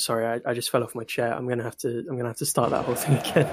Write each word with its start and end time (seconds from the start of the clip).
sorry, 0.00 0.26
I, 0.26 0.50
I 0.50 0.54
just 0.54 0.70
fell 0.70 0.82
off 0.82 0.94
my 0.94 1.04
chair. 1.04 1.32
I'm 1.32 1.46
gonna 1.46 1.62
have 1.62 1.76
to. 1.78 1.88
I'm 1.88 2.16
gonna 2.16 2.28
have 2.28 2.38
to 2.38 2.46
start 2.46 2.70
that 2.70 2.84
whole 2.84 2.94
thing 2.94 3.16
again. 3.30 3.46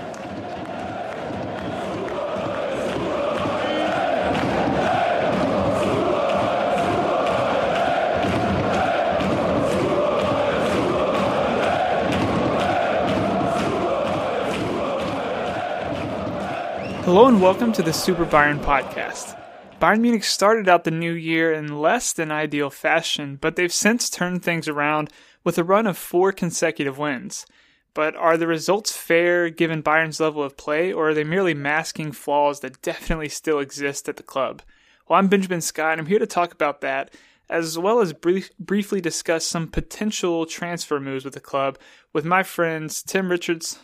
Hello 17.04 17.27
and 17.27 17.41
welcome 17.41 17.72
to 17.72 17.82
the 17.82 17.94
Super 17.94 18.26
Bayern 18.26 18.59
podcast. 18.59 19.41
Bayern 19.80 20.02
Munich 20.02 20.23
started 20.23 20.68
out 20.68 20.84
the 20.84 20.91
new 20.91 21.14
year 21.14 21.54
in 21.54 21.80
less 21.80 22.12
than 22.12 22.32
ideal 22.32 22.70
fashion, 22.70 23.38
but 23.40 23.55
they've 23.55 23.72
since 23.72 24.09
turned 24.09 24.44
things 24.44 24.68
around 24.68 25.09
with 25.48 25.58
a 25.58 25.64
run 25.64 25.88
of 25.88 25.98
four 25.98 26.34
consecutive 26.34 26.98
wins. 26.98 27.45
But 27.94 28.18
are 28.18 28.36
the 28.36 28.48
results 28.48 28.92
fair 28.92 29.50
given 29.50 29.82
Bayern's 29.82 30.20
level 30.20 30.44
of 30.44 30.58
play, 30.58 30.92
or 30.92 31.08
are 31.08 31.14
they 31.14 31.24
merely 31.24 31.54
masking 31.54 32.12
flaws 32.12 32.60
that 32.60 32.82
definitely 32.82 33.30
still 33.30 33.60
exist 33.60 34.10
at 34.10 34.18
the 34.18 34.24
club? 34.24 34.62
Well, 35.08 35.18
I'm 35.18 35.30
Benjamin 35.30 35.62
Scott, 35.62 35.94
and 35.94 36.02
I'm 36.02 36.08
here 36.08 36.20
to 36.20 36.28
talk 36.28 36.52
about 36.52 36.82
that, 36.82 37.14
as 37.50 37.80
well 37.80 38.02
as 38.02 38.12
brief, 38.12 38.50
briefly 38.60 39.00
discuss 39.00 39.46
some 39.46 39.70
potential 39.70 40.46
transfer 40.46 41.00
moves 41.00 41.24
with 41.24 41.34
the 41.34 41.40
club 41.40 41.80
with 42.12 42.26
my 42.26 42.44
friends 42.44 43.02
Tim 43.02 43.32
Richards. 43.32 43.80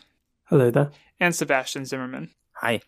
Hello 0.49 0.69
there. 0.69 0.91
And 1.17 1.33
Sebastian 1.33 1.85
Zimmerman. 1.85 2.31
Hi. 2.55 2.81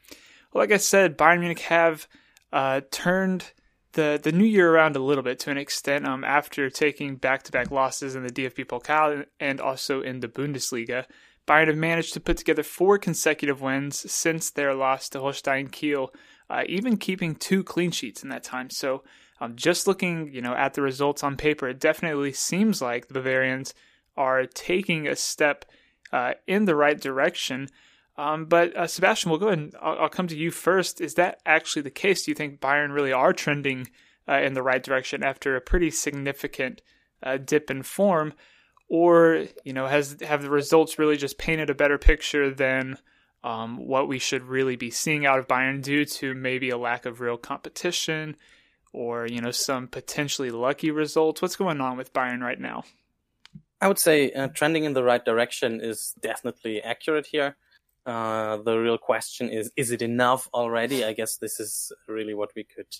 Well, 0.51 0.61
like 0.61 0.73
I 0.73 0.77
said, 0.77 1.17
Bayern 1.17 1.39
Munich 1.39 1.61
have 1.61 2.09
uh, 2.51 2.81
turned 2.91 3.53
the 3.95 4.19
the 4.21 4.31
new 4.31 4.45
year 4.45 4.71
around 4.71 4.95
a 4.95 4.99
little 4.99 5.23
bit 5.23 5.39
to 5.39 5.51
an 5.51 5.57
extent 5.57 6.05
um, 6.05 6.23
after 6.23 6.69
taking 6.69 7.15
back 7.15 7.43
to 7.43 7.51
back 7.51 7.71
losses 7.71 8.15
in 8.15 8.23
the 8.23 8.31
DFB 8.31 8.65
Pokal 8.65 9.25
and 9.39 9.59
also 9.59 10.01
in 10.01 10.19
the 10.19 10.27
Bundesliga. 10.27 11.05
Bayern 11.47 11.67
have 11.67 11.77
managed 11.77 12.13
to 12.13 12.19
put 12.19 12.37
together 12.37 12.63
four 12.63 12.97
consecutive 12.97 13.61
wins 13.61 14.11
since 14.11 14.49
their 14.49 14.73
loss 14.73 15.09
to 15.09 15.19
Holstein 15.19 15.67
Kiel, 15.67 16.11
uh, 16.49 16.63
even 16.67 16.97
keeping 16.97 17.35
two 17.35 17.63
clean 17.63 17.91
sheets 17.91 18.23
in 18.23 18.29
that 18.29 18.43
time. 18.43 18.69
So, 18.69 19.03
um, 19.39 19.55
just 19.55 19.85
looking, 19.85 20.33
you 20.33 20.41
know, 20.41 20.55
at 20.55 20.73
the 20.73 20.81
results 20.81 21.23
on 21.23 21.37
paper, 21.37 21.67
it 21.67 21.79
definitely 21.79 22.33
seems 22.33 22.81
like 22.81 23.07
the 23.07 23.13
Bavarians 23.13 23.73
are 24.17 24.45
taking 24.45 25.07
a 25.07 25.15
step 25.15 25.65
uh, 26.11 26.33
in 26.47 26.65
the 26.65 26.75
right 26.75 26.99
direction. 26.99 27.67
Um, 28.17 28.45
but 28.45 28.75
uh, 28.75 28.87
Sebastian, 28.87 29.29
we'll 29.29 29.39
go 29.39 29.47
ahead 29.47 29.59
and 29.59 29.75
I'll, 29.81 29.99
I'll, 29.99 30.09
come 30.09 30.27
to 30.27 30.37
you 30.37 30.49
first. 30.49 31.01
Is 31.01 31.15
that 31.15 31.41
actually 31.45 31.81
the 31.81 31.91
case? 31.91 32.23
Do 32.23 32.31
you 32.31 32.35
think 32.35 32.61
Bayern 32.61 32.93
really 32.93 33.11
are 33.11 33.33
trending 33.33 33.89
uh, 34.27 34.39
in 34.39 34.53
the 34.53 34.63
right 34.63 34.81
direction 34.81 35.23
after 35.23 35.55
a 35.55 35.61
pretty 35.61 35.91
significant 35.91 36.81
uh, 37.21 37.37
dip 37.37 37.69
in 37.69 37.83
form, 37.83 38.33
or 38.87 39.45
you 39.63 39.73
know, 39.73 39.87
has 39.87 40.17
have 40.21 40.41
the 40.41 40.49
results 40.49 40.97
really 40.97 41.17
just 41.17 41.37
painted 41.37 41.69
a 41.69 41.75
better 41.75 41.97
picture 41.97 42.51
than 42.51 42.97
um, 43.43 43.85
what 43.85 44.07
we 44.07 44.19
should 44.19 44.43
really 44.43 44.75
be 44.75 44.91
seeing 44.91 45.25
out 45.25 45.39
of 45.39 45.47
Bayern 45.47 45.81
due 45.81 46.05
to 46.05 46.33
maybe 46.33 46.69
a 46.69 46.77
lack 46.77 47.05
of 47.05 47.19
real 47.19 47.37
competition, 47.37 48.37
or 48.93 49.27
you 49.27 49.41
know, 49.41 49.51
some 49.51 49.87
potentially 49.87 50.51
lucky 50.51 50.89
results? 50.89 51.41
What's 51.41 51.55
going 51.55 51.81
on 51.81 51.97
with 51.97 52.13
Bayern 52.13 52.41
right 52.41 52.59
now? 52.59 52.83
I 53.81 53.87
would 53.87 53.99
say 53.99 54.31
uh, 54.31 54.47
trending 54.47 54.85
in 54.85 54.93
the 54.93 55.03
right 55.03 55.23
direction 55.23 55.81
is 55.81 56.15
definitely 56.21 56.81
accurate 56.81 57.27
here. 57.27 57.57
Uh, 58.05 58.57
the 58.57 58.77
real 58.77 58.97
question 58.97 59.49
is, 59.49 59.71
is 59.75 59.91
it 59.91 60.01
enough 60.01 60.47
already? 60.53 61.03
I 61.03 61.13
guess 61.13 61.37
this 61.37 61.59
is 61.59 61.91
really 62.07 62.35
what 62.35 62.51
we 62.55 62.63
could 62.63 62.95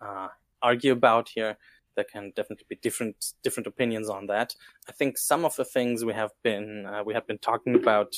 uh, 0.00 0.28
argue 0.62 0.92
about 0.92 1.28
here. 1.28 1.58
There 1.94 2.04
can 2.04 2.32
definitely 2.36 2.66
be 2.68 2.76
different 2.76 3.32
different 3.42 3.66
opinions 3.66 4.08
on 4.08 4.26
that. 4.26 4.54
I 4.88 4.92
think 4.92 5.16
some 5.16 5.44
of 5.44 5.56
the 5.56 5.64
things 5.64 6.04
we 6.04 6.12
have 6.12 6.32
been 6.42 6.86
uh, 6.86 7.02
we 7.04 7.14
have 7.14 7.26
been 7.26 7.38
talking 7.38 7.74
about 7.74 8.14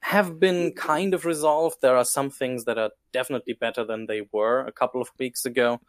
have 0.00 0.38
been 0.38 0.72
kind 0.72 1.14
of 1.14 1.24
resolved. 1.24 1.76
There 1.80 1.96
are 1.96 2.04
some 2.04 2.28
things 2.28 2.64
that 2.64 2.76
are 2.76 2.90
definitely 3.12 3.54
better 3.54 3.84
than 3.84 4.06
they 4.06 4.22
were 4.32 4.60
a 4.66 4.72
couple 4.72 5.00
of 5.00 5.10
weeks 5.18 5.46
ago. 5.46 5.80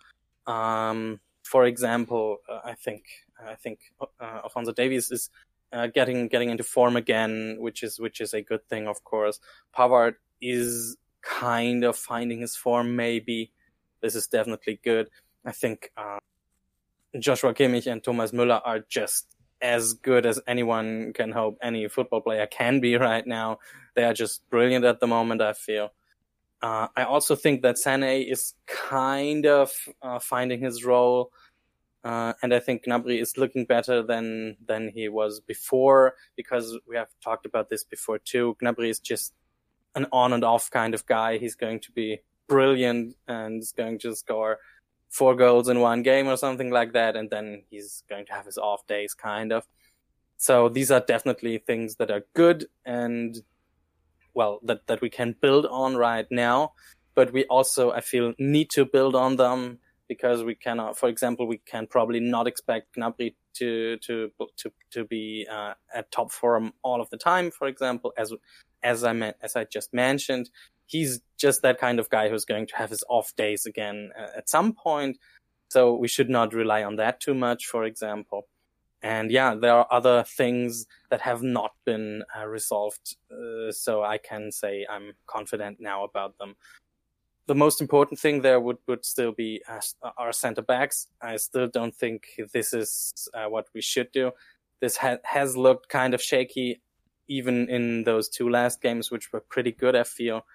Um, 0.48 1.20
for 1.44 1.66
example, 1.66 2.38
uh, 2.50 2.60
I 2.64 2.74
think 2.76 3.04
I 3.46 3.56
think 3.56 3.80
uh, 4.00 4.40
Alphonso 4.44 4.72
Davies 4.72 5.12
is 5.12 5.30
uh, 5.74 5.88
getting 5.88 6.28
getting 6.28 6.50
into 6.50 6.64
form 6.64 6.96
again, 6.96 7.58
which 7.60 7.84
is 7.84 8.00
which 8.00 8.22
is 8.22 8.34
a 8.34 8.42
good 8.42 8.68
thing, 8.70 8.88
of 8.88 9.04
course. 9.04 9.40
Pavard 9.76 10.16
is 10.42 10.96
kind 11.22 11.84
of 11.84 11.96
finding 11.96 12.42
his 12.42 12.56
form, 12.56 12.96
maybe. 12.96 13.52
This 14.02 14.16
is 14.16 14.28
definitely 14.28 14.80
good. 14.84 15.10
I 15.46 15.52
think 15.52 15.92
uh, 15.98 16.20
Joshua 17.20 17.54
Kimmich 17.54 17.92
and 17.92 18.04
Thomas 18.04 18.32
Müller 18.32 18.62
are 18.64 18.80
just 18.80 19.36
as 19.62 19.94
good 19.94 20.26
as 20.26 20.40
anyone 20.46 21.14
can 21.14 21.32
hope 21.32 21.58
any 21.62 21.88
football 21.88 22.22
player 22.22 22.46
can 22.46 22.80
be 22.80 22.96
right 22.98 23.26
now. 23.26 23.60
They 23.96 24.04
are 24.04 24.14
just 24.14 24.48
brilliant 24.50 24.86
at 24.86 25.00
the 25.00 25.08
moment. 25.08 25.42
I 25.42 25.54
feel. 25.54 25.92
Uh, 26.62 26.88
I 26.96 27.04
also 27.04 27.36
think 27.36 27.62
that 27.64 27.76
Sané 27.76 28.32
is 28.32 28.54
kind 28.68 29.46
of 29.46 29.72
uh, 30.02 30.20
finding 30.20 30.62
his 30.62 30.86
role. 30.86 31.32
Uh, 32.04 32.34
and 32.42 32.54
I 32.54 32.60
think 32.60 32.84
Gnabry 32.86 33.22
is 33.22 33.38
looking 33.38 33.66
better 33.66 34.04
than 34.04 34.58
than 34.66 34.92
he 34.94 35.08
was 35.08 35.40
before 35.40 36.16
because 36.36 36.78
we 36.88 36.98
have 36.98 37.08
talked 37.24 37.46
about 37.46 37.70
this 37.70 37.84
before 37.84 38.20
too. 38.20 38.58
Gnabry 38.62 38.90
is 38.90 39.00
just 39.00 39.34
an 39.96 40.08
on 40.12 40.34
and 40.34 40.44
off 40.44 40.70
kind 40.70 40.94
of 40.94 41.06
guy. 41.06 41.38
He's 41.38 41.56
going 41.56 41.80
to 41.82 41.92
be 41.92 42.20
brilliant 42.48 43.16
and 43.28 43.62
is 43.62 43.72
going 43.72 44.00
to 44.00 44.16
score 44.16 44.60
four 45.10 45.36
goals 45.36 45.70
in 45.70 45.80
one 45.80 46.04
game 46.04 46.28
or 46.28 46.36
something 46.36 46.72
like 46.72 46.94
that, 46.94 47.16
and 47.16 47.30
then 47.30 47.64
he's 47.70 48.04
going 48.10 48.26
to 48.26 48.34
have 48.34 48.46
his 48.46 48.58
off 48.58 48.86
days, 48.88 49.14
kind 49.14 49.54
of. 49.54 49.66
So 50.38 50.68
these 50.68 50.92
are 50.92 51.00
definitely 51.00 51.60
things 51.60 51.96
that 51.98 52.12
are 52.12 52.26
good 52.34 52.66
and 52.86 53.38
well 54.34 54.60
that 54.64 54.88
that 54.88 55.00
we 55.00 55.10
can 55.10 55.36
build 55.40 55.66
on 55.68 55.96
right 55.96 56.28
now. 56.30 56.74
But 57.16 57.32
we 57.32 57.46
also, 57.46 57.92
I 57.92 58.02
feel, 58.02 58.34
need 58.40 58.72
to 58.72 58.86
build 58.86 59.16
on 59.16 59.36
them 59.36 59.78
because 60.08 60.44
we 60.44 60.56
cannot, 60.56 60.98
for 60.98 61.10
example, 61.10 61.48
we 61.48 61.60
can 61.66 61.88
probably 61.88 62.20
not 62.20 62.48
expect 62.48 62.96
Gnabry 62.96 63.36
to 63.56 63.98
to 63.98 64.32
to 64.58 64.72
to 64.92 65.06
be 65.06 65.48
uh, 65.52 65.74
at 65.94 66.12
top 66.12 66.32
form 66.32 66.74
all 66.84 67.02
of 67.02 67.10
the 67.10 67.18
time. 67.18 67.52
For 67.52 67.68
example, 67.68 68.14
as 68.18 68.34
as 68.82 69.04
I 69.04 69.14
meant, 69.14 69.38
as 69.42 69.56
I 69.56 69.64
just 69.66 69.94
mentioned, 69.94 70.50
he's 70.86 71.22
just 71.38 71.62
that 71.62 71.80
kind 71.80 72.00
of 72.00 72.10
guy 72.10 72.30
who's 72.30 72.46
going 72.46 72.68
to 72.68 72.76
have 72.76 72.90
his 72.90 73.04
off 73.10 73.36
days 73.36 73.66
again 73.66 74.12
uh, 74.18 74.38
at 74.38 74.50
some 74.50 74.74
point. 74.74 75.18
So 75.70 75.96
we 75.96 76.08
should 76.08 76.30
not 76.30 76.54
rely 76.54 76.84
on 76.84 76.98
that 76.98 77.20
too 77.20 77.34
much. 77.34 77.66
For 77.68 77.84
example. 77.84 78.48
And 79.06 79.32
yeah, 79.32 79.54
there 79.54 79.74
are 79.74 79.88
other 79.92 80.24
things 80.24 80.86
that 81.10 81.20
have 81.20 81.44
not 81.44 81.72
been 81.84 82.24
uh, 82.34 82.48
resolved. 82.48 83.18
Uh, 83.30 83.70
so 83.74 84.02
I 84.02 84.18
can 84.18 84.50
say 84.50 84.86
I'm 84.90 85.12
confident 85.28 85.82
now 85.82 86.06
about 86.06 86.38
them 86.38 86.56
the 87.48 87.56
most 87.56 87.82
important 87.82 88.20
thing 88.20 88.42
there 88.42 88.60
would, 88.60 88.78
would 88.88 89.06
still 89.06 89.32
be 89.32 89.62
uh, 89.68 90.12
our 90.18 90.32
center 90.32 90.62
backs. 90.62 91.08
I 91.22 91.38
still 91.38 91.68
don't 91.68 91.96
think 91.96 92.28
this 92.54 92.74
is 92.74 93.28
uh, 93.34 93.46
what 93.46 93.68
we 93.74 93.82
should 93.82 94.12
do. 94.12 94.32
This 94.80 94.98
ha- 94.98 95.18
has 95.24 95.58
looked 95.58 95.90
kind 95.90 96.14
of 96.14 96.22
shaky, 96.22 96.82
even 97.28 97.70
in 97.70 98.04
those 98.04 98.30
two 98.30 98.50
last 98.50 98.82
games, 98.82 99.12
which 99.12 99.34
were 99.34 99.42
pretty 99.42 99.72
good. 99.72 99.96
I 99.96 100.04
feel, 100.04 100.46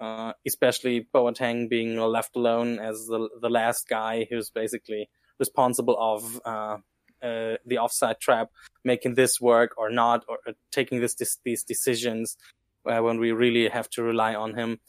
uh, 0.00 0.32
especially 0.46 1.08
Boateng 1.12 1.68
being 1.68 1.96
left 1.96 2.36
alone 2.36 2.78
as 2.78 3.06
the 3.06 3.28
the 3.40 3.50
last 3.50 3.88
guy 3.88 4.26
who's 4.30 4.50
basically 4.50 5.08
responsible 5.38 5.96
of 5.98 6.40
uh, 6.44 6.76
uh, 7.22 7.56
the 7.66 7.78
offside 7.78 8.20
trap, 8.20 8.50
making 8.84 9.14
this 9.14 9.40
work 9.40 9.72
or 9.76 9.90
not, 9.90 10.24
or 10.28 10.38
uh, 10.46 10.52
taking 10.70 11.00
this, 11.00 11.14
this 11.14 11.38
these 11.44 11.64
decisions 11.64 12.36
when 12.84 13.18
we 13.18 13.32
really 13.32 13.68
have 13.68 13.90
to 13.90 14.02
rely 14.02 14.34
on 14.34 14.54
him 14.54 14.80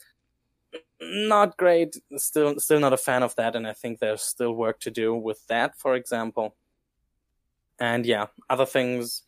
not 1.02 1.58
great. 1.58 1.96
Still, 2.18 2.60
still 2.60 2.80
not 2.80 2.94
a 2.94 2.98
fan 2.98 3.24
of 3.24 3.36
that, 3.36 3.56
and 3.56 3.68
I 3.68 3.74
think 3.74 4.00
there's 4.00 4.22
still 4.22 4.54
work 4.54 4.80
to 4.82 4.92
do 4.92 5.16
with 5.16 5.46
that, 5.48 5.78
for 5.78 5.96
example. 5.96 6.56
And 7.80 8.06
yeah, 8.06 8.28
other 8.50 8.66
things 8.66 9.24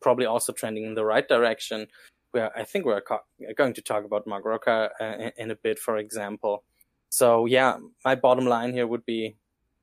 probably 0.00 0.26
also 0.26 0.52
trending 0.52 0.84
in 0.84 0.94
the 0.94 1.04
right 1.04 1.26
direction. 1.26 1.86
Where 2.32 2.56
I 2.56 2.64
think 2.64 2.84
we're 2.84 3.00
co- 3.00 3.22
going 3.56 3.74
to 3.74 3.82
talk 3.82 4.04
about 4.04 4.26
Marc 4.26 4.44
Roca 4.44 4.90
uh, 5.00 5.30
in, 5.36 5.52
a 5.52 5.56
bit, 5.56 5.78
for 5.78 5.96
example. 5.96 6.64
So 7.08 7.46
yeah, 7.46 7.78
my 8.04 8.16
bottom 8.16 8.46
line 8.46 8.72
here 8.72 8.88
would 8.88 9.06
be, 9.06 9.36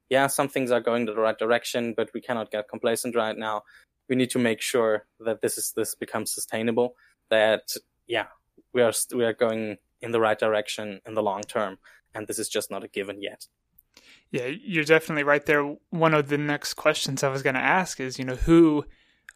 yeah, 0.10 0.28
some 0.28 0.50
things 0.50 0.70
are 0.70 0.82
going 0.82 1.04
in 1.04 1.16
the 1.16 1.16
right 1.16 1.38
direction, 1.38 1.94
but 1.96 2.10
we 2.14 2.20
cannot 2.20 2.52
get 2.52 2.68
complacent 2.68 3.16
right 3.16 3.38
now. 3.38 3.64
We 4.10 4.18
need 4.18 4.32
to 4.32 4.40
make 4.40 4.60
sure 4.60 5.06
that 5.22 5.42
this 5.42 5.58
is 5.58 5.72
this 5.78 5.96
becomes 5.96 6.34
sustainable. 6.34 6.96
That 7.30 7.72
yeah, 8.06 8.28
we 8.74 8.82
are 8.82 8.92
we 9.16 9.24
are 9.24 9.34
going 9.34 9.78
in 10.02 10.12
the 10.12 10.20
right 10.20 10.40
direction 10.40 11.02
in 11.06 11.14
the 11.14 11.24
long 11.24 11.42
term. 11.42 11.78
And 12.14 12.28
this 12.28 12.40
is 12.40 12.50
just 12.50 12.72
not 12.72 12.84
a 12.84 12.88
given 12.88 13.22
yet. 13.22 13.48
Yeah, 14.32 14.48
you're 14.48 14.86
definitely 14.86 15.24
right 15.24 15.46
there. 15.46 15.76
One 15.90 16.14
of 16.14 16.30
the 16.30 16.38
next 16.38 16.76
questions 16.76 17.24
I 17.24 17.30
was 17.30 17.44
going 17.44 17.56
to 17.56 17.62
ask 17.62 18.00
is, 18.00 18.18
you 18.18 18.26
know, 18.26 18.36
who 18.36 18.86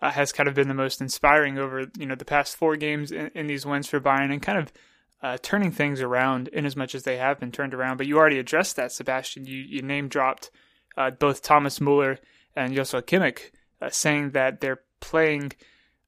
uh, 0.02 0.12
has 0.12 0.32
kind 0.32 0.48
of 0.48 0.56
been 0.56 0.70
the 0.70 0.74
most 0.74 1.02
inspiring 1.02 1.58
over, 1.58 1.86
you 1.98 2.06
know, 2.06 2.16
the 2.16 2.26
past 2.26 2.56
four 2.56 2.76
games 2.78 3.12
in, 3.12 3.30
in 3.36 3.48
these 3.48 3.66
wins 3.66 3.88
for 3.88 4.00
Bayern 4.00 4.32
and 4.32 4.42
kind 4.42 4.58
of 4.58 4.74
uh, 5.22 5.38
turning 5.42 5.72
things 5.72 6.02
around 6.02 6.48
in 6.50 6.66
as 6.66 6.76
much 6.76 6.96
as 6.96 7.04
they 7.04 7.18
have 7.18 7.40
been 7.40 7.52
turned 7.52 7.74
around. 7.74 7.98
But 7.98 8.08
you 8.08 8.18
already 8.18 8.40
addressed 8.40 8.76
that, 8.78 8.92
Sebastian. 8.92 9.46
You, 9.46 9.58
you 9.58 9.82
name 9.82 10.08
dropped 10.08 10.50
uh, 10.98 11.12
both 11.12 11.42
Thomas 11.42 11.82
Muller 11.82 12.20
and 12.56 12.74
Joshua 12.74 13.02
Kimmich, 13.02 13.52
uh, 13.82 13.90
saying 13.90 14.32
that 14.32 14.62
they're 14.62 14.82
playing 15.02 15.54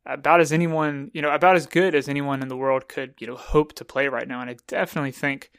about 0.07 0.39
as 0.39 0.54
anyone, 0.54 1.12
you 1.13 1.21
know, 1.21 1.31
about 1.31 1.57
as 1.57 1.65
good 1.65 1.94
as 1.94 2.07
anyone 2.07 2.42
in 2.42 2.48
the 2.48 2.56
world 2.56 2.88
could, 2.88 3.13
you 3.19 3.27
know, 3.27 3.36
hope 3.36 3.74
to 3.74 3.86
play 3.86 4.07
right 4.07 4.27
now. 4.27 4.39
And 4.39 4.50
I 4.50 4.56
definitely 4.65 5.12
think 5.12 5.51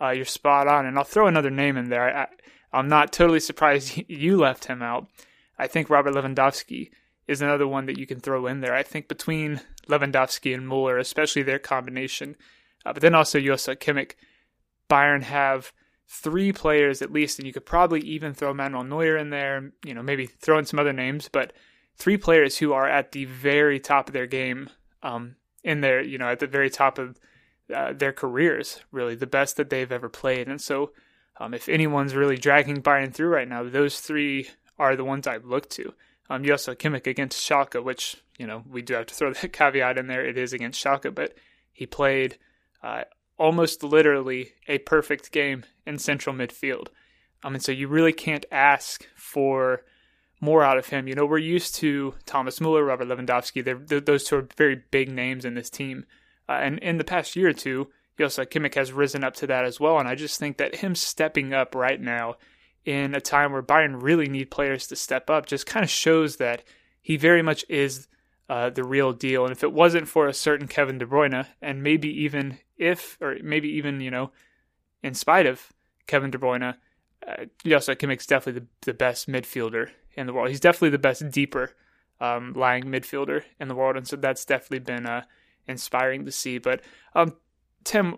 uh, 0.00 0.10
you're 0.10 0.24
spot 0.24 0.66
on. 0.66 0.86
And 0.86 0.98
I'll 0.98 1.04
throw 1.04 1.28
another 1.28 1.50
name 1.50 1.76
in 1.76 1.88
there. 1.88 2.16
I, 2.16 2.26
I'm 2.72 2.88
not 2.88 3.12
totally 3.12 3.40
surprised 3.40 4.02
you 4.08 4.36
left 4.36 4.64
him 4.64 4.82
out. 4.82 5.06
I 5.58 5.68
think 5.68 5.88
Robert 5.88 6.14
Lewandowski 6.14 6.90
is 7.28 7.40
another 7.40 7.68
one 7.68 7.86
that 7.86 7.98
you 7.98 8.06
can 8.06 8.18
throw 8.18 8.46
in 8.46 8.60
there. 8.60 8.74
I 8.74 8.82
think 8.82 9.06
between 9.06 9.60
Lewandowski 9.88 10.52
and 10.52 10.66
Mueller, 10.66 10.98
especially 10.98 11.42
their 11.42 11.60
combination, 11.60 12.36
uh, 12.84 12.92
but 12.92 13.02
then 13.02 13.14
also 13.14 13.38
Joshua 13.38 13.76
Kimmich, 13.76 14.12
Bayern 14.90 15.22
have 15.22 15.72
three 16.08 16.52
players 16.52 17.00
at 17.00 17.12
least, 17.12 17.38
and 17.38 17.46
you 17.46 17.52
could 17.52 17.64
probably 17.64 18.00
even 18.00 18.34
throw 18.34 18.52
Manuel 18.52 18.82
Neuer 18.82 19.16
in 19.16 19.30
there, 19.30 19.72
you 19.84 19.94
know, 19.94 20.02
maybe 20.02 20.26
throw 20.26 20.58
in 20.58 20.66
some 20.66 20.80
other 20.80 20.92
names, 20.92 21.28
but 21.32 21.52
three 21.96 22.16
players 22.16 22.58
who 22.58 22.72
are 22.72 22.88
at 22.88 23.12
the 23.12 23.24
very 23.24 23.78
top 23.80 24.08
of 24.08 24.12
their 24.12 24.26
game, 24.26 24.70
um, 25.02 25.36
in 25.64 25.80
their, 25.80 26.02
you 26.02 26.18
know, 26.18 26.28
at 26.28 26.40
the 26.40 26.46
very 26.46 26.70
top 26.70 26.98
of 26.98 27.18
uh, 27.74 27.92
their 27.92 28.12
careers, 28.12 28.80
really, 28.90 29.14
the 29.14 29.26
best 29.26 29.56
that 29.56 29.70
they've 29.70 29.92
ever 29.92 30.08
played. 30.08 30.48
And 30.48 30.60
so, 30.60 30.92
um, 31.38 31.54
if 31.54 31.68
anyone's 31.68 32.14
really 32.14 32.36
dragging 32.36 32.82
Bayern 32.82 33.12
through 33.12 33.28
right 33.28 33.48
now, 33.48 33.62
those 33.62 34.00
three 34.00 34.50
are 34.78 34.96
the 34.96 35.04
ones 35.04 35.26
I've 35.26 35.44
looked 35.44 35.70
to. 35.70 35.94
Um, 36.28 36.44
Joshua 36.44 36.76
Kimmich 36.76 37.06
against 37.06 37.46
Schalke, 37.46 37.82
which, 37.82 38.16
you 38.38 38.46
know, 38.46 38.62
we 38.68 38.82
do 38.82 38.94
have 38.94 39.06
to 39.06 39.14
throw 39.14 39.32
that 39.32 39.52
caveat 39.52 39.98
in 39.98 40.06
there. 40.06 40.24
It 40.24 40.38
is 40.38 40.52
against 40.52 40.82
Schalke, 40.82 41.14
but 41.14 41.34
he 41.72 41.86
played 41.86 42.38
uh, 42.82 43.04
almost 43.38 43.82
literally 43.82 44.52
a 44.68 44.78
perfect 44.78 45.32
game 45.32 45.64
in 45.86 45.98
central 45.98 46.34
midfield. 46.34 46.88
Um, 47.42 47.54
and 47.54 47.62
so 47.62 47.72
you 47.72 47.88
really 47.88 48.12
can't 48.12 48.46
ask 48.52 49.06
for 49.16 49.82
more 50.42 50.64
out 50.64 50.76
of 50.76 50.86
him. 50.86 51.06
You 51.06 51.14
know, 51.14 51.24
we're 51.24 51.38
used 51.38 51.76
to 51.76 52.14
Thomas 52.26 52.60
Muller, 52.60 52.84
Robert 52.84 53.06
Lewandowski. 53.06 53.64
They're, 53.64 53.78
they're, 53.78 54.00
those 54.00 54.24
two 54.24 54.36
are 54.36 54.48
very 54.56 54.82
big 54.90 55.08
names 55.08 55.44
in 55.44 55.54
this 55.54 55.70
team. 55.70 56.04
Uh, 56.48 56.58
and 56.60 56.78
in 56.80 56.98
the 56.98 57.04
past 57.04 57.36
year 57.36 57.48
or 57.48 57.54
two, 57.54 57.88
Joshua 58.18 58.44
Kimmich 58.44 58.74
has 58.74 58.92
risen 58.92 59.22
up 59.22 59.34
to 59.36 59.46
that 59.46 59.64
as 59.64 59.78
well. 59.78 59.98
And 59.98 60.08
I 60.08 60.16
just 60.16 60.40
think 60.40 60.58
that 60.58 60.76
him 60.76 60.96
stepping 60.96 61.54
up 61.54 61.76
right 61.76 62.00
now 62.00 62.34
in 62.84 63.14
a 63.14 63.20
time 63.20 63.52
where 63.52 63.62
Bayern 63.62 64.02
really 64.02 64.28
need 64.28 64.50
players 64.50 64.88
to 64.88 64.96
step 64.96 65.30
up 65.30 65.46
just 65.46 65.64
kind 65.64 65.84
of 65.84 65.90
shows 65.90 66.36
that 66.36 66.64
he 67.00 67.16
very 67.16 67.40
much 67.40 67.64
is 67.68 68.08
uh, 68.50 68.68
the 68.68 68.84
real 68.84 69.12
deal. 69.12 69.44
And 69.44 69.52
if 69.52 69.62
it 69.62 69.72
wasn't 69.72 70.08
for 70.08 70.26
a 70.26 70.34
certain 70.34 70.66
Kevin 70.66 70.98
De 70.98 71.06
Bruyne, 71.06 71.46
and 71.62 71.84
maybe 71.84 72.08
even 72.22 72.58
if, 72.76 73.16
or 73.20 73.36
maybe 73.44 73.68
even, 73.68 74.00
you 74.00 74.10
know, 74.10 74.32
in 75.04 75.14
spite 75.14 75.46
of 75.46 75.72
Kevin 76.08 76.32
De 76.32 76.38
Bruyne, 76.38 76.74
uh, 77.26 77.44
Joshua 77.64 77.94
Kimmich's 77.94 78.26
definitely 78.26 78.62
the, 78.62 78.90
the 78.90 78.94
best 78.94 79.28
midfielder 79.28 79.90
in 80.14 80.26
the 80.26 80.32
world. 80.32 80.48
He's 80.48 80.60
definitely 80.60 80.90
the 80.90 80.98
best 80.98 81.30
deeper 81.30 81.72
um, 82.20 82.52
lying 82.54 82.84
midfielder 82.84 83.42
in 83.58 83.68
the 83.68 83.74
world. 83.74 83.96
And 83.96 84.06
so 84.06 84.16
that's 84.16 84.44
definitely 84.44 84.80
been 84.80 85.06
uh, 85.06 85.24
inspiring 85.66 86.24
to 86.24 86.32
see. 86.32 86.58
But 86.58 86.80
um, 87.14 87.36
Tim, 87.84 88.16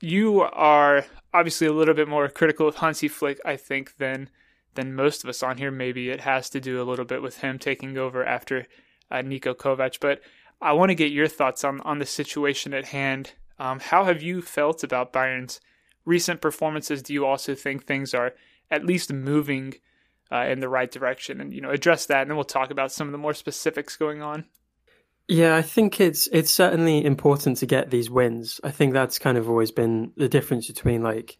you 0.00 0.42
are 0.42 1.04
obviously 1.34 1.66
a 1.66 1.72
little 1.72 1.94
bit 1.94 2.08
more 2.08 2.28
critical 2.28 2.68
of 2.68 2.76
Hansi 2.76 3.08
Flick, 3.08 3.40
I 3.44 3.56
think, 3.56 3.96
than 3.98 4.30
than 4.74 4.94
most 4.94 5.22
of 5.22 5.28
us 5.28 5.42
on 5.42 5.58
here. 5.58 5.70
Maybe 5.70 6.08
it 6.08 6.22
has 6.22 6.48
to 6.50 6.60
do 6.60 6.80
a 6.80 6.84
little 6.84 7.04
bit 7.04 7.20
with 7.20 7.38
him 7.38 7.58
taking 7.58 7.98
over 7.98 8.24
after 8.24 8.66
uh, 9.10 9.16
Niko 9.16 9.54
Kovac. 9.54 9.98
But 10.00 10.20
I 10.62 10.72
want 10.72 10.88
to 10.88 10.94
get 10.94 11.12
your 11.12 11.28
thoughts 11.28 11.64
on 11.64 11.80
on 11.82 11.98
the 11.98 12.06
situation 12.06 12.72
at 12.72 12.86
hand. 12.86 13.32
Um, 13.58 13.80
how 13.80 14.04
have 14.04 14.22
you 14.22 14.40
felt 14.40 14.82
about 14.82 15.12
Bayern's 15.12 15.60
recent 16.04 16.40
performances? 16.40 17.02
Do 17.02 17.12
you 17.12 17.26
also 17.26 17.54
think 17.54 17.84
things 17.84 18.14
are 18.14 18.32
at 18.70 18.86
least 18.86 19.12
moving 19.12 19.74
uh, 20.32 20.46
in 20.48 20.60
the 20.60 20.68
right 20.68 20.90
direction? 20.90 21.40
And 21.40 21.52
you 21.52 21.60
know, 21.60 21.70
address 21.70 22.06
that, 22.06 22.22
and 22.22 22.30
then 22.30 22.36
we'll 22.36 22.44
talk 22.44 22.70
about 22.70 22.92
some 22.92 23.08
of 23.08 23.12
the 23.12 23.18
more 23.18 23.34
specifics 23.34 23.96
going 23.96 24.22
on. 24.22 24.46
Yeah, 25.28 25.56
I 25.56 25.62
think 25.62 26.00
it's 26.00 26.26
it's 26.26 26.50
certainly 26.50 27.04
important 27.04 27.58
to 27.58 27.66
get 27.66 27.90
these 27.90 28.10
wins. 28.10 28.60
I 28.64 28.70
think 28.70 28.92
that's 28.92 29.18
kind 29.18 29.38
of 29.38 29.48
always 29.48 29.70
been 29.70 30.12
the 30.16 30.28
difference 30.28 30.66
between 30.66 31.02
like 31.02 31.38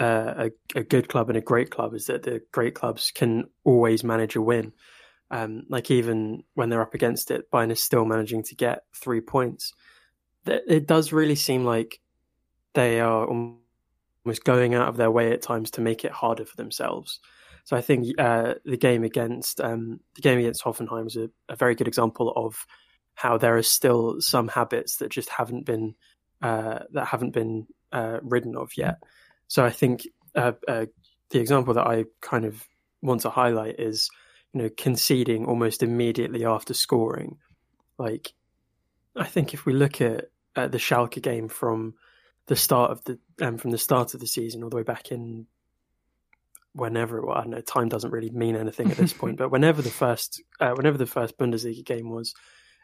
uh, 0.00 0.48
a 0.74 0.78
a 0.78 0.82
good 0.82 1.08
club 1.08 1.28
and 1.28 1.36
a 1.36 1.42
great 1.42 1.70
club 1.70 1.94
is 1.94 2.06
that 2.06 2.22
the 2.22 2.42
great 2.52 2.74
clubs 2.74 3.10
can 3.10 3.48
always 3.64 4.02
manage 4.02 4.36
a 4.36 4.42
win. 4.42 4.72
Um, 5.30 5.64
like 5.68 5.90
even 5.90 6.44
when 6.54 6.70
they're 6.70 6.82
up 6.82 6.94
against 6.94 7.30
it, 7.30 7.50
Bayern 7.50 7.70
is 7.70 7.82
still 7.82 8.06
managing 8.06 8.44
to 8.44 8.54
get 8.54 8.84
three 8.94 9.20
points. 9.20 9.74
It 10.46 10.86
does 10.86 11.12
really 11.12 11.34
seem 11.34 11.64
like 11.64 12.00
they 12.72 13.00
are 13.00 13.26
almost 13.26 14.44
going 14.44 14.74
out 14.74 14.88
of 14.88 14.96
their 14.96 15.10
way 15.10 15.32
at 15.32 15.42
times 15.42 15.72
to 15.72 15.82
make 15.82 16.04
it 16.04 16.12
harder 16.12 16.46
for 16.46 16.56
themselves. 16.56 17.20
So 17.68 17.76
I 17.76 17.82
think 17.82 18.18
uh, 18.18 18.54
the 18.64 18.78
game 18.78 19.04
against 19.04 19.60
um, 19.60 20.00
the 20.14 20.22
game 20.22 20.38
against 20.38 20.64
Hoffenheim 20.64 21.06
is 21.06 21.16
a, 21.16 21.28
a 21.50 21.54
very 21.54 21.74
good 21.74 21.86
example 21.86 22.32
of 22.34 22.66
how 23.12 23.36
there 23.36 23.58
are 23.58 23.62
still 23.62 24.22
some 24.22 24.48
habits 24.48 24.96
that 24.96 25.10
just 25.10 25.28
haven't 25.28 25.66
been 25.66 25.94
uh, 26.40 26.78
that 26.92 27.08
haven't 27.08 27.32
been 27.32 27.66
uh, 27.92 28.20
ridden 28.22 28.56
of 28.56 28.70
yet. 28.78 29.02
So 29.48 29.66
I 29.66 29.68
think 29.68 30.08
uh, 30.34 30.52
uh, 30.66 30.86
the 31.28 31.40
example 31.40 31.74
that 31.74 31.86
I 31.86 32.06
kind 32.22 32.46
of 32.46 32.66
want 33.02 33.20
to 33.20 33.28
highlight 33.28 33.78
is 33.78 34.08
you 34.54 34.62
know 34.62 34.70
conceding 34.74 35.44
almost 35.44 35.82
immediately 35.82 36.46
after 36.46 36.72
scoring. 36.72 37.36
Like 37.98 38.32
I 39.14 39.26
think 39.26 39.52
if 39.52 39.66
we 39.66 39.74
look 39.74 40.00
at, 40.00 40.30
at 40.56 40.72
the 40.72 40.78
Schalke 40.78 41.20
game 41.20 41.48
from 41.48 41.96
the 42.46 42.56
start 42.56 42.92
of 42.92 43.04
the 43.04 43.18
um, 43.42 43.58
from 43.58 43.72
the 43.72 43.76
start 43.76 44.14
of 44.14 44.20
the 44.20 44.26
season 44.26 44.64
all 44.64 44.70
the 44.70 44.76
way 44.76 44.84
back 44.84 45.12
in 45.12 45.44
whenever 46.78 47.24
well, 47.24 47.36
I 47.36 47.42
don't 47.42 47.50
know 47.50 47.60
time 47.60 47.88
doesn't 47.88 48.10
really 48.10 48.30
mean 48.30 48.56
anything 48.56 48.90
at 48.90 48.96
this 48.96 49.12
point 49.12 49.36
but 49.38 49.50
whenever 49.50 49.82
the 49.82 49.90
first 49.90 50.42
uh, 50.60 50.72
whenever 50.72 50.98
the 50.98 51.06
first 51.06 51.38
Bundesliga 51.38 51.84
game 51.84 52.10
was 52.10 52.34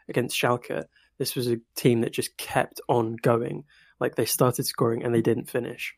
against 0.07 0.39
Schalke, 0.39 0.85
this 1.17 1.35
was 1.35 1.47
a 1.47 1.59
team 1.75 2.01
that 2.01 2.13
just 2.13 2.37
kept 2.37 2.81
on 2.87 3.15
going. 3.15 3.63
Like 3.99 4.15
they 4.15 4.25
started 4.25 4.65
scoring 4.65 5.03
and 5.03 5.13
they 5.13 5.21
didn't 5.21 5.49
finish, 5.49 5.95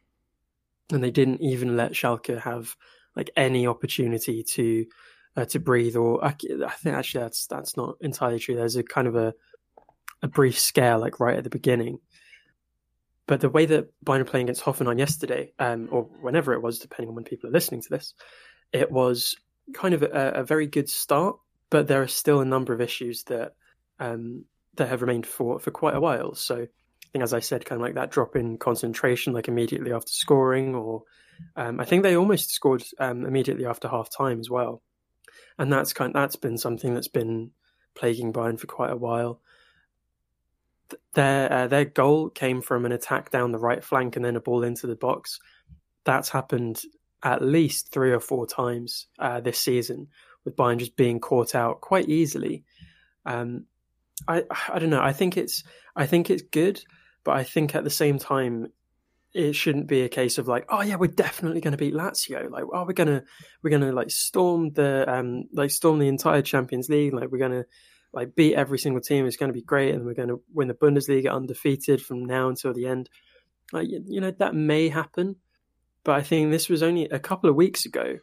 and 0.92 1.04
they 1.04 1.12
didn't 1.12 1.42
even 1.42 1.76
let 1.76 1.94
Schalke 1.94 2.40
have 2.42 2.76
like 3.16 3.32
any 3.36 3.68
opportunity 3.68 4.44
to 4.44 4.86
uh, 5.36 5.46
to 5.46 5.60
breathe. 5.60 5.96
Or 5.96 6.24
I, 6.24 6.30
I, 6.30 6.72
think 6.72 6.96
actually 6.96 7.24
that's 7.24 7.48
that's 7.48 7.76
not 7.76 7.96
entirely 8.02 8.40
true. 8.40 8.56
There's 8.56 8.76
a 8.76 8.84
kind 8.84 9.08
of 9.08 9.16
a 9.16 9.34
a 10.22 10.28
brief 10.28 10.60
scare 10.60 10.98
like 10.98 11.20
right 11.20 11.38
at 11.38 11.44
the 11.44 11.50
beginning. 11.50 12.00
But 13.28 13.42
the 13.42 13.50
way 13.50 13.66
that 13.66 13.90
Bayern 14.04 14.26
playing 14.26 14.46
against 14.46 14.64
Hoffenheim 14.64 14.98
yesterday, 14.98 15.54
um, 15.60 15.90
or 15.92 16.04
whenever 16.22 16.54
it 16.54 16.62
was, 16.62 16.80
depending 16.80 17.10
on 17.10 17.16
when 17.16 17.26
people 17.26 17.50
are 17.50 17.54
listening 17.54 17.82
to 17.82 17.90
this, 17.90 18.14
it 18.72 18.90
was 18.90 19.36
kind 19.74 19.94
of 19.94 20.02
a, 20.02 20.32
a 20.36 20.44
very 20.44 20.66
good 20.66 20.90
start. 20.90 21.38
But 21.70 21.88
there 21.88 22.02
are 22.02 22.08
still 22.08 22.40
a 22.40 22.46
number 22.46 22.74
of 22.74 22.80
issues 22.80 23.24
that 23.24 23.54
um, 24.00 24.46
that 24.76 24.88
have 24.88 25.02
remained 25.02 25.28
for 25.28 25.60
for 25.60 25.72
quite 25.72 25.96
a 25.96 26.00
while. 26.00 26.36
So 26.36 26.56
I 26.56 26.68
think, 27.12 27.24
as 27.24 27.34
I 27.34 27.42
said, 27.42 27.66
kind 27.66 27.82
of 27.82 27.86
like 27.86 27.96
that 27.96 28.12
drop 28.12 28.38
in 28.38 28.58
concentration, 28.58 29.34
like 29.34 29.50
immediately 29.50 29.92
after 29.92 30.12
scoring, 30.12 30.76
or 30.76 31.04
um, 31.58 31.82
I 31.82 31.86
think 31.86 32.04
they 32.04 32.16
almost 32.16 32.52
scored 32.52 32.84
um, 33.00 33.26
immediately 33.26 33.66
after 33.66 33.90
half 33.90 34.10
time 34.10 34.40
as 34.40 34.50
well. 34.50 34.82
And 35.60 35.72
that's 35.72 35.92
kind 35.92 36.14
that's 36.14 36.38
been 36.38 36.58
something 36.58 36.94
that's 36.94 37.10
been 37.10 37.52
plaguing 37.96 38.32
Bayern 38.32 38.60
for 38.60 38.68
quite 38.68 38.92
a 38.92 38.98
while. 38.98 39.42
Their 41.14 41.52
uh, 41.52 41.68
their 41.68 41.86
goal 41.86 42.30
came 42.30 42.62
from 42.62 42.86
an 42.86 42.92
attack 42.92 43.32
down 43.32 43.52
the 43.52 43.60
right 43.60 43.84
flank 43.84 44.16
and 44.16 44.24
then 44.24 44.36
a 44.36 44.42
ball 44.42 44.64
into 44.64 44.88
the 44.88 44.96
box. 44.96 45.40
That's 46.06 46.30
happened 46.30 46.82
at 47.24 47.42
least 47.42 47.92
three 47.92 48.12
or 48.12 48.20
four 48.20 48.48
times 48.48 49.08
uh, 49.20 49.40
this 49.42 49.60
season, 49.60 50.08
with 50.46 50.56
Bayern 50.56 50.78
just 50.78 50.96
being 50.96 51.20
caught 51.20 51.56
out 51.56 51.82
quite 51.82 52.08
easily. 52.10 52.64
Um, 53.26 53.66
I 54.28 54.44
I 54.70 54.80
don't 54.80 54.90
know. 54.90 55.02
I 55.02 55.14
think 55.14 55.38
it's 55.38 55.64
I 55.96 56.06
think 56.06 56.30
it's 56.30 56.44
good, 56.44 56.82
but 57.24 57.36
I 57.36 57.44
think 57.44 57.76
at 57.76 57.84
the 57.84 57.90
same 57.90 58.20
time 58.20 58.72
it 59.34 59.54
shouldn't 59.54 59.88
be 59.88 60.02
a 60.02 60.10
case 60.10 60.38
of 60.38 60.48
like, 60.48 60.66
oh 60.70 60.82
yeah, 60.82 60.96
we're 60.96 61.08
definitely 61.08 61.62
going 61.62 61.74
to 61.74 61.78
beat 61.78 61.94
Lazio. 61.94 62.50
Like, 62.50 62.64
oh, 62.72 62.86
we're 62.86 62.94
gonna 62.94 63.24
we're 63.62 63.70
gonna 63.70 63.92
like 63.92 64.10
storm 64.10 64.72
the 64.72 65.06
um 65.08 65.44
like 65.54 65.70
storm 65.70 66.00
the 66.00 66.08
entire 66.08 66.42
Champions 66.42 66.90
League. 66.90 67.14
Like, 67.14 67.30
we're 67.30 67.38
gonna 67.38 67.66
like 68.18 68.36
beat 68.36 68.56
every 68.56 68.80
single 68.80 69.00
team. 69.00 69.28
is 69.28 69.38
going 69.38 69.50
to 69.50 69.54
be 69.54 69.62
great, 69.62 69.94
and 69.94 70.04
we're 70.04 70.16
going 70.16 70.30
to 70.30 70.42
win 70.52 70.68
the 70.68 70.74
Bundesliga 70.74 71.32
undefeated 71.32 72.02
from 72.02 72.26
now 72.26 72.50
until 72.50 72.74
the 72.74 72.88
end. 72.88 73.12
Like, 73.72 73.90
you 73.90 74.20
know, 74.20 74.32
that 74.32 74.56
may 74.56 74.90
happen, 74.90 75.36
but 76.04 76.16
I 76.16 76.24
think 76.24 76.50
this 76.50 76.68
was 76.68 76.82
only 76.82 77.06
a 77.06 77.20
couple 77.20 77.48
of 77.48 77.56
weeks 77.56 77.86
ago 77.86 78.18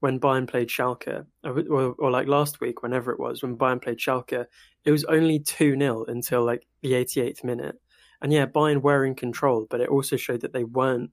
when 0.00 0.18
Bayern 0.18 0.48
played 0.48 0.68
Schalke, 0.68 1.24
or, 1.44 1.94
or, 1.98 2.10
like 2.10 2.26
last 2.26 2.60
week, 2.60 2.82
whenever 2.82 3.12
it 3.12 3.20
was, 3.20 3.40
when 3.40 3.56
Bayern 3.56 3.80
played 3.80 3.98
Schalke, 3.98 4.46
it 4.84 4.90
was 4.90 5.04
only 5.04 5.38
2 5.38 5.78
0 5.78 6.04
until 6.08 6.44
like 6.44 6.66
the 6.82 6.92
88th 6.92 7.44
minute. 7.44 7.76
And 8.20 8.32
yeah, 8.32 8.46
Bayern 8.46 8.82
were 8.82 9.04
in 9.04 9.14
control, 9.14 9.68
but 9.70 9.80
it 9.80 9.88
also 9.88 10.16
showed 10.16 10.40
that 10.40 10.52
they 10.52 10.64
weren't, 10.64 11.12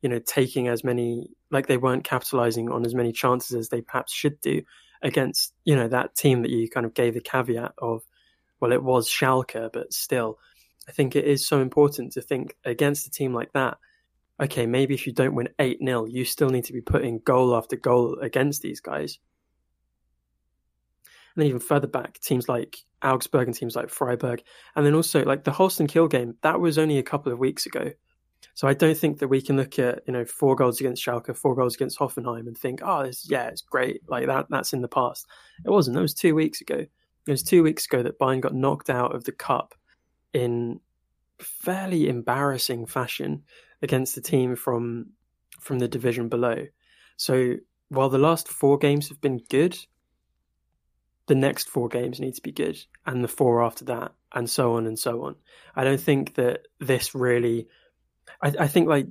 you 0.00 0.08
know, 0.08 0.20
taking 0.20 0.68
as 0.68 0.84
many, 0.84 1.28
like 1.50 1.66
they 1.66 1.76
weren't 1.76 2.04
capitalizing 2.04 2.70
on 2.70 2.86
as 2.86 2.94
many 2.94 3.10
chances 3.10 3.56
as 3.56 3.68
they 3.68 3.80
perhaps 3.80 4.12
should 4.12 4.40
do 4.40 4.62
against, 5.02 5.52
you 5.64 5.76
know, 5.76 5.88
that 5.88 6.14
team 6.14 6.42
that 6.42 6.50
you 6.50 6.68
kind 6.68 6.86
of 6.86 6.94
gave 6.94 7.14
the 7.14 7.20
caveat 7.20 7.72
of, 7.78 8.02
well, 8.60 8.72
it 8.72 8.82
was 8.82 9.08
Schalke, 9.08 9.70
but 9.72 9.92
still, 9.92 10.38
I 10.88 10.92
think 10.92 11.16
it 11.16 11.24
is 11.24 11.46
so 11.46 11.60
important 11.60 12.12
to 12.12 12.22
think 12.22 12.56
against 12.64 13.06
a 13.06 13.10
team 13.10 13.34
like 13.34 13.52
that 13.52 13.78
okay, 14.40 14.66
maybe 14.66 14.94
if 14.94 15.06
you 15.06 15.12
don't 15.12 15.34
win 15.34 15.48
8 15.58 15.78
0, 15.84 16.06
you 16.06 16.24
still 16.24 16.50
need 16.50 16.64
to 16.64 16.72
be 16.72 16.80
putting 16.80 17.20
goal 17.20 17.56
after 17.56 17.76
goal 17.76 18.18
against 18.20 18.62
these 18.62 18.80
guys. 18.80 19.18
and 21.34 21.42
then 21.42 21.48
even 21.48 21.60
further 21.60 21.86
back, 21.86 22.20
teams 22.20 22.48
like 22.48 22.78
Augsburg 23.02 23.48
and 23.48 23.56
teams 23.56 23.76
like 23.76 23.90
Freiburg, 23.90 24.42
and 24.76 24.86
then 24.86 24.94
also 24.94 25.24
like 25.24 25.44
the 25.44 25.52
Holstein 25.52 25.86
Kiel 25.86 26.08
game 26.08 26.36
that 26.42 26.60
was 26.60 26.78
only 26.78 26.98
a 26.98 27.02
couple 27.02 27.32
of 27.32 27.38
weeks 27.38 27.66
ago. 27.66 27.92
So 28.54 28.68
I 28.68 28.74
don't 28.74 28.96
think 28.96 29.18
that 29.18 29.28
we 29.28 29.42
can 29.42 29.56
look 29.56 29.78
at 29.78 30.02
you 30.06 30.12
know 30.12 30.24
four 30.24 30.54
goals 30.54 30.80
against 30.80 31.04
Schalke, 31.04 31.36
four 31.36 31.54
goals 31.54 31.74
against 31.74 31.98
Hoffenheim, 31.98 32.46
and 32.46 32.56
think, 32.56 32.80
oh, 32.82 33.04
this, 33.04 33.28
yeah, 33.28 33.48
it's 33.48 33.62
great. 33.62 34.02
Like 34.08 34.26
that, 34.26 34.46
that's 34.48 34.72
in 34.72 34.80
the 34.80 34.88
past. 34.88 35.26
It 35.64 35.70
wasn't. 35.70 35.94
That 35.94 36.02
was 36.02 36.14
two 36.14 36.34
weeks 36.34 36.60
ago. 36.60 36.86
It 37.26 37.30
was 37.30 37.42
two 37.42 37.62
weeks 37.62 37.86
ago 37.86 38.02
that 38.02 38.18
Bayern 38.18 38.40
got 38.40 38.54
knocked 38.54 38.90
out 38.90 39.14
of 39.14 39.24
the 39.24 39.32
cup 39.32 39.74
in 40.32 40.80
fairly 41.40 42.08
embarrassing 42.08 42.86
fashion 42.86 43.42
against 43.82 44.14
the 44.14 44.20
team 44.20 44.56
from 44.56 45.10
from 45.60 45.78
the 45.78 45.88
division 45.88 46.28
below. 46.28 46.66
So 47.16 47.54
while 47.88 48.08
the 48.08 48.18
last 48.18 48.48
four 48.48 48.78
games 48.78 49.08
have 49.08 49.20
been 49.20 49.40
good, 49.48 49.76
the 51.26 51.34
next 51.34 51.68
four 51.68 51.88
games 51.88 52.20
need 52.20 52.34
to 52.34 52.42
be 52.42 52.52
good, 52.52 52.78
and 53.06 53.24
the 53.24 53.28
four 53.28 53.64
after 53.64 53.84
that, 53.86 54.12
and 54.32 54.48
so 54.48 54.74
on 54.74 54.86
and 54.86 54.98
so 54.98 55.24
on. 55.24 55.36
I 55.74 55.82
don't 55.82 56.00
think 56.00 56.34
that 56.34 56.66
this 56.78 57.14
really 57.14 57.68
I, 58.42 58.52
I 58.60 58.68
think 58.68 58.88
like 58.88 59.06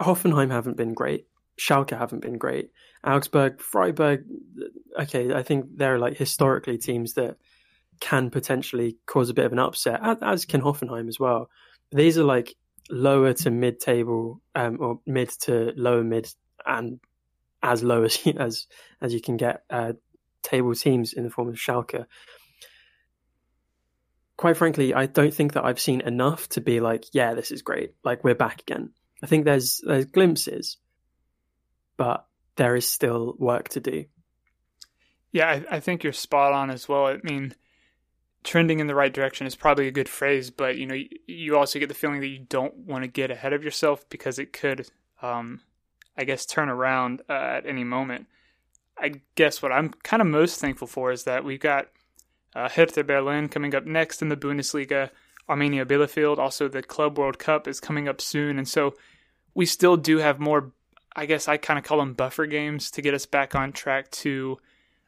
Hoffenheim 0.00 0.50
haven't 0.50 0.76
been 0.76 0.94
great. 0.94 1.26
Schalke 1.58 1.96
haven't 1.96 2.20
been 2.20 2.38
great. 2.38 2.70
Augsburg, 3.04 3.60
Freiburg, 3.60 4.24
okay, 5.00 5.32
I 5.32 5.42
think 5.42 5.76
they're 5.76 5.98
like 5.98 6.16
historically 6.16 6.76
teams 6.76 7.14
that 7.14 7.36
can 8.00 8.30
potentially 8.30 8.98
cause 9.06 9.30
a 9.30 9.34
bit 9.34 9.46
of 9.46 9.52
an 9.52 9.58
upset, 9.58 10.00
as 10.22 10.44
can 10.44 10.60
Hoffenheim 10.60 11.08
as 11.08 11.18
well. 11.18 11.48
These 11.92 12.18
are 12.18 12.24
like 12.24 12.54
lower 12.90 13.32
to 13.32 13.50
mid 13.50 13.80
table, 13.80 14.42
um, 14.54 14.78
or 14.80 15.00
mid 15.06 15.30
to 15.42 15.72
lower 15.76 16.04
mid, 16.04 16.28
and 16.66 17.00
as 17.62 17.82
low 17.82 18.02
as 18.04 18.18
as 18.38 18.66
as 19.00 19.14
you 19.14 19.20
can 19.20 19.36
get 19.36 19.62
uh, 19.70 19.92
table 20.42 20.74
teams 20.74 21.12
in 21.12 21.24
the 21.24 21.30
form 21.30 21.48
of 21.48 21.54
Schalke 21.54 22.04
quite 24.36 24.56
frankly, 24.56 24.94
I 24.94 25.06
don't 25.06 25.32
think 25.32 25.54
that 25.54 25.64
I've 25.64 25.80
seen 25.80 26.00
enough 26.02 26.48
to 26.50 26.60
be 26.60 26.80
like, 26.80 27.06
yeah, 27.12 27.34
this 27.34 27.50
is 27.50 27.62
great. 27.62 27.94
Like 28.04 28.24
we're 28.24 28.34
back 28.34 28.60
again. 28.60 28.90
I 29.22 29.26
think 29.26 29.44
there's 29.44 29.80
there's 29.86 30.04
glimpses, 30.06 30.76
but 31.96 32.26
there 32.56 32.76
is 32.76 32.88
still 32.88 33.34
work 33.38 33.70
to 33.70 33.80
do. 33.80 34.04
Yeah, 35.32 35.48
I, 35.48 35.76
I 35.76 35.80
think 35.80 36.04
you're 36.04 36.12
spot 36.12 36.52
on 36.52 36.70
as 36.70 36.88
well. 36.88 37.06
I 37.06 37.18
mean, 37.22 37.54
trending 38.44 38.80
in 38.80 38.86
the 38.86 38.94
right 38.94 39.12
direction 39.12 39.46
is 39.46 39.56
probably 39.56 39.88
a 39.88 39.92
good 39.92 40.08
phrase, 40.08 40.50
but 40.50 40.76
you 40.76 40.86
know, 40.86 40.94
you, 40.94 41.08
you 41.26 41.56
also 41.56 41.78
get 41.78 41.88
the 41.88 41.94
feeling 41.94 42.20
that 42.20 42.28
you 42.28 42.38
don't 42.38 42.76
want 42.76 43.04
to 43.04 43.08
get 43.08 43.30
ahead 43.30 43.52
of 43.52 43.64
yourself 43.64 44.08
because 44.08 44.38
it 44.38 44.52
could, 44.52 44.88
um, 45.22 45.60
I 46.16 46.24
guess, 46.24 46.46
turn 46.46 46.68
around 46.68 47.22
uh, 47.28 47.32
at 47.32 47.66
any 47.66 47.84
moment. 47.84 48.26
I 48.98 49.20
guess 49.34 49.60
what 49.60 49.72
I'm 49.72 49.90
kind 49.90 50.22
of 50.22 50.28
most 50.28 50.58
thankful 50.60 50.86
for 50.86 51.10
is 51.10 51.24
that 51.24 51.44
we've 51.44 51.60
got 51.60 51.88
uh, 52.56 52.68
Hertha 52.70 53.04
Berlin 53.04 53.48
coming 53.48 53.74
up 53.74 53.84
next 53.84 54.22
in 54.22 54.30
the 54.30 54.36
Bundesliga. 54.36 55.10
Arminia 55.48 55.84
Bielefeld, 55.84 56.38
also 56.38 56.66
the 56.66 56.82
Club 56.82 57.18
World 57.18 57.38
Cup 57.38 57.68
is 57.68 57.78
coming 57.78 58.08
up 58.08 58.20
soon, 58.20 58.58
and 58.58 58.66
so 58.66 58.94
we 59.54 59.64
still 59.64 59.96
do 59.96 60.18
have 60.18 60.40
more. 60.40 60.72
I 61.14 61.26
guess 61.26 61.46
I 61.48 61.56
kind 61.56 61.78
of 61.78 61.84
call 61.84 61.98
them 61.98 62.14
buffer 62.14 62.46
games 62.46 62.90
to 62.90 63.02
get 63.02 63.14
us 63.14 63.26
back 63.26 63.54
on 63.54 63.72
track 63.72 64.10
to, 64.10 64.58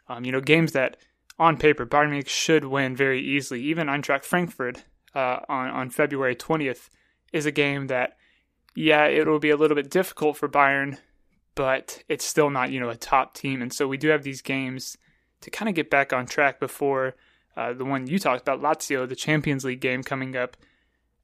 um, 0.09 0.25
you 0.25 0.33
know, 0.33 0.41
games 0.41 0.73
that 0.73 0.97
on 1.39 1.57
paper 1.57 1.85
Bayern 1.85 2.11
Munich 2.11 2.29
should 2.29 2.65
win 2.65 2.97
very 2.97 3.21
easily. 3.21 3.63
Even 3.63 3.89
Eintracht 3.89 4.25
Frankfurt 4.25 4.85
uh, 5.15 5.41
on 5.49 5.71
on 5.71 5.91
February 5.91 6.37
twentieth 6.37 6.89
is 7.33 7.45
a 7.45 7.51
game 7.51 7.89
that, 7.89 8.17
yeah, 8.77 9.07
it 9.07 9.27
will 9.27 9.41
be 9.41 9.51
a 9.51 9.57
little 9.57 9.75
bit 9.75 9.91
difficult 9.91 10.37
for 10.37 10.49
Bayern, 10.49 10.99
but 11.57 12.05
it's 12.09 12.25
still 12.25 12.49
not 12.49 12.71
you 12.71 12.79
know 12.79 12.91
a 12.91 12.97
top 12.97 13.35
team, 13.35 13.61
and 13.61 13.73
so 13.73 13.89
we 13.89 13.97
do 13.97 14.09
have 14.09 14.23
these 14.23 14.41
games 14.41 14.97
to 15.41 15.51
kind 15.51 15.69
of 15.69 15.75
get 15.75 15.91
back 15.91 16.13
on 16.13 16.27
track 16.27 16.61
before 16.61 17.17
uh, 17.59 17.73
the 17.73 17.85
one 17.85 18.07
you 18.07 18.21
talked 18.21 18.41
about, 18.41 18.63
Lazio, 18.63 19.09
the 19.09 19.17
Champions 19.17 19.65
League 19.65 19.81
game 19.81 20.05
coming 20.05 20.37
up 20.37 20.57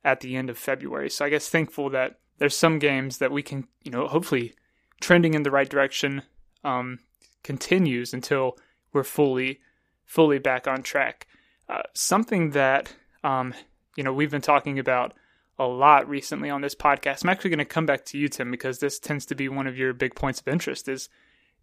at 0.02 0.20
the 0.20 0.34
end 0.34 0.50
of 0.50 0.58
February. 0.58 1.08
So 1.08 1.24
I 1.24 1.28
guess 1.28 1.48
thankful 1.48 1.90
that 1.90 2.18
there's 2.38 2.56
some 2.56 2.80
games 2.80 3.18
that 3.18 3.30
we 3.30 3.40
can, 3.40 3.68
you 3.84 3.92
know, 3.92 4.08
hopefully 4.08 4.52
trending 5.00 5.34
in 5.34 5.44
the 5.44 5.52
right 5.52 5.68
direction 5.68 6.22
um, 6.64 6.98
continues 7.44 8.12
until 8.12 8.58
we're 8.92 9.04
fully, 9.04 9.60
fully 10.04 10.40
back 10.40 10.66
on 10.66 10.82
track. 10.82 11.28
Uh, 11.68 11.82
something 11.94 12.50
that, 12.50 12.92
um, 13.22 13.54
you 13.96 14.02
know, 14.02 14.12
we've 14.12 14.32
been 14.32 14.40
talking 14.40 14.80
about 14.80 15.14
a 15.56 15.64
lot 15.64 16.08
recently 16.08 16.50
on 16.50 16.62
this 16.62 16.74
podcast. 16.74 17.22
I'm 17.22 17.30
actually 17.30 17.50
going 17.50 17.58
to 17.60 17.64
come 17.64 17.86
back 17.86 18.04
to 18.06 18.18
you, 18.18 18.28
Tim, 18.28 18.50
because 18.50 18.80
this 18.80 18.98
tends 18.98 19.24
to 19.26 19.36
be 19.36 19.48
one 19.48 19.68
of 19.68 19.78
your 19.78 19.92
big 19.92 20.16
points 20.16 20.40
of 20.40 20.48
interest. 20.48 20.88
Is 20.88 21.08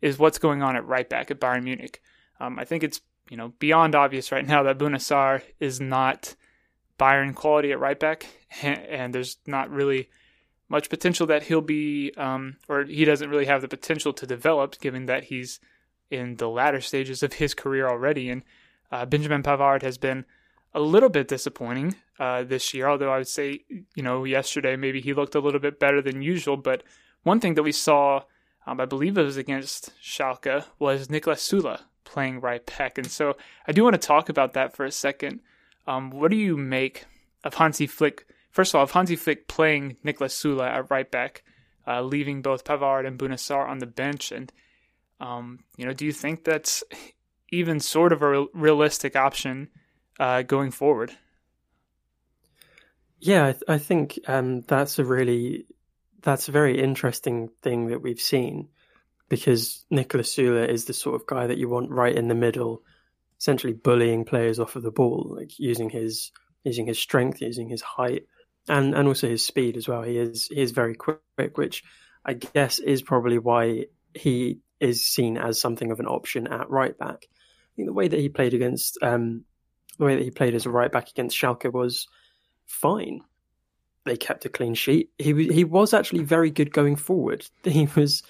is 0.02 0.18
what's 0.18 0.40
going 0.40 0.64
on 0.64 0.78
at 0.78 0.88
right 0.88 1.10
back 1.10 1.30
at 1.30 1.42
Bayern 1.42 1.64
Munich? 1.64 2.02
Um, 2.40 2.58
I 2.58 2.64
think 2.64 2.84
it's 2.84 3.02
you 3.32 3.38
know, 3.38 3.54
beyond 3.60 3.96
obvious 3.96 4.30
right 4.30 4.46
now 4.46 4.62
that 4.64 4.78
Bouna 4.78 4.98
Sarr 4.98 5.42
is 5.58 5.80
not 5.80 6.36
Bayern 7.00 7.34
quality 7.34 7.72
at 7.72 7.80
right 7.80 7.98
back, 7.98 8.26
and 8.62 9.16
there's 9.16 9.38
not 9.48 9.72
really 9.72 10.10
much 10.68 10.90
potential 10.90 11.26
that 11.28 11.44
he'll 11.44 11.62
be, 11.62 12.12
um, 12.18 12.58
or 12.68 12.84
he 12.84 13.06
doesn't 13.06 13.30
really 13.30 13.46
have 13.46 13.62
the 13.62 13.70
potential 13.70 14.12
to 14.12 14.28
develop, 14.28 14.78
given 14.82 15.06
that 15.06 15.24
he's 15.26 15.62
in 16.10 16.36
the 16.36 16.50
latter 16.50 16.82
stages 16.82 17.24
of 17.24 17.34
his 17.34 17.54
career 17.54 17.88
already. 17.88 18.30
And 18.30 18.44
uh, 18.92 19.06
Benjamin 19.06 19.44
Pavard 19.44 19.82
has 19.82 19.98
been 19.98 20.26
a 20.74 20.82
little 20.82 21.10
bit 21.10 21.30
disappointing 21.30 21.96
uh, 22.20 22.44
this 22.44 22.74
year, 22.74 22.90
although 22.90 23.14
I 23.14 23.18
would 23.18 23.30
say, 23.30 23.64
you 23.96 24.04
know, 24.04 24.26
yesterday 24.26 24.76
maybe 24.76 25.00
he 25.00 25.14
looked 25.14 25.36
a 25.36 25.40
little 25.40 25.62
bit 25.62 25.80
better 25.80 26.02
than 26.02 26.22
usual. 26.22 26.58
But 26.58 26.84
one 27.24 27.40
thing 27.40 27.54
that 27.54 27.64
we 27.64 27.72
saw, 27.72 28.24
um, 28.68 28.82
I 28.82 28.86
believe 28.86 29.18
it 29.18 29.24
was 29.24 29.38
against 29.38 29.92
Schalke, 30.02 30.66
was 30.80 31.08
Niklas 31.08 31.40
Süle 31.40 31.80
playing 32.04 32.42
right 32.42 32.66
back. 32.78 32.98
And 32.98 33.10
so 33.10 33.38
I 33.68 33.72
do 33.72 33.84
want 33.84 33.94
to 33.94 34.08
talk 34.08 34.30
about 34.30 34.54
that 34.54 34.76
for 34.76 34.86
a 34.86 34.92
second. 34.92 35.42
Um, 35.88 36.12
what 36.12 36.32
do 36.32 36.38
you 36.38 36.58
make 36.58 37.06
of 37.44 37.54
Hansi 37.56 37.88
Flick? 37.88 38.28
First 38.52 38.74
of 38.74 38.80
all, 38.80 38.84
of 38.84 38.92
Hansi 38.92 39.16
Flick 39.16 39.48
playing 39.48 39.98
Niklas 40.06 40.32
Süle 40.32 40.68
at 40.68 40.92
right 40.92 41.10
back, 41.10 41.44
uh, 41.88 42.02
leaving 42.02 42.42
both 42.42 42.64
Pavard 42.64 43.08
and 43.08 43.18
Bouna 43.18 43.34
Sarr 43.34 43.68
on 43.68 43.80
the 43.80 43.86
bench, 43.86 44.32
and 44.32 44.52
um, 45.20 45.64
you 45.78 45.86
know, 45.86 45.94
do 45.94 46.06
you 46.06 46.12
think 46.12 46.44
that's 46.44 46.84
even 47.52 47.80
sort 47.80 48.12
of 48.12 48.22
a 48.22 48.46
realistic 48.54 49.16
option 49.16 49.70
uh, 50.20 50.42
going 50.42 50.72
forward? 50.72 51.12
Yeah, 53.20 53.48
I, 53.48 53.52
th- 53.52 53.64
I 53.68 53.78
think 53.78 54.20
um, 54.28 54.62
that's 54.62 54.98
a 54.98 55.06
really 55.06 55.68
that's 56.24 56.50
a 56.50 56.52
very 56.52 56.82
interesting 56.82 57.50
thing 57.62 57.88
that 57.88 58.02
we've 58.02 58.22
seen 58.22 58.70
because 59.32 59.86
Nicolas 59.90 60.36
Süle 60.36 60.68
is 60.68 60.84
the 60.84 60.94
sort 60.94 61.16
of 61.16 61.26
guy 61.26 61.48
that 61.48 61.58
you 61.58 61.70
want 61.70 61.90
right 61.90 62.14
in 62.14 62.28
the 62.28 62.36
middle, 62.36 62.84
essentially 63.40 63.72
bullying 63.72 64.26
players 64.26 64.60
off 64.60 64.76
of 64.76 64.84
the 64.84 64.92
ball, 64.92 65.34
like 65.38 65.58
using 65.58 65.90
his 65.90 66.34
using 66.66 66.86
his 66.86 67.00
strength, 67.00 67.42
using 67.42 67.70
his 67.70 67.82
height, 67.82 68.28
and 68.68 68.94
and 68.94 69.08
also 69.08 69.30
his 69.30 69.46
speed 69.46 69.78
as 69.78 69.88
well. 69.88 70.02
He 70.02 70.18
is 70.18 70.48
he 70.48 70.62
is 70.62 70.72
very 70.72 70.96
quick, 70.96 71.58
which 71.58 71.82
I 72.26 72.34
guess 72.34 72.80
is 72.80 73.02
probably 73.02 73.38
why 73.38 73.86
he 74.14 74.60
is 74.82 75.06
seen 75.06 75.38
as 75.38 75.62
something 75.62 75.92
of 75.92 76.02
an 76.02 76.08
option 76.08 76.48
at 76.48 76.70
right 76.70 76.98
back. 76.98 77.24
I 77.24 77.72
think 77.78 77.88
the 77.88 77.94
way 77.94 78.10
that 78.10 78.20
he 78.20 78.28
played 78.28 78.54
against 78.54 78.98
um, 79.02 79.46
the 79.98 80.04
way 80.04 80.16
that 80.18 80.26
he 80.26 80.32
played 80.32 80.56
as 80.56 80.66
a 80.66 80.70
right 80.70 80.92
back 80.92 81.10
against 81.10 81.38
Schalke 81.38 81.72
was 81.72 82.10
fine. 82.66 83.22
They 84.04 84.18
kept 84.18 84.44
a 84.44 84.50
clean 84.50 84.74
sheet. 84.74 85.12
He 85.18 85.48
he 85.48 85.64
was 85.64 85.94
actually 85.94 86.24
very 86.24 86.52
good 86.52 86.74
going 86.74 86.98
forward. 86.98 87.48
He 87.64 87.88
was 87.96 88.24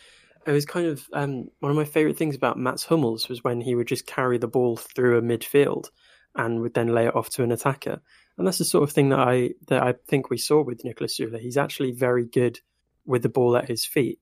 it 0.45 0.51
was 0.51 0.65
kind 0.65 0.87
of 0.87 1.05
um, 1.13 1.49
one 1.59 1.71
of 1.71 1.75
my 1.75 1.85
favorite 1.85 2.17
things 2.17 2.35
about 2.35 2.57
Mats 2.57 2.85
Hummels 2.85 3.29
was 3.29 3.43
when 3.43 3.61
he 3.61 3.75
would 3.75 3.87
just 3.87 4.05
carry 4.05 4.37
the 4.37 4.47
ball 4.47 4.77
through 4.77 5.17
a 5.17 5.21
midfield 5.21 5.89
and 6.35 6.61
would 6.61 6.73
then 6.73 6.93
lay 6.93 7.07
it 7.07 7.15
off 7.15 7.29
to 7.31 7.43
an 7.43 7.51
attacker. 7.51 8.01
And 8.37 8.47
that's 8.47 8.57
the 8.57 8.65
sort 8.65 8.83
of 8.83 8.91
thing 8.91 9.09
that 9.09 9.19
I 9.19 9.51
that 9.67 9.83
I 9.83 9.93
think 10.07 10.29
we 10.29 10.37
saw 10.37 10.63
with 10.63 10.83
Nicolas 10.83 11.19
Süle. 11.19 11.39
He's 11.39 11.57
actually 11.57 11.91
very 11.91 12.25
good 12.25 12.59
with 13.05 13.21
the 13.21 13.29
ball 13.29 13.57
at 13.57 13.67
his 13.67 13.85
feet. 13.85 14.19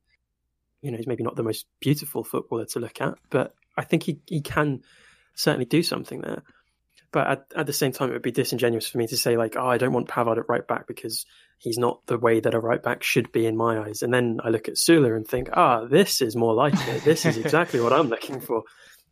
You 0.82 0.92
know, 0.92 0.98
he's 0.98 1.08
maybe 1.08 1.24
not 1.24 1.36
the 1.36 1.44
most 1.44 1.68
beautiful 1.80 2.24
footballer 2.24 2.66
to 2.66 2.80
look 2.80 3.02
at, 3.02 3.16
but 3.30 3.54
I 3.78 3.84
think 3.84 4.04
he, 4.04 4.20
he 4.26 4.42
can 4.42 4.82
certainly 5.36 5.66
do 5.66 5.84
something 5.84 6.22
there. 6.22 6.44
But 7.12 7.28
at, 7.28 7.46
at 7.56 7.66
the 7.66 7.74
same 7.74 7.92
time, 7.92 8.10
it 8.10 8.14
would 8.14 8.22
be 8.22 8.32
disingenuous 8.32 8.88
for 8.88 9.00
me 9.00 9.08
to 9.08 9.18
say 9.18 9.36
like, 9.36 9.56
oh, 9.56 9.68
I 9.68 9.78
don't 9.78 9.94
want 9.94 10.08
Pavard 10.08 10.38
at 10.38 10.50
right 10.50 10.68
back 10.68 10.86
because 10.88 11.26
he's 11.58 11.78
not 11.78 12.06
the 12.06 12.18
way 12.18 12.40
that 12.40 12.54
a 12.54 12.60
right 12.60 12.82
back 12.82 13.02
should 13.02 13.32
be 13.32 13.46
in 13.46 13.58
my 13.58 13.80
eyes. 13.80 14.04
And 14.04 14.14
then 14.14 14.40
I 14.44 14.50
look 14.50 14.68
at 14.68 14.76
Süle 14.76 15.16
and 15.16 15.28
think, 15.28 15.50
ah, 15.54 15.86
this 15.86 16.22
is 16.22 16.36
more 16.36 16.54
like 16.54 16.76
it. 16.76 17.04
This 17.04 17.26
is 17.26 17.38
exactly 17.38 17.80
what 17.80 17.94
I'm 17.94 18.10
looking 18.10 18.40
for. 18.40 18.64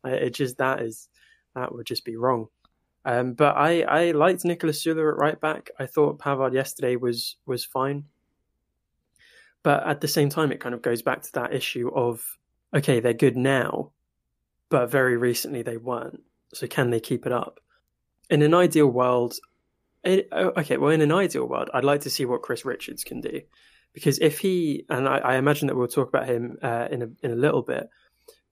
It 0.06 0.32
just 0.32 0.60
that 0.60 0.82
is 0.82 1.10
that 1.56 1.74
would 1.74 1.88
just 1.88 2.06
be 2.06 2.16
wrong. 2.16 2.48
Um, 3.04 3.34
but 3.34 3.56
I, 3.56 3.82
I 3.82 4.12
liked 4.12 4.44
Niklas 4.44 4.86
Süle 4.86 5.10
at 5.10 5.18
right 5.18 5.40
back. 5.40 5.72
I 5.80 5.86
thought 5.86 6.20
Pavard 6.20 6.54
yesterday 6.54 6.96
was 6.96 7.38
was 7.46 7.66
fine. 7.66 8.06
But 9.64 9.88
at 9.88 10.02
the 10.02 10.08
same 10.08 10.30
time, 10.30 10.52
it 10.52 10.60
kind 10.60 10.76
of 10.76 10.82
goes 10.82 11.02
back 11.02 11.24
to 11.24 11.32
that 11.34 11.54
issue 11.54 11.90
of 11.90 12.38
okay, 12.76 13.00
they're 13.00 13.14
good 13.14 13.38
now, 13.38 13.92
but 14.70 14.92
very 14.92 15.18
recently 15.18 15.64
they 15.64 15.78
weren't. 15.78 16.22
So 16.54 16.68
can 16.68 16.92
they 16.92 17.00
keep 17.00 17.26
it 17.26 17.32
up? 17.32 17.60
In 18.30 18.42
an 18.42 18.54
ideal 18.54 18.88
world, 18.88 19.36
it, 20.04 20.28
oh, 20.32 20.54
okay, 20.58 20.78
well, 20.78 20.92
in 20.92 21.02
an 21.02 21.12
ideal 21.12 21.48
world, 21.48 21.70
I'd 21.74 21.84
like 21.84 22.02
to 22.02 22.10
see 22.10 22.26
what 22.26 22.42
Chris 22.42 22.66
Richards 22.66 23.04
can 23.04 23.22
do, 23.22 23.42
because 23.94 24.20
if 24.20 24.40
he 24.40 24.86
and 24.90 25.08
I, 25.08 25.18
I 25.18 25.36
imagine 25.36 25.68
that 25.68 25.76
we'll 25.76 25.88
talk 25.88 26.10
about 26.10 26.28
him 26.28 26.58
uh, 26.62 26.88
in 26.92 27.02
a 27.02 27.08
in 27.24 27.32
a 27.32 27.36
little 27.36 27.62
bit, 27.62 27.90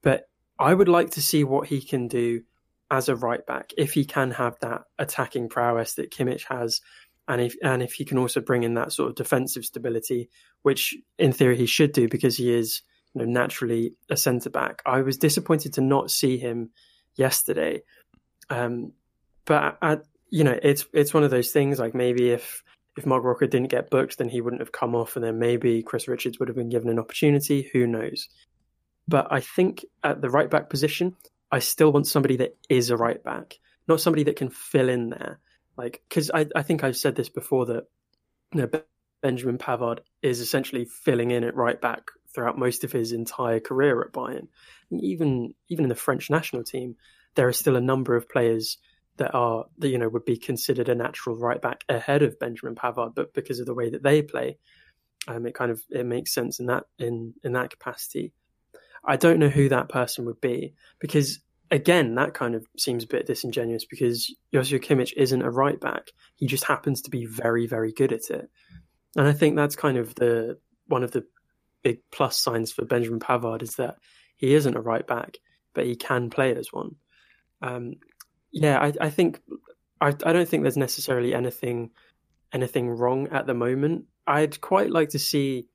but 0.02 0.28
I 0.58 0.72
would 0.72 0.88
like 0.88 1.10
to 1.12 1.22
see 1.22 1.44
what 1.44 1.68
he 1.68 1.80
can 1.80 2.08
do 2.08 2.42
as 2.90 3.08
a 3.08 3.16
right 3.16 3.44
back, 3.46 3.72
if 3.76 3.92
he 3.92 4.04
can 4.04 4.30
have 4.32 4.56
that 4.60 4.82
attacking 4.98 5.48
prowess 5.48 5.94
that 5.94 6.10
Kimmich 6.10 6.44
has, 6.48 6.80
and 7.28 7.40
if 7.40 7.54
and 7.62 7.82
if 7.82 7.94
he 7.94 8.04
can 8.04 8.18
also 8.18 8.40
bring 8.40 8.62
in 8.62 8.74
that 8.74 8.92
sort 8.92 9.10
of 9.10 9.16
defensive 9.16 9.64
stability, 9.64 10.30
which 10.62 10.94
in 11.18 11.32
theory 11.32 11.56
he 11.56 11.66
should 11.66 11.92
do 11.92 12.08
because 12.08 12.36
he 12.36 12.54
is 12.54 12.82
you 13.14 13.20
know, 13.20 13.30
naturally 13.30 13.94
a 14.10 14.16
centre 14.16 14.50
back. 14.50 14.82
I 14.86 15.02
was 15.02 15.16
disappointed 15.16 15.72
to 15.74 15.80
not 15.80 16.10
see 16.10 16.38
him 16.38 16.70
yesterday, 17.16 17.82
um, 18.50 18.92
but 19.46 19.78
I, 19.80 19.98
you 20.30 20.44
know 20.44 20.58
it's 20.62 20.86
it's 20.92 21.14
one 21.14 21.24
of 21.24 21.30
those 21.30 21.52
things. 21.52 21.78
Like 21.78 21.94
maybe 21.94 22.30
if 22.30 22.62
if 22.96 23.06
Marc 23.06 23.24
Roca 23.24 23.46
didn't 23.46 23.70
get 23.70 23.90
booked, 23.90 24.18
then 24.18 24.28
he 24.28 24.40
wouldn't 24.40 24.62
have 24.62 24.72
come 24.72 24.94
off, 24.94 25.16
and 25.16 25.24
then 25.24 25.38
maybe 25.38 25.82
Chris 25.82 26.08
Richards 26.08 26.38
would 26.38 26.48
have 26.48 26.56
been 26.56 26.68
given 26.68 26.88
an 26.88 26.98
opportunity. 26.98 27.70
Who 27.72 27.86
knows? 27.86 28.28
But 29.08 29.28
I 29.30 29.40
think 29.40 29.84
at 30.02 30.20
the 30.20 30.30
right 30.30 30.50
back 30.50 30.68
position, 30.68 31.14
I 31.50 31.60
still 31.60 31.92
want 31.92 32.06
somebody 32.06 32.36
that 32.38 32.56
is 32.68 32.90
a 32.90 32.96
right 32.96 33.22
back, 33.22 33.58
not 33.86 34.00
somebody 34.00 34.24
that 34.24 34.36
can 34.36 34.50
fill 34.50 34.88
in 34.88 35.10
there. 35.10 35.38
Like, 35.76 36.02
because 36.08 36.30
I, 36.32 36.46
I 36.56 36.62
think 36.62 36.82
I've 36.82 36.96
said 36.96 37.14
this 37.14 37.28
before 37.28 37.66
that 37.66 37.84
you 38.54 38.62
know, 38.62 38.80
Benjamin 39.22 39.58
Pavard 39.58 40.00
is 40.22 40.40
essentially 40.40 40.86
filling 40.86 41.30
in 41.30 41.44
at 41.44 41.54
right 41.54 41.80
back 41.80 42.10
throughout 42.34 42.58
most 42.58 42.84
of 42.84 42.92
his 42.92 43.12
entire 43.12 43.60
career 43.60 44.02
at 44.02 44.12
Bayern. 44.12 44.48
Even 44.90 45.54
even 45.68 45.84
in 45.84 45.88
the 45.88 45.94
French 45.94 46.30
national 46.30 46.64
team, 46.64 46.96
there 47.34 47.48
are 47.48 47.52
still 47.52 47.76
a 47.76 47.80
number 47.80 48.16
of 48.16 48.28
players 48.28 48.78
that 49.18 49.34
are 49.34 49.66
that 49.78 49.88
you 49.88 49.98
know 49.98 50.08
would 50.08 50.24
be 50.24 50.36
considered 50.36 50.88
a 50.88 50.94
natural 50.94 51.36
right 51.36 51.60
back 51.60 51.84
ahead 51.88 52.22
of 52.22 52.38
Benjamin 52.38 52.74
Pavard, 52.74 53.14
but 53.14 53.34
because 53.34 53.60
of 53.60 53.66
the 53.66 53.74
way 53.74 53.90
that 53.90 54.02
they 54.02 54.22
play, 54.22 54.58
um, 55.28 55.46
it 55.46 55.54
kind 55.54 55.70
of 55.70 55.82
it 55.90 56.06
makes 56.06 56.34
sense 56.34 56.60
in 56.60 56.66
that 56.66 56.84
in 56.98 57.34
in 57.42 57.52
that 57.52 57.70
capacity. 57.70 58.32
I 59.04 59.16
don't 59.16 59.38
know 59.38 59.48
who 59.48 59.68
that 59.68 59.88
person 59.88 60.24
would 60.26 60.40
be 60.40 60.74
because 60.98 61.40
again, 61.70 62.14
that 62.14 62.34
kind 62.34 62.54
of 62.54 62.66
seems 62.76 63.04
a 63.04 63.08
bit 63.08 63.26
disingenuous 63.26 63.84
because 63.84 64.34
Joshua 64.52 64.78
Kimmich 64.78 65.12
isn't 65.16 65.42
a 65.42 65.50
right 65.50 65.80
back. 65.80 66.08
He 66.36 66.46
just 66.46 66.64
happens 66.64 67.02
to 67.02 67.10
be 67.10 67.26
very, 67.26 67.66
very 67.66 67.92
good 67.92 68.12
at 68.12 68.30
it. 68.30 68.48
And 69.16 69.26
I 69.26 69.32
think 69.32 69.56
that's 69.56 69.76
kind 69.76 69.96
of 69.96 70.14
the 70.14 70.58
one 70.86 71.02
of 71.02 71.10
the 71.10 71.24
big 71.82 72.00
plus 72.12 72.38
signs 72.38 72.72
for 72.72 72.84
Benjamin 72.84 73.20
Pavard 73.20 73.62
is 73.62 73.76
that 73.76 73.96
he 74.36 74.54
isn't 74.54 74.76
a 74.76 74.80
right 74.80 75.06
back, 75.06 75.38
but 75.74 75.86
he 75.86 75.96
can 75.96 76.30
play 76.30 76.54
as 76.54 76.72
one. 76.72 76.96
Um, 77.62 77.94
yeah, 78.52 78.78
I, 78.78 78.92
I 79.00 79.10
think 79.10 79.40
I, 80.00 80.08
I 80.08 80.32
don't 80.32 80.48
think 80.48 80.62
there's 80.62 80.76
necessarily 80.76 81.34
anything 81.34 81.90
anything 82.52 82.88
wrong 82.88 83.28
at 83.28 83.46
the 83.46 83.54
moment. 83.54 84.04
I'd 84.26 84.60
quite 84.60 84.90
like 84.90 85.10
to 85.10 85.18
see, 85.18 85.68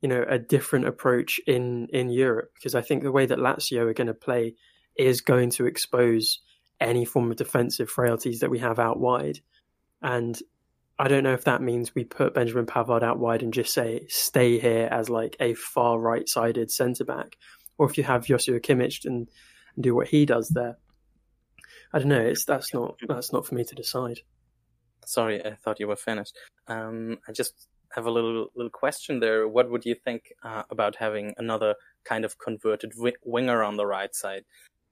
you 0.00 0.08
know, 0.08 0.24
a 0.28 0.38
different 0.38 0.86
approach 0.86 1.40
in 1.46 1.88
in 1.92 2.10
Europe 2.10 2.50
because 2.54 2.74
I 2.74 2.82
think 2.82 3.02
the 3.02 3.12
way 3.12 3.26
that 3.26 3.38
Lazio 3.38 3.86
are 3.86 3.94
going 3.94 4.08
to 4.08 4.14
play 4.14 4.54
is 4.96 5.20
going 5.20 5.50
to 5.50 5.66
expose 5.66 6.40
any 6.80 7.04
form 7.04 7.30
of 7.30 7.36
defensive 7.36 7.90
frailties 7.90 8.40
that 8.40 8.50
we 8.50 8.58
have 8.58 8.78
out 8.78 8.98
wide. 8.98 9.40
And 10.02 10.40
I 10.98 11.08
don't 11.08 11.24
know 11.24 11.32
if 11.32 11.44
that 11.44 11.62
means 11.62 11.94
we 11.94 12.04
put 12.04 12.34
Benjamin 12.34 12.66
Pavard 12.66 13.02
out 13.02 13.18
wide 13.18 13.42
and 13.42 13.52
just 13.52 13.72
say 13.72 14.06
stay 14.08 14.58
here 14.58 14.88
as 14.90 15.08
like 15.08 15.36
a 15.38 15.54
far 15.54 15.98
right 15.98 16.28
sided 16.28 16.70
centre 16.70 17.04
back, 17.04 17.36
or 17.78 17.88
if 17.88 17.96
you 17.96 18.04
have 18.04 18.26
Joshua 18.26 18.60
Kimmich 18.60 19.04
and, 19.04 19.28
and 19.76 19.84
do 19.84 19.94
what 19.94 20.08
he 20.08 20.26
does 20.26 20.48
there. 20.48 20.78
I 21.92 21.98
don't 21.98 22.08
know. 22.08 22.20
It's 22.20 22.44
that's 22.44 22.74
not 22.74 22.96
that's 23.06 23.32
not 23.32 23.46
for 23.46 23.54
me 23.54 23.64
to 23.64 23.74
decide. 23.74 24.20
Sorry, 25.04 25.44
I 25.44 25.54
thought 25.54 25.80
you 25.80 25.88
were 25.88 25.96
finished. 25.96 26.36
Um, 26.66 27.18
I 27.26 27.32
just 27.32 27.68
have 27.92 28.06
a 28.06 28.10
little 28.10 28.48
little 28.54 28.70
question 28.70 29.20
there. 29.20 29.48
What 29.48 29.70
would 29.70 29.84
you 29.84 29.94
think 29.94 30.32
uh, 30.42 30.64
about 30.70 30.96
having 30.96 31.34
another 31.38 31.74
kind 32.04 32.24
of 32.24 32.38
converted 32.38 32.92
wi- 32.92 33.16
winger 33.24 33.62
on 33.62 33.76
the 33.76 33.86
right 33.86 34.14
side? 34.14 34.44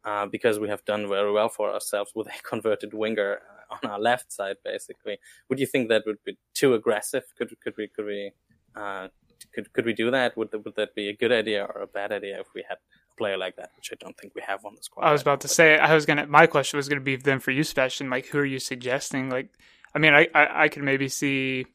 Uh, 0.04 0.24
because 0.24 0.60
we 0.60 0.68
have 0.68 0.84
done 0.84 1.08
very 1.08 1.32
well 1.32 1.48
for 1.48 1.72
ourselves 1.72 2.12
with 2.14 2.28
a 2.28 2.42
converted 2.48 2.94
winger 2.94 3.40
uh, 3.50 3.74
on 3.74 3.90
our 3.90 3.98
left 3.98 4.32
side, 4.32 4.56
basically. 4.64 5.18
Would 5.48 5.58
you 5.58 5.66
think 5.66 5.88
that 5.88 6.04
would 6.06 6.22
be 6.24 6.38
too 6.54 6.74
aggressive? 6.74 7.24
Could 7.36 7.50
could 7.60 7.76
we 7.76 7.88
could 7.88 8.06
we 8.06 8.32
uh, 8.74 9.08
could 9.52 9.72
could 9.72 9.86
we 9.86 9.92
do 9.92 10.10
that? 10.10 10.36
Would 10.36 10.52
would 10.52 10.76
that 10.76 10.94
be 10.94 11.08
a 11.08 11.12
good 11.12 11.32
idea 11.32 11.64
or 11.64 11.82
a 11.82 11.86
bad 11.86 12.12
idea 12.12 12.40
if 12.40 12.48
we 12.54 12.64
had 12.68 12.78
a 12.78 13.16
player 13.16 13.36
like 13.36 13.56
that, 13.56 13.70
which 13.76 13.90
I 13.92 13.96
don't 13.98 14.16
think 14.16 14.34
we 14.34 14.42
have 14.42 14.64
on 14.64 14.74
the 14.74 14.82
squad? 14.82 15.04
I 15.04 15.12
was 15.12 15.22
about 15.22 15.40
to 15.42 15.48
say 15.48 15.78
I 15.78 15.94
was 15.94 16.06
gonna. 16.06 16.26
My 16.26 16.46
question 16.46 16.76
was 16.76 16.88
gonna 16.88 17.00
be 17.00 17.16
then 17.16 17.40
for 17.40 17.50
you, 17.50 17.62
Sebastian. 17.62 18.10
Like, 18.10 18.26
who 18.26 18.38
are 18.38 18.44
you 18.44 18.58
suggesting? 18.58 19.30
Like, 19.30 19.50
I 19.94 19.98
mean, 19.98 20.14
I 20.14 20.28
I, 20.34 20.64
I 20.64 20.68
could 20.68 20.82
maybe 20.82 21.08
see 21.08 21.66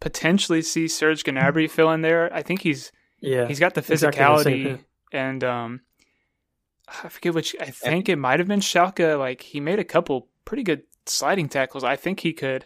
potentially 0.00 0.62
see 0.62 0.88
Serge 0.88 1.24
Gnabry 1.24 1.70
fill 1.70 1.90
in 1.92 2.02
there. 2.02 2.32
I 2.32 2.42
think 2.42 2.62
he's 2.62 2.92
yeah 3.20 3.46
he's 3.48 3.58
got 3.58 3.74
the 3.74 3.82
physicality 3.82 3.96
exactly 3.96 4.62
the 4.62 4.78
and 5.12 5.44
um 5.44 5.80
I 7.04 7.08
forget 7.08 7.34
which. 7.34 7.54
I 7.60 7.66
think 7.66 8.08
it 8.08 8.16
might 8.16 8.38
have 8.38 8.48
been 8.48 8.60
Schalke. 8.60 9.18
Like 9.18 9.42
he 9.42 9.60
made 9.60 9.78
a 9.78 9.84
couple 9.84 10.28
pretty 10.44 10.62
good 10.62 10.82
sliding 11.06 11.48
tackles. 11.48 11.84
I 11.84 11.96
think 11.96 12.20
he 12.20 12.32
could 12.32 12.64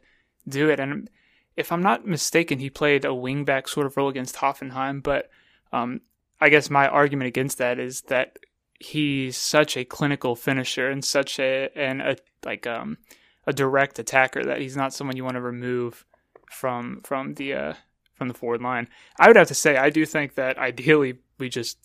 do 0.49 0.71
it. 0.71 0.81
And 0.81 1.11
if 1.57 1.73
I'm 1.73 1.83
not 1.83 2.07
mistaken, 2.07 2.59
he 2.59 2.71
played 2.71 3.05
a 3.05 3.09
wingback 3.09 3.69
sort 3.69 3.87
of 3.87 3.97
role 3.97 4.09
against 4.09 4.37
Hoffenheim. 4.37 5.03
But 5.03 5.31
um, 5.73 6.01
I 6.41 6.49
guess 6.49 6.71
my 6.71 6.89
argument 6.89 7.29
against 7.29 7.59
that 7.59 7.79
is 7.79 8.03
that 8.03 8.39
he's 8.79 9.37
such 9.37 9.77
a 9.77 9.85
clinical 9.85 10.35
finisher 10.35 10.91
and 10.91 11.05
such 11.05 11.39
a 11.39 11.71
and 11.77 12.03
a 12.03 12.17
like 12.45 12.67
um 12.67 12.99
a 13.47 13.53
direct 13.53 14.01
attacker 14.01 14.43
that 14.43 14.61
he's 14.61 14.77
not 14.77 14.93
someone 14.93 15.17
you 15.17 15.23
want 15.23 15.37
to 15.37 15.41
remove 15.41 16.05
from 16.51 17.01
from 17.05 17.35
the 17.35 17.55
uh 17.55 17.75
from 18.15 18.27
the 18.29 18.35
forward 18.35 18.61
line. 18.61 18.89
I 19.21 19.29
would 19.29 19.37
have 19.37 19.49
to 19.49 19.55
say 19.55 19.77
I 19.77 19.91
do 19.91 20.05
think 20.05 20.35
that 20.35 20.59
ideally 20.59 21.19
we 21.39 21.49
just 21.49 21.79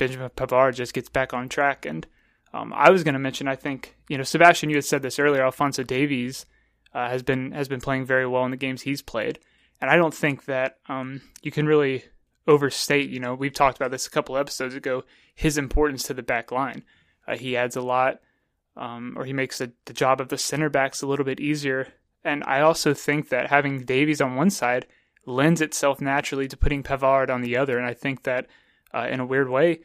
Benjamin 0.00 0.30
Pavard 0.30 0.74
just 0.74 0.94
gets 0.94 1.10
back 1.10 1.34
on 1.34 1.48
track. 1.48 1.84
And 1.84 2.06
um, 2.54 2.72
I 2.74 2.90
was 2.90 3.04
going 3.04 3.12
to 3.12 3.20
mention, 3.20 3.46
I 3.46 3.54
think, 3.54 3.96
you 4.08 4.16
know, 4.16 4.24
Sebastian, 4.24 4.70
you 4.70 4.76
had 4.76 4.84
said 4.84 5.02
this 5.02 5.18
earlier. 5.18 5.44
Alphonso 5.44 5.82
Davies 5.82 6.46
uh, 6.94 7.08
has 7.08 7.22
been 7.22 7.52
has 7.52 7.68
been 7.68 7.80
playing 7.80 8.04
very 8.04 8.26
well 8.26 8.44
in 8.44 8.50
the 8.50 8.56
games 8.56 8.82
he's 8.82 9.02
played, 9.02 9.38
and 9.80 9.90
I 9.90 9.96
don't 9.96 10.14
think 10.14 10.44
that 10.46 10.78
um, 10.88 11.20
you 11.42 11.50
can 11.50 11.66
really 11.66 12.04
overstate. 12.46 13.10
You 13.10 13.20
know, 13.20 13.34
we've 13.34 13.52
talked 13.52 13.76
about 13.76 13.90
this 13.90 14.06
a 14.06 14.10
couple 14.10 14.36
episodes 14.36 14.74
ago. 14.74 15.04
His 15.34 15.56
importance 15.56 16.02
to 16.04 16.14
the 16.14 16.22
back 16.22 16.52
line. 16.52 16.82
Uh, 17.26 17.36
he 17.36 17.56
adds 17.56 17.76
a 17.76 17.80
lot, 17.82 18.20
um, 18.76 19.14
or 19.16 19.24
he 19.24 19.32
makes 19.32 19.58
the, 19.58 19.72
the 19.84 19.92
job 19.92 20.20
of 20.20 20.28
the 20.28 20.38
center 20.38 20.68
backs 20.68 21.02
a 21.02 21.06
little 21.06 21.24
bit 21.24 21.40
easier. 21.40 21.88
And 22.24 22.44
I 22.44 22.60
also 22.60 22.92
think 22.92 23.28
that 23.28 23.48
having 23.48 23.84
Davies 23.84 24.20
on 24.20 24.34
one 24.34 24.50
side 24.50 24.86
lends 25.26 25.60
itself 25.60 26.00
naturally 26.00 26.48
to 26.48 26.56
putting 26.56 26.82
Pavard 26.82 27.30
on 27.30 27.40
the 27.40 27.56
other. 27.56 27.78
And 27.78 27.86
I 27.86 27.94
think 27.94 28.24
that 28.24 28.46
uh, 28.92 29.06
in 29.10 29.20
a 29.20 29.26
weird 29.26 29.48
way, 29.48 29.80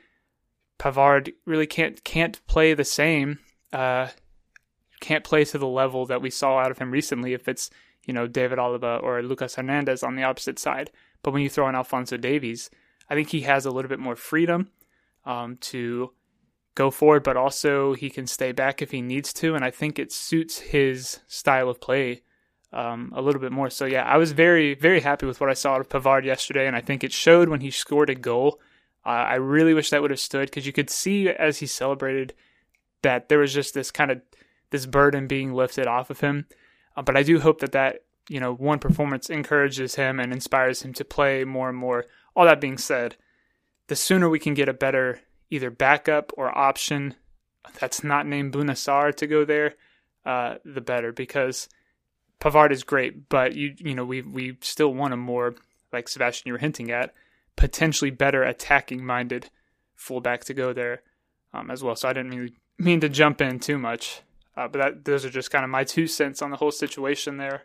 Pavard 0.80 1.34
really 1.46 1.68
can't 1.68 2.04
can't 2.04 2.46
play 2.48 2.74
the 2.74 2.84
same, 2.84 3.40
uh, 3.72 4.10
can't 5.06 5.24
play 5.24 5.46
to 5.46 5.58
the 5.58 5.68
level 5.68 6.06
that 6.06 6.22
we 6.22 6.30
saw 6.30 6.58
out 6.60 6.72
of 6.72 6.78
him 6.78 6.92
recently. 6.92 7.34
If 7.34 7.48
it's 7.48 7.70
you 8.06 8.14
know 8.14 8.28
David 8.28 8.60
Alaba 8.60 9.02
or 9.02 9.22
Lucas 9.22 9.56
Hernandez 9.56 10.04
on 10.04 10.16
the 10.16 10.24
opposite 10.24 10.60
side, 10.60 10.92
but 11.24 11.32
when 11.32 11.42
you 11.42 11.50
throw 11.50 11.70
in 11.70 11.76
Alphonso 11.76 12.18
Davies, 12.18 12.70
I 13.10 13.16
think 13.16 13.30
he 13.30 13.42
has 13.42 13.66
a 13.66 13.72
little 13.72 13.90
bit 13.90 14.00
more 14.00 14.16
freedom 14.16 14.70
um, 15.26 15.58
to 15.58 16.12
go 16.76 16.92
forward, 16.92 17.24
but 17.24 17.38
also 17.38 17.94
he 17.94 18.10
can 18.10 18.28
stay 18.28 18.52
back 18.52 18.82
if 18.82 18.92
he 18.92 19.02
needs 19.02 19.32
to, 19.34 19.56
and 19.56 19.64
I 19.64 19.72
think 19.72 19.98
it 19.98 20.12
suits 20.12 20.60
his 20.60 21.20
style 21.28 21.70
of 21.70 21.80
play 21.80 22.22
um, 22.74 23.14
a 23.16 23.22
little 23.22 23.40
bit 23.40 23.52
more. 23.52 23.70
So 23.70 23.86
yeah, 23.86 24.04
I 24.04 24.18
was 24.18 24.34
very 24.34 24.76
very 24.76 25.02
happy 25.02 25.26
with 25.26 25.40
what 25.40 25.50
I 25.50 25.54
saw 25.54 25.80
of 25.80 25.90
Pavard 25.90 26.26
yesterday, 26.26 26.68
and 26.68 26.76
I 26.76 26.82
think 26.82 27.04
it 27.04 27.14
showed 27.14 27.50
when 27.50 27.62
he 27.62 27.72
scored 27.72 28.10
a 28.10 28.16
goal 28.16 28.60
uh, 29.06 29.10
I 29.10 29.36
really 29.36 29.74
wish 29.74 29.92
that 29.92 30.02
would 30.02 30.12
have 30.12 30.20
stood 30.20 30.50
because 30.50 30.66
you 30.66 30.74
could 30.74 30.90
see 30.90 31.30
as 31.30 31.60
he 31.60 31.68
celebrated 31.68 32.34
that 33.04 33.30
there 33.30 33.38
was 33.38 33.54
just 33.54 33.76
this 33.76 33.92
kind 33.92 34.10
of 34.10 34.22
this 34.76 34.86
burden 34.86 35.26
being 35.26 35.54
lifted 35.54 35.88
off 35.88 36.10
of 36.10 36.20
him. 36.20 36.46
Uh, 36.98 37.02
but 37.02 37.16
I 37.16 37.24
do 37.24 37.40
hope 37.40 37.60
that 37.62 37.72
that 37.72 38.04
you 38.28 38.40
know 38.40 38.54
one 38.54 38.80
performance 38.80 39.30
encourages 39.30 39.96
him 39.96 40.20
and 40.20 40.34
inspires 40.34 40.82
him 40.82 40.94
to 40.94 41.06
play 41.06 41.46
more 41.46 41.70
and 41.70 41.78
more. 41.78 42.06
All 42.36 42.46
that 42.46 42.60
being 42.60 42.78
said, 42.78 43.16
the 43.88 43.96
sooner 43.96 44.30
we 44.30 44.40
can 44.40 44.54
get 44.54 44.70
a 44.70 44.74
better 44.74 45.22
either 45.50 45.70
backup 45.70 46.34
or 46.36 46.56
option 46.58 47.16
that's 47.80 48.04
not 48.04 48.28
named 48.28 48.54
Bouna 48.54 48.72
Sarr 48.72 49.16
to 49.16 49.28
go 49.28 49.46
there, 49.46 49.76
uh, 50.26 50.56
the 50.66 50.82
better 50.82 51.12
because 51.12 51.70
Pavard 52.40 52.72
is 52.72 52.84
great, 52.84 53.30
but 53.30 53.56
you 53.56 53.76
you 53.78 53.96
know 53.96 54.04
we 54.04 54.22
we 54.22 54.58
still 54.60 54.94
want 54.94 55.14
a 55.14 55.18
more 55.18 55.56
like 55.94 56.10
Sebastian 56.10 56.48
you 56.48 56.54
were 56.54 56.60
hinting 56.60 56.92
at 56.92 57.14
potentially 57.56 58.12
better 58.12 58.44
attacking 58.44 59.06
minded 59.06 59.50
fullback 59.96 60.44
to 60.44 60.54
go 60.54 60.74
there 60.74 61.02
um, 61.54 61.72
as 61.72 61.82
well. 61.82 61.96
So 61.96 62.10
I 62.10 62.14
didn't 62.14 62.32
mean 62.32 62.52
mean 62.78 63.00
to 63.00 63.10
jump 63.10 63.42
in 63.42 63.60
too 63.60 63.78
much, 63.78 64.22
uh, 64.58 64.68
but 64.68 64.80
that, 64.80 65.06
those 65.06 65.26
are 65.26 65.30
just 65.30 65.52
kind 65.52 65.64
of 65.64 65.70
my 65.70 65.84
two 65.84 66.08
cents 66.08 66.42
on 66.42 66.50
the 66.50 66.58
whole 66.58 66.72
situation 66.72 67.38
there. 67.38 67.64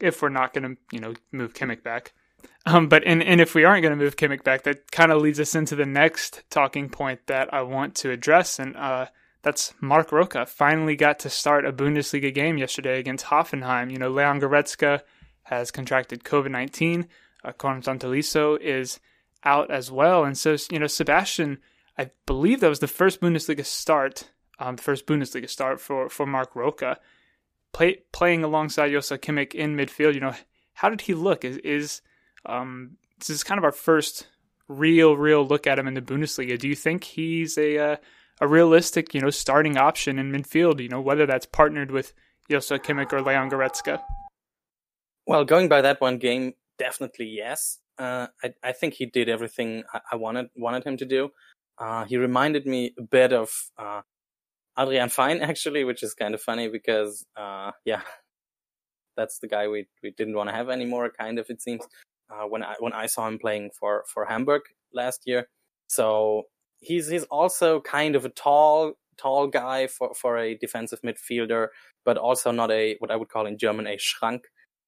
If 0.00 0.22
we're 0.22 0.28
not 0.28 0.52
going 0.52 0.64
to, 0.64 0.80
you 0.90 1.00
know, 1.00 1.14
move 1.30 1.54
Kimmich 1.54 1.82
back, 1.82 2.12
um, 2.66 2.88
but 2.88 3.02
and 3.06 3.22
and 3.22 3.40
if 3.40 3.54
we 3.54 3.64
aren't 3.64 3.82
going 3.82 3.96
to 3.96 4.04
move 4.04 4.16
Kimmich 4.16 4.42
back, 4.42 4.62
that 4.64 4.90
kind 4.90 5.12
of 5.12 5.22
leads 5.22 5.38
us 5.38 5.54
into 5.54 5.76
the 5.76 5.86
next 5.86 6.42
talking 6.50 6.88
point 6.88 7.26
that 7.26 7.52
I 7.54 7.62
want 7.62 7.94
to 7.96 8.10
address, 8.10 8.58
and 8.58 8.76
uh, 8.76 9.06
that's 9.42 9.74
Marc 9.80 10.10
Roca 10.12 10.46
finally 10.46 10.96
got 10.96 11.18
to 11.20 11.30
start 11.30 11.64
a 11.64 11.72
Bundesliga 11.72 12.34
game 12.34 12.58
yesterday 12.58 12.98
against 12.98 13.26
Hoffenheim. 13.26 13.90
You 13.90 13.98
know, 13.98 14.10
Leon 14.10 14.40
Goretzka 14.40 15.00
has 15.44 15.70
contracted 15.70 16.24
COVID 16.24 16.50
nineteen. 16.50 17.08
Uh, 17.44 17.52
Tolisso 17.52 18.60
is 18.60 19.00
out 19.44 19.70
as 19.70 19.90
well. 19.90 20.24
And 20.24 20.38
so, 20.38 20.56
you 20.70 20.78
know, 20.78 20.86
Sebastian, 20.86 21.58
I 21.98 22.10
believe 22.26 22.60
that 22.60 22.68
was 22.68 22.78
the 22.78 22.86
first 22.86 23.20
Bundesliga 23.20 23.66
start 23.66 24.30
um, 24.62 24.76
first 24.76 25.06
Bundesliga 25.06 25.48
start 25.48 25.80
for 25.80 26.08
for 26.08 26.24
Marc 26.26 26.54
Roca, 26.54 26.98
play, 27.72 28.02
playing 28.12 28.44
alongside 28.44 28.92
Joshua 28.92 29.18
Kimmich 29.18 29.54
in 29.54 29.76
midfield. 29.76 30.14
You 30.14 30.20
know, 30.20 30.34
how 30.74 30.88
did 30.88 31.02
he 31.02 31.14
look? 31.14 31.44
Is 31.44 31.56
is 31.58 32.02
um, 32.46 32.96
this 33.18 33.30
is 33.30 33.42
kind 33.42 33.58
of 33.58 33.64
our 33.64 33.72
first 33.72 34.28
real 34.68 35.16
real 35.16 35.44
look 35.44 35.66
at 35.66 35.78
him 35.78 35.88
in 35.88 35.94
the 35.94 36.00
Bundesliga. 36.00 36.58
Do 36.58 36.68
you 36.68 36.76
think 36.76 37.04
he's 37.04 37.58
a 37.58 37.78
uh, 37.78 37.96
a 38.40 38.46
realistic 38.46 39.14
you 39.14 39.20
know 39.20 39.30
starting 39.30 39.76
option 39.76 40.18
in 40.18 40.30
midfield? 40.30 40.80
You 40.80 40.88
know, 40.88 41.00
whether 41.00 41.26
that's 41.26 41.46
partnered 41.46 41.90
with 41.90 42.12
Joshua 42.48 42.78
Kimmich 42.78 43.12
or 43.12 43.20
Leon 43.20 43.50
Goretzka. 43.50 44.00
Well, 45.26 45.44
going 45.44 45.68
by 45.68 45.82
that 45.82 46.00
one 46.00 46.18
game, 46.18 46.54
definitely 46.78 47.26
yes. 47.26 47.78
Uh, 47.98 48.28
I, 48.42 48.54
I 48.62 48.72
think 48.72 48.94
he 48.94 49.06
did 49.06 49.28
everything 49.28 49.84
I, 49.92 50.00
I 50.12 50.16
wanted 50.16 50.50
wanted 50.56 50.84
him 50.84 50.96
to 50.98 51.04
do. 51.04 51.30
Uh, 51.78 52.04
he 52.04 52.16
reminded 52.16 52.64
me 52.66 52.94
a 52.98 53.02
bit 53.02 53.32
of 53.32 53.50
uh, 53.76 54.02
Adrian 54.78 55.08
Fein 55.08 55.40
actually, 55.42 55.84
which 55.84 56.02
is 56.02 56.14
kind 56.14 56.34
of 56.34 56.40
funny 56.40 56.68
because 56.68 57.24
uh, 57.36 57.72
yeah, 57.84 58.02
that's 59.16 59.38
the 59.38 59.48
guy 59.48 59.68
we 59.68 59.86
we 60.02 60.10
didn't 60.12 60.34
want 60.34 60.48
to 60.48 60.54
have 60.54 60.70
anymore. 60.70 61.10
Kind 61.18 61.38
of 61.38 61.46
it 61.50 61.62
seems 61.62 61.84
uh, 62.30 62.46
when 62.46 62.62
I 62.62 62.74
when 62.80 62.92
I 62.92 63.06
saw 63.06 63.28
him 63.28 63.38
playing 63.38 63.70
for 63.78 64.04
for 64.12 64.26
Hamburg 64.26 64.62
last 64.92 65.22
year. 65.26 65.48
So 65.88 66.44
he's 66.80 67.08
he's 67.08 67.24
also 67.24 67.80
kind 67.80 68.16
of 68.16 68.24
a 68.24 68.30
tall 68.30 68.94
tall 69.18 69.46
guy 69.46 69.86
for 69.86 70.14
for 70.14 70.38
a 70.38 70.56
defensive 70.56 71.00
midfielder, 71.02 71.68
but 72.04 72.16
also 72.16 72.50
not 72.50 72.70
a 72.70 72.96
what 72.98 73.10
I 73.10 73.16
would 73.16 73.28
call 73.28 73.46
in 73.46 73.58
German 73.58 73.86
a 73.86 73.96
Schrank, 73.96 74.40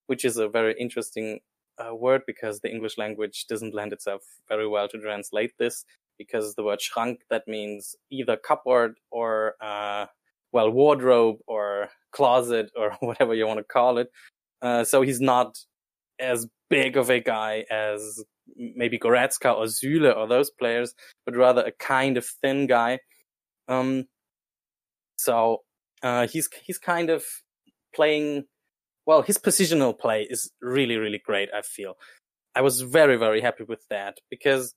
which 0.07 0.25
is 0.25 0.37
a 0.37 0.49
very 0.49 0.75
interesting 0.79 1.39
uh, 1.77 1.93
word 1.93 2.21
because 2.25 2.61
the 2.61 2.71
English 2.71 2.97
language 2.97 3.45
doesn't 3.47 3.73
lend 3.73 3.93
itself 3.93 4.21
very 4.47 4.67
well 4.67 4.87
to 4.87 4.99
translate 4.99 5.51
this 5.59 5.85
because 6.17 6.55
the 6.55 6.63
word 6.63 6.79
Schrank 6.79 7.17
that 7.29 7.47
means 7.47 7.95
either 8.11 8.37
cupboard 8.37 8.95
or 9.11 9.55
uh, 9.61 10.05
well 10.51 10.69
wardrobe 10.69 11.37
or 11.47 11.89
closet 12.11 12.71
or 12.75 12.91
whatever 12.99 13.33
you 13.33 13.47
want 13.47 13.59
to 13.59 13.63
call 13.63 13.97
it. 13.97 14.07
Uh, 14.61 14.83
so 14.83 15.01
he's 15.01 15.21
not 15.21 15.57
as 16.19 16.47
big 16.69 16.97
of 16.97 17.09
a 17.09 17.19
guy 17.19 17.65
as 17.69 18.23
maybe 18.55 18.97
Goretzka 18.97 19.53
or 19.53 19.65
Süle 19.65 20.15
or 20.15 20.27
those 20.27 20.49
players, 20.49 20.93
but 21.25 21.35
rather 21.35 21.63
a 21.63 21.71
kind 21.71 22.17
of 22.17 22.25
thin 22.25 22.67
guy. 22.67 22.99
Um, 23.67 24.05
so 25.17 25.59
uh, 26.03 26.27
he's 26.27 26.49
he's 26.63 26.77
kind 26.77 27.09
of 27.09 27.23
playing. 27.93 28.45
Well, 29.05 29.21
his 29.21 29.37
positional 29.37 29.97
play 29.97 30.25
is 30.29 30.51
really 30.61 30.97
really 30.97 31.21
great. 31.23 31.49
I 31.53 31.61
feel. 31.61 31.95
I 32.55 32.61
was 32.61 32.81
very 32.81 33.17
very 33.17 33.41
happy 33.41 33.63
with 33.63 33.83
that 33.89 34.17
because 34.29 34.73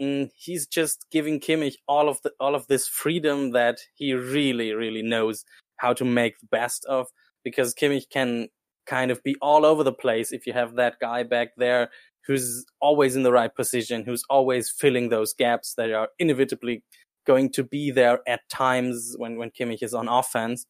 Mm, 0.00 0.30
he's 0.36 0.66
just 0.66 1.06
giving 1.10 1.40
Kimmich 1.40 1.74
all 1.88 2.08
of 2.08 2.20
the 2.22 2.32
all 2.38 2.54
of 2.54 2.66
this 2.68 2.86
freedom 2.86 3.50
that 3.50 3.78
he 3.94 4.14
really 4.14 4.72
really 4.72 5.02
knows 5.02 5.44
how 5.78 5.92
to 5.92 6.04
make 6.04 6.38
the 6.38 6.46
best 6.46 6.84
of. 6.86 7.08
Because 7.44 7.74
Kimmich 7.74 8.10
can 8.10 8.48
kind 8.86 9.10
of 9.10 9.22
be 9.22 9.36
all 9.42 9.64
over 9.64 9.84
the 9.84 9.92
place 9.92 10.32
if 10.32 10.46
you 10.46 10.52
have 10.52 10.76
that 10.76 10.96
guy 11.00 11.22
back 11.22 11.48
there 11.56 11.90
who's 12.26 12.66
always 12.80 13.16
in 13.16 13.22
the 13.22 13.32
right 13.32 13.54
position, 13.54 14.04
who's 14.04 14.22
always 14.28 14.70
filling 14.70 15.08
those 15.08 15.32
gaps 15.32 15.74
that 15.76 15.90
are 15.92 16.08
inevitably 16.18 16.84
going 17.26 17.50
to 17.50 17.64
be 17.64 17.90
there 17.90 18.20
at 18.28 18.40
times 18.50 19.14
when, 19.16 19.36
when 19.38 19.50
Kimmich 19.50 19.82
is 19.82 19.94
on 19.94 20.08
offense. 20.08 20.66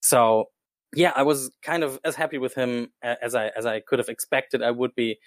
So 0.00 0.46
yeah, 0.94 1.12
I 1.14 1.22
was 1.22 1.50
kind 1.62 1.82
of 1.82 1.98
as 2.04 2.14
happy 2.14 2.38
with 2.38 2.54
him 2.54 2.88
as 3.02 3.34
I, 3.34 3.50
as 3.56 3.66
I 3.66 3.80
could 3.80 3.98
have 3.98 4.08
expected 4.08 4.62
I 4.62 4.70
would 4.70 4.94
be. 4.94 5.18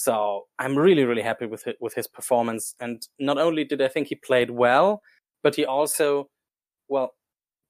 So 0.00 0.46
I'm 0.58 0.78
really, 0.78 1.04
really 1.04 1.20
happy 1.20 1.44
with 1.44 1.66
it, 1.66 1.76
with 1.78 1.92
his 1.92 2.06
performance. 2.06 2.74
And 2.80 3.06
not 3.18 3.36
only 3.36 3.64
did 3.64 3.82
I 3.82 3.88
think 3.88 4.06
he 4.06 4.14
played 4.14 4.50
well, 4.50 5.02
but 5.42 5.56
he 5.56 5.66
also, 5.66 6.30
well, 6.88 7.10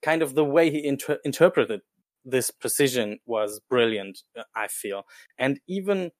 kind 0.01 0.23
of 0.23 0.37
the 0.37 0.45
way 0.45 0.71
he 0.71 0.85
inter- 0.85 1.19
interpreted 1.25 1.81
this 2.25 2.53
precision 2.53 3.19
was 3.27 3.61
brilliant. 3.69 4.21
I 4.55 4.69
feel, 4.69 5.03
and 5.38 5.59
even 5.66 6.12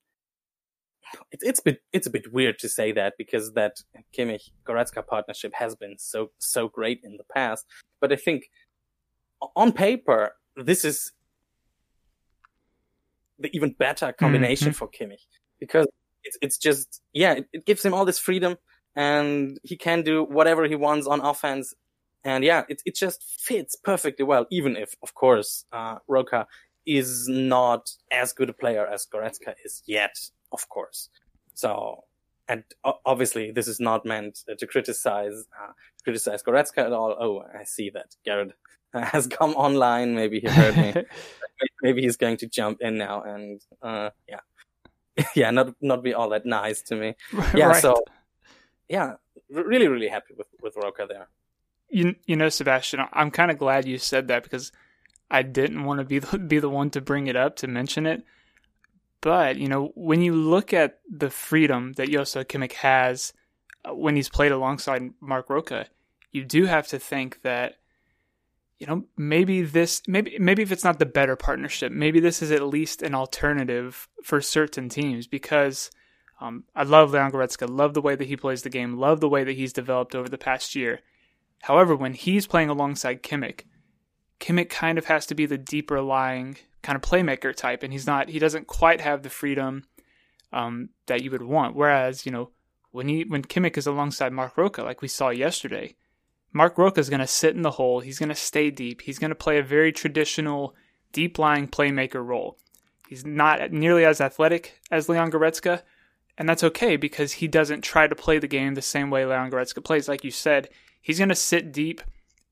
it, 1.31 1.38
it's 1.42 1.61
a 1.61 1.62
bit 1.62 1.79
it's 1.92 2.09
a 2.09 2.11
bit 2.11 2.33
weird 2.33 2.59
to 2.59 2.68
say 2.68 2.90
that 2.90 3.12
because 3.16 3.53
that 3.53 3.77
Kimmich 4.12 4.51
Goretzka 4.66 5.07
partnership 5.07 5.53
has 5.55 5.77
been 5.77 5.94
so 5.96 6.33
so 6.38 6.66
great 6.66 7.03
in 7.05 7.18
the 7.18 7.25
past. 7.33 7.66
But 8.01 8.11
I 8.11 8.16
think 8.16 8.51
on 9.55 9.70
paper 9.70 10.33
this 10.57 10.85
is 10.85 11.12
the 13.38 13.55
even 13.57 13.77
better 13.79 14.12
combination 14.12 14.70
mm-hmm. 14.70 14.77
for 14.77 14.88
Kimmich 14.88 15.27
because 15.61 15.87
it's 16.24 16.38
it's 16.42 16.59
just 16.59 17.00
yeah 17.12 17.33
it, 17.33 17.46
it 17.52 17.66
gives 17.66 17.85
him 17.85 17.94
all 17.94 18.04
this 18.04 18.18
freedom 18.18 18.56
and 18.96 19.59
he 19.62 19.76
can 19.76 20.02
do 20.02 20.24
whatever 20.24 20.66
he 20.66 20.74
wants 20.74 21.06
on 21.06 21.20
offense 21.20 21.74
and 22.24 22.44
yeah, 22.44 22.64
it 22.68 22.83
it 22.85 22.94
just 22.94 23.22
fits 23.40 23.76
perfectly 23.76 24.24
well. 24.24 24.46
Even 24.50 24.76
if, 24.76 24.94
of 25.02 25.14
course, 25.14 25.64
uh, 25.72 25.96
Roca 26.06 26.46
is 26.87 27.28
not 27.28 27.90
as 28.11 28.33
good 28.33 28.50
a 28.50 28.52
player 28.52 28.87
as 28.87 29.06
Goretzka 29.12 29.54
is 29.64 29.83
yet, 29.87 30.16
of 30.52 30.68
course. 30.68 31.09
So, 31.54 32.04
and 32.48 32.64
obviously, 33.06 33.52
this 33.52 33.68
is 33.68 33.80
not 33.80 34.04
meant 34.04 34.40
to 34.59 34.66
criticize 34.66 35.46
uh, 35.59 35.72
criticize 36.04 36.42
Goretzka 36.42 36.78
at 36.78 36.92
all. 36.92 37.16
Oh, 37.18 37.42
I 37.59 37.64
see 37.64 37.90
that 37.90 38.16
Garrett 38.24 38.52
has 38.94 39.26
come 39.26 39.52
online. 39.52 40.14
Maybe 40.14 40.40
he 40.40 40.48
heard 40.48 40.76
me. 40.76 40.94
Maybe 41.83 42.02
he's 42.02 42.16
going 42.16 42.38
to 42.38 42.46
jump 42.46 42.78
in 42.80 42.98
now, 42.98 43.22
and 43.22 43.61
uh, 43.83 44.11
yeah, 44.28 44.40
yeah, 45.35 45.50
not 45.50 45.74
not 45.80 46.02
be 46.02 46.14
all 46.14 46.28
that 46.30 46.46
nice 46.46 46.83
to 46.83 46.96
me. 46.96 47.14
Yeah, 47.54 47.66
right. 47.66 47.83
so 47.83 48.02
yeah, 48.88 49.14
really, 49.50 49.88
really 49.88 50.09
happy 50.09 50.35
with 50.37 50.46
with 50.61 50.76
Roca 50.76 51.06
there. 51.09 51.28
You 51.88 52.16
you 52.26 52.37
know, 52.37 52.48
Sebastian, 52.48 53.00
I'm 53.12 53.30
kind 53.30 53.50
of 53.50 53.59
glad 53.59 53.87
you 53.87 53.98
said 53.98 54.28
that 54.28 54.42
because 54.42 54.72
I 55.30 55.42
didn't 55.42 55.85
want 55.85 56.00
to 56.00 56.04
be 56.04 56.18
the, 56.18 56.38
be 56.38 56.59
the 56.59 56.68
one 56.68 56.90
to 56.90 57.00
bring 57.00 57.26
it 57.26 57.37
up 57.37 57.56
to 57.56 57.66
mention 57.66 58.06
it. 58.06 58.24
But 59.20 59.56
you 59.56 59.68
know, 59.68 59.92
when 59.94 60.22
you 60.22 60.35
look 60.35 60.72
at 60.72 61.00
the 61.11 61.30
freedom 61.30 61.92
that 61.94 62.11
Joshua 62.11 62.44
Kimmich 62.44 62.72
has 62.74 63.33
uh, 63.85 63.94
when 63.94 64.16
he's 64.16 64.28
played 64.28 64.52
alongside 64.52 65.12
Marc 65.20 65.50
Roca, 65.50 65.87
you 66.33 66.44
do 66.44 66.66
have 66.66 66.87
to 66.88 66.98
think 66.98 67.42
that 67.42 67.76
you 68.80 68.86
know 68.86 69.04
maybe 69.16 69.62
this 69.62 70.02
maybe 70.08 70.36
maybe 70.38 70.62
if 70.62 70.72
it's 70.72 70.84
not 70.84 70.98
the 70.98 71.06
better 71.06 71.36
partnership, 71.36 71.92
maybe 71.92 72.18
this 72.18 72.42
is 72.42 72.50
at 72.50 72.62
least 72.62 73.02
an 73.02 73.14
alternative 73.14 74.08
for 74.24 74.40
certain 74.40 74.88
teams 74.88 75.26
because. 75.26 75.90
Um, 76.42 76.64
I 76.74 76.84
love 76.84 77.10
Leon 77.10 77.32
Goretzka, 77.32 77.68
love 77.68 77.92
the 77.92 78.00
way 78.00 78.16
that 78.16 78.26
he 78.26 78.34
plays 78.34 78.62
the 78.62 78.70
game, 78.70 78.96
love 78.96 79.20
the 79.20 79.28
way 79.28 79.44
that 79.44 79.56
he's 79.56 79.74
developed 79.74 80.14
over 80.14 80.26
the 80.26 80.38
past 80.38 80.74
year. 80.74 81.00
However, 81.64 81.94
when 81.94 82.14
he's 82.14 82.46
playing 82.46 82.70
alongside 82.70 83.22
Kimmich, 83.22 83.64
Kimmich 84.40 84.70
kind 84.70 84.96
of 84.96 85.04
has 85.04 85.26
to 85.26 85.34
be 85.34 85.44
the 85.44 85.58
deeper 85.58 86.00
lying 86.00 86.56
kind 86.82 86.96
of 86.96 87.02
playmaker 87.02 87.54
type, 87.54 87.82
and 87.82 87.92
he's 87.92 88.06
not. 88.06 88.30
He 88.30 88.38
doesn't 88.38 88.66
quite 88.66 89.00
have 89.00 89.22
the 89.22 89.30
freedom 89.30 89.84
um, 90.52 90.90
that 91.06 91.22
you 91.22 91.30
would 91.30 91.42
want. 91.42 91.76
Whereas, 91.76 92.24
you 92.24 92.32
know, 92.32 92.50
when 92.90 93.08
he 93.08 93.24
when 93.24 93.42
Kimmich 93.42 93.76
is 93.76 93.86
alongside 93.86 94.32
Marc 94.32 94.56
Roca, 94.56 94.82
like 94.82 95.02
we 95.02 95.08
saw 95.08 95.28
yesterday, 95.28 95.94
Marc 96.52 96.78
Roca 96.78 97.00
is 97.00 97.10
going 97.10 97.20
to 97.20 97.26
sit 97.26 97.54
in 97.54 97.62
the 97.62 97.72
hole. 97.72 98.00
He's 98.00 98.18
going 98.18 98.28
to 98.28 98.34
stay 98.34 98.70
deep. 98.70 99.02
He's 99.02 99.18
going 99.18 99.30
to 99.30 99.36
play 99.36 99.58
a 99.58 99.62
very 99.62 99.92
traditional 99.92 100.74
deep 101.12 101.38
lying 101.38 101.68
playmaker 101.68 102.24
role. 102.24 102.58
He's 103.08 103.24
not 103.24 103.72
nearly 103.72 104.04
as 104.04 104.20
athletic 104.20 104.80
as 104.90 105.08
Leon 105.08 105.32
Goretzka, 105.32 105.82
and 106.38 106.48
that's 106.48 106.64
okay 106.64 106.96
because 106.96 107.32
he 107.32 107.48
doesn't 107.48 107.82
try 107.82 108.06
to 108.06 108.14
play 108.14 108.38
the 108.38 108.48
game 108.48 108.74
the 108.74 108.82
same 108.82 109.10
way 109.10 109.24
Leon 109.24 109.50
Goretzka 109.50 109.82
plays. 109.84 110.08
Like 110.08 110.24
you 110.24 110.30
said, 110.30 110.68
he's 111.00 111.18
going 111.18 111.28
to 111.28 111.34
sit 111.34 111.72
deep 111.72 112.00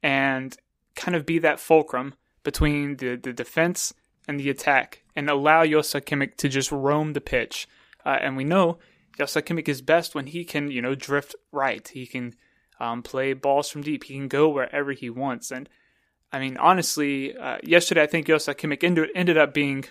and 0.02 0.56
kind 0.94 1.16
of 1.16 1.26
be 1.26 1.38
that 1.38 1.61
fulcrum 1.61 2.14
between 2.42 2.96
the, 2.96 3.16
the 3.16 3.32
defense 3.32 3.94
and 4.26 4.38
the 4.38 4.50
attack 4.50 5.02
and 5.16 5.30
allow 5.30 5.64
Joshua 5.64 6.00
Kimmich 6.00 6.37
to 6.37 6.48
just 6.48 6.70
roam 6.70 7.12
the 7.12 7.20
pitch. 7.20 7.66
Uh, 8.04 8.18
and 8.20 8.37
we 8.37 8.44
know 8.44 8.78
Joshua 9.16 9.42
Kimmich 9.42 9.68
is 9.68 9.80
best 9.80 10.14
when 10.14 10.26
he 10.26 10.44
can, 10.44 10.70
you 10.70 10.82
know, 10.82 10.94
drift 10.94 11.34
right. 11.50 11.87
He 11.88 12.06
can 12.06 12.34
um, 12.80 13.02
play 13.02 13.32
balls 13.32 13.70
from 13.70 13.82
deep. 13.82 14.04
He 14.04 14.14
can 14.14 14.28
go 14.28 14.48
wherever 14.48 14.92
he 14.92 15.10
wants. 15.10 15.50
And 15.50 15.68
I 16.32 16.38
mean, 16.38 16.56
honestly, 16.56 17.36
uh, 17.36 17.58
yesterday 17.62 18.02
I 18.02 18.06
think 18.06 18.26
Joshua 18.26 18.54
Kimmich 18.54 18.84
ended, 18.84 19.10
ended 19.14 19.38
up 19.38 19.54
being 19.54 19.86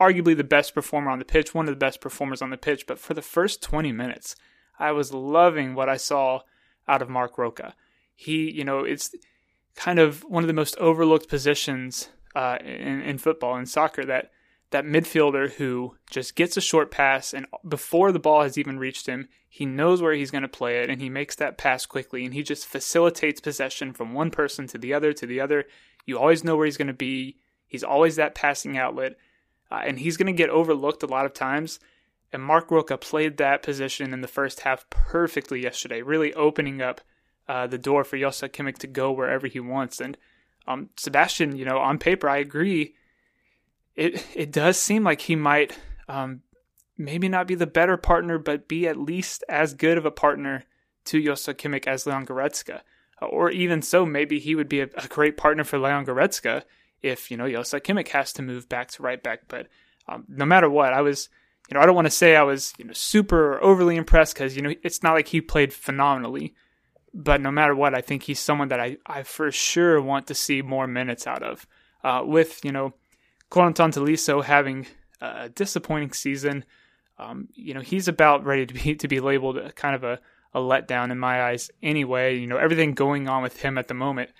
arguably 0.00 0.36
the 0.36 0.44
best 0.44 0.74
performer 0.74 1.10
on 1.10 1.18
the 1.18 1.24
pitch, 1.24 1.54
one 1.54 1.66
of 1.66 1.72
the 1.72 1.78
best 1.78 2.00
performers 2.00 2.42
on 2.42 2.50
the 2.50 2.56
pitch. 2.56 2.86
But 2.86 2.98
for 2.98 3.14
the 3.14 3.22
first 3.22 3.62
20 3.62 3.92
minutes, 3.92 4.36
I 4.78 4.92
was 4.92 5.12
loving 5.12 5.74
what 5.74 5.88
I 5.88 5.96
saw 5.96 6.40
out 6.88 7.02
of 7.02 7.08
Marc 7.08 7.38
Roca. 7.38 7.74
He, 8.14 8.50
you 8.50 8.64
know, 8.64 8.80
it's 8.80 9.14
kind 9.74 9.98
of 9.98 10.22
one 10.24 10.42
of 10.42 10.48
the 10.48 10.54
most 10.54 10.76
overlooked 10.78 11.28
positions 11.28 12.08
uh, 12.34 12.58
in, 12.60 13.00
in 13.02 13.18
football 13.18 13.56
and 13.56 13.68
soccer 13.68 14.04
that 14.04 14.30
that 14.70 14.84
midfielder 14.84 15.52
who 15.52 15.96
just 16.10 16.36
gets 16.36 16.56
a 16.56 16.60
short 16.60 16.90
pass 16.90 17.34
and 17.34 17.46
before 17.66 18.12
the 18.12 18.20
ball 18.20 18.42
has 18.42 18.56
even 18.56 18.78
reached 18.78 19.06
him, 19.06 19.28
he 19.48 19.66
knows 19.66 20.00
where 20.00 20.14
he's 20.14 20.30
going 20.30 20.42
to 20.42 20.48
play 20.48 20.80
it 20.80 20.88
and 20.88 21.00
he 21.00 21.08
makes 21.08 21.34
that 21.36 21.58
pass 21.58 21.86
quickly 21.86 22.24
and 22.24 22.34
he 22.34 22.42
just 22.42 22.66
facilitates 22.66 23.40
possession 23.40 23.92
from 23.92 24.14
one 24.14 24.30
person 24.30 24.66
to 24.68 24.78
the 24.78 24.94
other 24.94 25.12
to 25.12 25.26
the 25.26 25.40
other. 25.40 25.64
You 26.06 26.18
always 26.18 26.44
know 26.44 26.56
where 26.56 26.66
he's 26.66 26.76
going 26.76 26.86
to 26.88 26.92
be. 26.92 27.36
He's 27.66 27.84
always 27.84 28.16
that 28.16 28.34
passing 28.34 28.78
outlet. 28.78 29.16
Uh, 29.70 29.82
and 29.84 29.98
he's 29.98 30.16
going 30.16 30.26
to 30.26 30.32
get 30.32 30.50
overlooked 30.50 31.02
a 31.02 31.06
lot 31.06 31.26
of 31.26 31.34
times. 31.34 31.80
And 32.32 32.42
Marc 32.42 32.70
Roca 32.70 32.96
played 32.96 33.36
that 33.36 33.62
position 33.62 34.12
in 34.12 34.20
the 34.20 34.28
first 34.28 34.60
half 34.60 34.88
perfectly 34.88 35.62
yesterday, 35.62 36.02
really 36.02 36.32
opening 36.34 36.80
up 36.80 37.00
uh, 37.48 37.66
the 37.66 37.78
door 37.78 38.04
for 38.04 38.18
Joshua 38.18 38.48
Kimmich 38.48 38.78
to 38.78 38.86
go 38.86 39.10
wherever 39.10 39.48
he 39.48 39.58
wants. 39.58 40.00
And 40.00 40.16
um, 40.68 40.90
Sebastian, 40.96 41.56
you 41.56 41.64
know, 41.64 41.78
on 41.78 41.98
paper, 41.98 42.28
I 42.28 42.38
agree. 42.38 42.94
It 43.96 44.24
it 44.34 44.52
does 44.52 44.78
seem 44.78 45.04
like 45.04 45.22
he 45.22 45.36
might 45.36 45.78
um, 46.08 46.42
maybe 46.96 47.28
not 47.28 47.46
be 47.46 47.54
the 47.54 47.66
better 47.66 47.96
partner, 47.96 48.38
but 48.38 48.68
be 48.68 48.86
at 48.86 48.96
least 48.96 49.44
as 49.48 49.74
good 49.74 49.98
of 49.98 50.04
a 50.04 50.10
partner 50.10 50.64
to 51.06 51.22
Joshua 51.22 51.54
Kimmich 51.54 51.86
as 51.86 52.06
Leon 52.06 52.26
Goretzka. 52.26 52.80
Or 53.22 53.50
even 53.50 53.82
so, 53.82 54.06
maybe 54.06 54.38
he 54.38 54.54
would 54.54 54.68
be 54.68 54.80
a, 54.80 54.88
a 54.96 55.08
great 55.08 55.36
partner 55.36 55.64
for 55.64 55.78
Leon 55.78 56.06
Goretzka 56.06 56.62
if, 57.02 57.30
you 57.30 57.36
know, 57.36 57.50
Joshua 57.50 57.80
Kimmich 57.80 58.08
has 58.08 58.32
to 58.34 58.42
move 58.42 58.68
back 58.68 58.90
to 58.92 59.02
right 59.02 59.22
back. 59.22 59.42
But 59.48 59.68
um, 60.08 60.24
no 60.28 60.46
matter 60.46 60.70
what, 60.70 60.92
I 60.94 61.02
was, 61.02 61.28
you 61.68 61.74
know, 61.74 61.80
I 61.80 61.86
don't 61.86 61.94
want 61.94 62.06
to 62.06 62.10
say 62.10 62.36
I 62.36 62.42
was, 62.42 62.72
you 62.78 62.84
know, 62.84 62.92
super 62.94 63.62
overly 63.62 63.96
impressed 63.96 64.34
because, 64.34 64.56
you 64.56 64.62
know, 64.62 64.74
it's 64.82 65.02
not 65.02 65.14
like 65.14 65.28
he 65.28 65.40
played 65.40 65.72
phenomenally. 65.74 66.54
But 67.12 67.40
no 67.40 67.50
matter 67.50 67.74
what, 67.74 67.94
I 67.94 68.00
think 68.00 68.22
he's 68.22 68.40
someone 68.40 68.68
that 68.68 68.80
I, 68.80 68.96
I 69.04 69.22
for 69.22 69.50
sure 69.50 70.00
want 70.00 70.28
to 70.28 70.34
see 70.34 70.62
more 70.62 70.86
minutes 70.86 71.26
out 71.26 71.42
of. 71.42 71.66
Uh, 72.02 72.22
with, 72.24 72.64
you 72.64 72.72
know, 72.72 72.94
Corentin 73.50 73.90
Tolisso 73.90 74.42
having 74.44 74.86
a 75.20 75.48
disappointing 75.48 76.12
season, 76.12 76.64
um, 77.18 77.48
you 77.52 77.74
know, 77.74 77.80
he's 77.80 78.08
about 78.08 78.44
ready 78.44 78.64
to 78.64 78.74
be 78.74 78.94
to 78.94 79.08
be 79.08 79.20
labeled 79.20 79.58
kind 79.74 79.94
of 79.94 80.04
a, 80.04 80.20
a 80.54 80.60
letdown 80.60 81.10
in 81.10 81.18
my 81.18 81.42
eyes 81.42 81.70
anyway. 81.82 82.38
You 82.38 82.46
know, 82.46 82.56
everything 82.56 82.94
going 82.94 83.28
on 83.28 83.42
with 83.42 83.60
him 83.60 83.76
at 83.76 83.88
the 83.88 83.94
moment. 83.94 84.30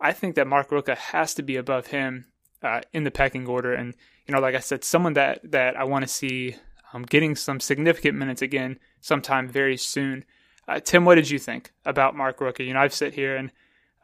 I 0.00 0.12
think 0.12 0.34
that 0.34 0.46
Marc 0.46 0.72
Roca 0.72 0.94
has 0.94 1.34
to 1.34 1.42
be 1.42 1.56
above 1.56 1.88
him 1.88 2.26
uh, 2.62 2.80
in 2.92 3.04
the 3.04 3.10
pecking 3.10 3.46
order. 3.46 3.72
And, 3.72 3.94
you 4.26 4.34
know, 4.34 4.40
like 4.40 4.54
I 4.54 4.60
said, 4.60 4.84
someone 4.84 5.14
that, 5.14 5.50
that 5.50 5.76
I 5.76 5.84
want 5.84 6.02
to 6.02 6.08
see 6.08 6.56
um, 6.92 7.02
getting 7.04 7.34
some 7.34 7.60
significant 7.60 8.16
minutes 8.18 8.42
again 8.42 8.78
sometime 9.00 9.48
very 9.48 9.76
soon. 9.76 10.24
Uh, 10.68 10.80
Tim, 10.80 11.04
what 11.04 11.14
did 11.14 11.30
you 11.30 11.38
think 11.38 11.72
about 11.84 12.16
Marc 12.16 12.40
Roca? 12.40 12.64
You 12.64 12.74
know, 12.74 12.80
I've 12.80 12.92
sit 12.92 13.14
here 13.14 13.36
and 13.36 13.52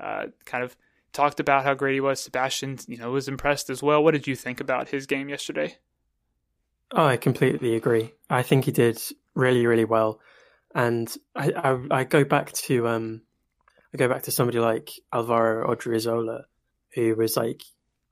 uh, 0.01 0.27
kind 0.45 0.65
of 0.65 0.77
talked 1.13 1.41
about 1.41 1.65
how 1.65 1.75
great 1.75 1.95
he 1.95 2.01
was. 2.01 2.23
Sebastian, 2.23 2.79
you 2.87 2.97
know, 2.97 3.11
was 3.11 3.29
impressed 3.29 3.71
as 3.71 3.83
well. 3.83 4.03
What 4.03 4.13
did 4.13 4.27
you 4.27 4.37
think 4.37 4.61
about 4.61 4.89
his 4.89 5.07
game 5.07 5.29
yesterday? 5.29 5.77
Oh, 6.93 7.07
I 7.07 7.17
completely 7.17 7.75
agree. 7.75 8.13
I 8.29 8.43
think 8.43 8.65
he 8.65 8.73
did 8.73 9.01
really, 9.35 9.67
really 9.67 9.85
well, 9.85 10.21
and 10.75 11.15
I 11.35 11.53
I, 11.53 12.01
I 12.01 12.05
go 12.05 12.25
back 12.25 12.53
to 12.53 12.89
um 12.89 13.23
I 13.95 13.99
go 13.99 14.09
back 14.09 14.23
to 14.25 14.31
somebody 14.31 14.59
like 14.59 14.91
Alvaro 15.13 15.75
Odriozola, 15.75 16.45
who 16.95 17.15
was 17.15 17.37
like 17.37 17.63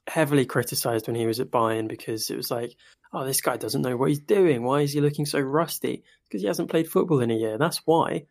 heavily 0.06 0.44
criticized 0.44 1.06
when 1.06 1.16
he 1.16 1.26
was 1.26 1.40
at 1.40 1.50
Bayern 1.50 1.88
because 1.88 2.30
it 2.30 2.36
was 2.36 2.50
like, 2.50 2.74
oh, 3.12 3.24
this 3.24 3.40
guy 3.40 3.56
doesn't 3.56 3.82
know 3.82 3.96
what 3.96 4.08
he's 4.08 4.20
doing. 4.20 4.62
Why 4.62 4.80
is 4.80 4.92
he 4.92 5.00
looking 5.00 5.26
so 5.26 5.40
rusty? 5.40 6.02
Because 6.28 6.42
he 6.42 6.48
hasn't 6.48 6.70
played 6.70 6.88
football 6.90 7.20
in 7.20 7.30
a 7.30 7.34
year. 7.34 7.58
That's 7.58 7.82
why. 7.84 8.24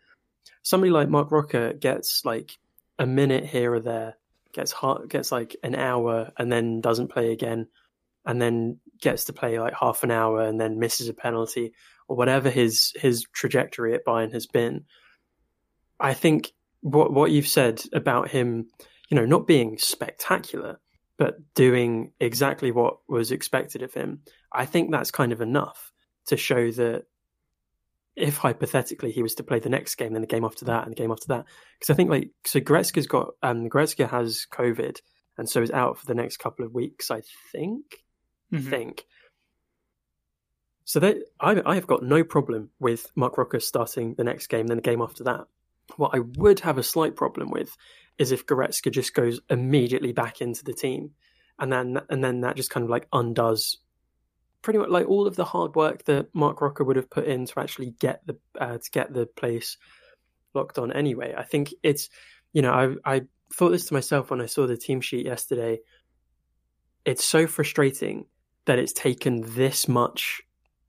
Somebody 0.62 0.92
like 0.92 1.10
Marc 1.10 1.32
Roca 1.32 1.74
gets 1.74 2.24
like 2.26 2.52
a 2.98 3.06
minute 3.06 3.46
here 3.46 3.74
or 3.74 3.80
there, 3.80 4.18
gets 4.54 4.72
hot, 4.72 5.10
gets 5.10 5.32
like 5.32 5.56
an 5.64 5.76
hour, 5.76 6.32
and 6.38 6.52
then 6.52 6.82
doesn't 6.82 7.10
play 7.10 7.32
again 7.32 7.68
and 8.26 8.42
then 8.42 8.80
gets 9.02 9.26
to 9.26 9.34
play 9.34 9.60
like 9.60 9.74
half 9.74 10.04
an 10.04 10.12
hour 10.12 10.42
and 10.42 10.60
then 10.60 10.80
misses 10.80 11.10
a 11.10 11.14
penalty 11.14 11.74
or 12.08 12.16
whatever 12.16 12.50
his 12.50 12.94
his 12.96 13.26
trajectory 13.34 13.94
at 13.94 14.06
Bayern 14.06 14.34
has 14.34 14.46
been. 14.46 14.86
I 16.00 16.14
think 16.14 16.52
what 16.82 17.12
what 17.14 17.32
you've 17.32 17.48
said 17.48 17.82
about 17.94 18.30
him, 18.30 18.68
you 19.10 19.16
know, 19.16 19.26
not 19.26 19.48
being 19.48 19.78
spectacular, 19.78 20.80
but 21.18 21.38
doing 21.54 22.12
exactly 22.20 22.72
what 22.72 22.98
was 23.08 23.32
expected 23.32 23.84
of 23.84 23.94
him, 23.94 24.22
I 24.52 24.66
think 24.66 24.92
that's 24.92 25.12
kind 25.12 25.32
of 25.32 25.42
enough 25.42 25.92
to 26.28 26.38
show 26.38 26.72
that 26.72 27.06
if 28.16 28.38
hypothetically 28.38 29.12
he 29.12 29.24
was 29.24 29.36
to 29.36 29.44
play 29.44 29.60
the 29.60 29.70
next 29.70 29.96
game, 29.96 30.14
then 30.14 30.22
the 30.22 30.28
game 30.28 30.46
after 30.46 30.66
that, 30.66 30.84
and 30.84 30.92
the 30.92 31.02
game 31.02 31.12
after 31.12 31.28
that, 31.28 31.46
because 31.80 31.94
I 31.94 31.96
think 31.96 32.10
like 32.10 32.32
so 32.46 32.60
Goretzka's 32.60 33.08
got 33.08 33.30
um 33.44 33.70
Goretzka 33.70 34.10
has 34.10 34.46
COVID 34.52 35.00
and 35.38 35.50
so 35.50 35.62
is 35.62 35.72
out 35.72 35.98
for 35.98 36.06
the 36.06 36.16
next 36.16 36.38
couple 36.38 36.66
of 36.66 36.74
weeks, 36.74 37.10
I 37.10 37.22
think 37.52 38.04
mm-hmm. 38.54 38.70
think. 38.70 39.06
So 40.86 41.00
that 41.00 41.18
I, 41.40 41.62
I 41.66 41.76
have 41.76 41.88
got 41.88 42.04
no 42.04 42.24
problem 42.24 42.72
with 42.80 43.12
Marc 43.16 43.38
Roca 43.38 43.60
starting 43.60 44.16
the 44.16 44.24
next 44.24 44.48
game, 44.48 44.68
then 44.68 44.78
the 44.78 44.82
game 44.82 45.02
after 45.02 45.24
that. 45.26 45.46
What 45.98 46.12
I 46.14 46.20
would 46.20 46.60
have 46.62 46.78
a 46.78 46.84
slight 46.84 47.16
problem 47.16 47.52
with 47.52 47.76
is 48.18 48.32
if 48.32 48.46
Goretzka 48.46 48.92
just 48.92 49.14
goes 49.14 49.40
immediately 49.50 50.12
back 50.12 50.42
into 50.42 50.64
the 50.64 50.74
team, 50.74 51.12
and 51.60 51.72
then 51.72 52.00
and 52.10 52.24
then 52.24 52.42
that 52.42 52.56
just 52.56 52.70
kind 52.70 52.84
of 52.84 52.90
like 52.90 53.08
undoes 53.14 53.78
pretty 54.62 54.80
much 54.80 54.90
like 54.90 55.08
all 55.08 55.28
of 55.28 55.36
the 55.36 55.46
hard 55.46 55.76
work 55.76 56.06
that 56.06 56.34
Marc 56.34 56.62
Roca 56.62 56.84
would 56.84 56.96
have 56.96 57.10
put 57.10 57.26
in 57.26 57.46
to 57.46 57.60
actually 57.60 57.92
get 58.00 58.22
the 58.26 58.38
uh, 58.60 58.78
to 58.78 58.92
get 58.92 59.14
the 59.14 59.26
place 59.26 59.78
locked 60.54 60.78
on. 60.78 60.92
Anyway, 60.92 61.34
I 61.38 61.44
think 61.44 61.74
it's 61.84 62.10
you 62.54 62.62
know 62.62 62.98
I 63.06 63.16
I 63.16 63.22
thought 63.54 63.70
this 63.70 63.86
to 63.86 63.94
myself 63.94 64.30
when 64.30 64.42
I 64.42 64.46
saw 64.46 64.68
the 64.68 64.78
team 64.78 65.02
sheet 65.02 65.26
yesterday. 65.26 65.80
It's 67.06 67.26
so 67.26 67.48
frustrating 67.48 68.26
that 68.66 68.78
it's 68.78 68.94
taken 68.94 69.42
this 69.56 69.88
much 69.88 70.42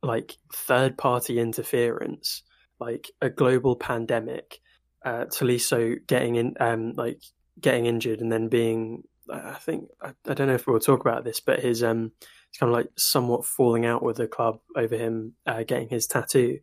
like 0.03 0.37
third 0.53 0.97
party 0.99 1.39
interference, 1.39 2.43
like 2.79 3.11
a 3.21 3.31
global 3.31 3.77
pandemic, 3.77 4.61
uh, 5.05 5.27
Tolisso 5.27 5.97
getting 6.07 6.37
in, 6.37 6.55
um, 6.61 6.93
like 6.97 7.23
getting 7.61 7.87
injured 7.87 8.21
and 8.21 8.33
then 8.33 8.49
being, 8.49 9.03
I 9.33 9.55
think, 9.55 9.89
I, 10.03 10.13
I 10.27 10.35
don't 10.35 10.49
know 10.49 10.55
if 10.55 10.67
we'll 10.67 10.81
talk 10.81 11.01
about 11.01 11.25
this, 11.25 11.41
but 11.41 11.61
his, 11.61 11.83
um, 11.83 12.13
it's 12.51 12.59
kind 12.59 12.71
of 12.71 12.77
like 12.77 12.91
somewhat 12.97 13.47
falling 13.47 13.87
out 13.87 14.03
with 14.03 14.17
the 14.17 14.27
club 14.27 14.61
over 14.77 14.97
him 14.97 15.35
uh, 15.47 15.63
getting 15.63 15.89
his 15.89 16.07
tattoo. 16.07 16.59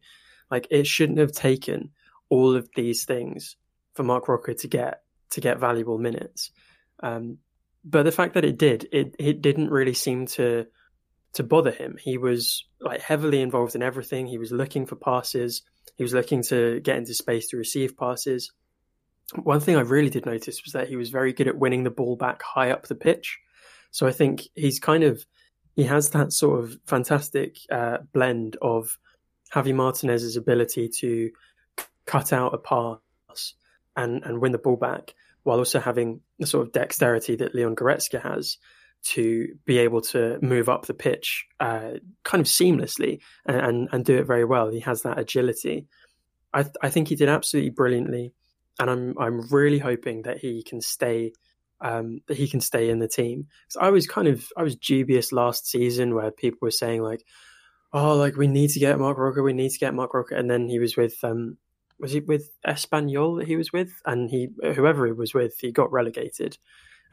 Like 0.52 0.68
it 0.70 0.86
shouldn't 0.86 1.20
have 1.20 1.32
taken 1.32 1.92
all 2.30 2.56
of 2.56 2.70
these 2.76 3.06
things 3.06 3.56
for 3.94 4.04
Marc 4.04 4.28
Roca 4.28 4.54
to 4.54 4.68
get 4.68 5.02
to 5.32 5.42
get 5.42 5.60
valuable 5.60 5.98
minutes. 5.98 6.52
Um, 7.02 7.38
but 7.84 8.04
the 8.04 8.12
fact 8.12 8.34
that 8.34 8.46
it 8.46 8.58
did, 8.58 8.88
it 8.92 9.16
it 9.18 9.42
didn't 9.42 9.70
really 9.70 9.94
seem 9.94 10.26
to 10.28 10.68
to 11.34 11.44
bother 11.44 11.72
him. 11.72 11.98
He 12.00 12.18
was 12.18 12.66
like 12.82 13.02
heavily 13.02 13.42
involved 13.42 13.76
in 13.76 13.84
everything. 13.84 14.28
He 14.28 14.38
was 14.38 14.52
looking 14.52 14.86
for 14.86 14.96
passes. 14.96 15.62
He 15.98 16.04
was 16.04 16.14
looking 16.14 16.44
to 16.44 16.80
get 16.82 16.98
into 16.98 17.14
space 17.14 17.50
to 17.50 17.58
receive 17.58 17.98
passes. 17.98 18.52
One 19.36 19.60
thing 19.60 19.76
I 19.76 19.82
really 19.82 20.10
did 20.10 20.26
notice 20.26 20.64
was 20.64 20.74
that 20.74 20.88
he 20.88 20.96
was 20.96 21.10
very 21.10 21.34
good 21.34 21.48
at 21.48 21.58
winning 21.58 21.84
the 21.84 21.92
ball 21.92 22.16
back 22.16 22.42
high 22.42 22.72
up 22.72 22.88
the 22.88 22.96
pitch. 22.96 23.40
So 23.92 24.08
I 24.08 24.12
think 24.12 24.48
he's 24.56 24.80
kind 24.80 25.04
of 25.04 25.26
he 25.78 25.84
has 25.84 26.10
that 26.10 26.34
sort 26.34 26.64
of 26.64 26.78
fantastic 26.88 27.60
uh, 27.72 28.00
blend 28.12 28.58
of 28.64 28.98
Javi 29.54 29.76
Martinez's 29.76 30.36
ability 30.36 30.90
to 30.90 31.30
cut 32.06 32.34
out 32.34 32.56
a 32.56 32.58
pass 32.58 33.54
and 33.96 34.24
and 34.26 34.42
win 34.42 34.52
the 34.52 34.58
ball 34.58 34.76
back, 34.76 35.14
while 35.44 35.60
also 35.60 35.80
having 35.80 36.22
the 36.40 36.48
sort 36.48 36.66
of 36.66 36.74
dexterity 36.74 37.36
that 37.36 37.54
Leon 37.54 37.76
Goretzka 37.76 38.20
has 38.22 38.58
to 39.04 39.56
be 39.66 39.78
able 39.78 40.02
to 40.02 40.40
move 40.42 40.68
up 40.68 40.88
the 40.88 40.96
pitch 40.96 41.46
uh, 41.60 41.92
kind 42.24 42.42
of 42.42 42.48
seamlessly 42.48 43.20
and, 43.46 43.58
and, 43.58 43.90
and, 43.92 44.04
do 44.04 44.18
it 44.18 44.26
very 44.26 44.44
well. 44.44 44.70
He 44.70 44.80
has 44.80 45.04
that 45.04 45.20
agility. 45.20 45.86
I, 46.52 46.66
I 46.82 46.90
think 46.90 47.08
he 47.08 47.16
did 47.16 47.30
absolutely 47.30 47.70
brilliantly, 47.70 48.34
and 48.80 48.90
I'm 48.90 49.14
I'm 49.20 49.48
really 49.50 49.78
hoping 49.78 50.24
that 50.24 50.40
he 50.40 50.64
can 50.64 50.82
stay 50.82 51.34
um, 51.82 52.22
that 52.28 52.38
he 52.38 52.48
can 52.48 52.62
stay 52.62 52.90
in 52.90 53.00
the 53.00 53.08
team. 53.08 53.48
Because 53.68 53.86
I 53.86 53.90
was 53.90 54.08
kind 54.08 54.28
of 54.28 54.48
I 54.58 54.64
was 54.64 54.76
dubious 54.76 55.32
last 55.32 55.68
season 55.68 56.16
where 56.16 56.32
people 56.32 56.60
were 56.62 56.72
saying 56.72 57.02
like, 57.02 57.24
oh, 57.94 58.16
like 58.16 58.36
we 58.36 58.48
need 58.48 58.72
to 58.72 58.80
get 58.80 59.00
Marc 59.00 59.18
Roca, 59.18 59.42
we 59.42 59.54
need 59.54 59.72
to 59.72 59.80
get 59.80 59.94
Marc 59.94 60.14
Roca, 60.14 60.36
and 60.36 60.50
then 60.50 60.68
he 60.70 60.80
was 60.80 60.96
with 60.98 61.16
um, 61.24 61.58
was 62.00 62.12
he 62.12 62.20
with 62.20 62.50
Espanyol 62.66 63.40
that 63.40 63.48
he 63.48 63.56
was 63.56 63.72
with, 63.72 63.92
and 64.06 64.30
he 64.30 64.50
whoever 64.62 65.06
he 65.06 65.12
was 65.12 65.34
with, 65.34 65.60
he 65.60 65.72
got 65.72 65.92
relegated. 65.92 66.58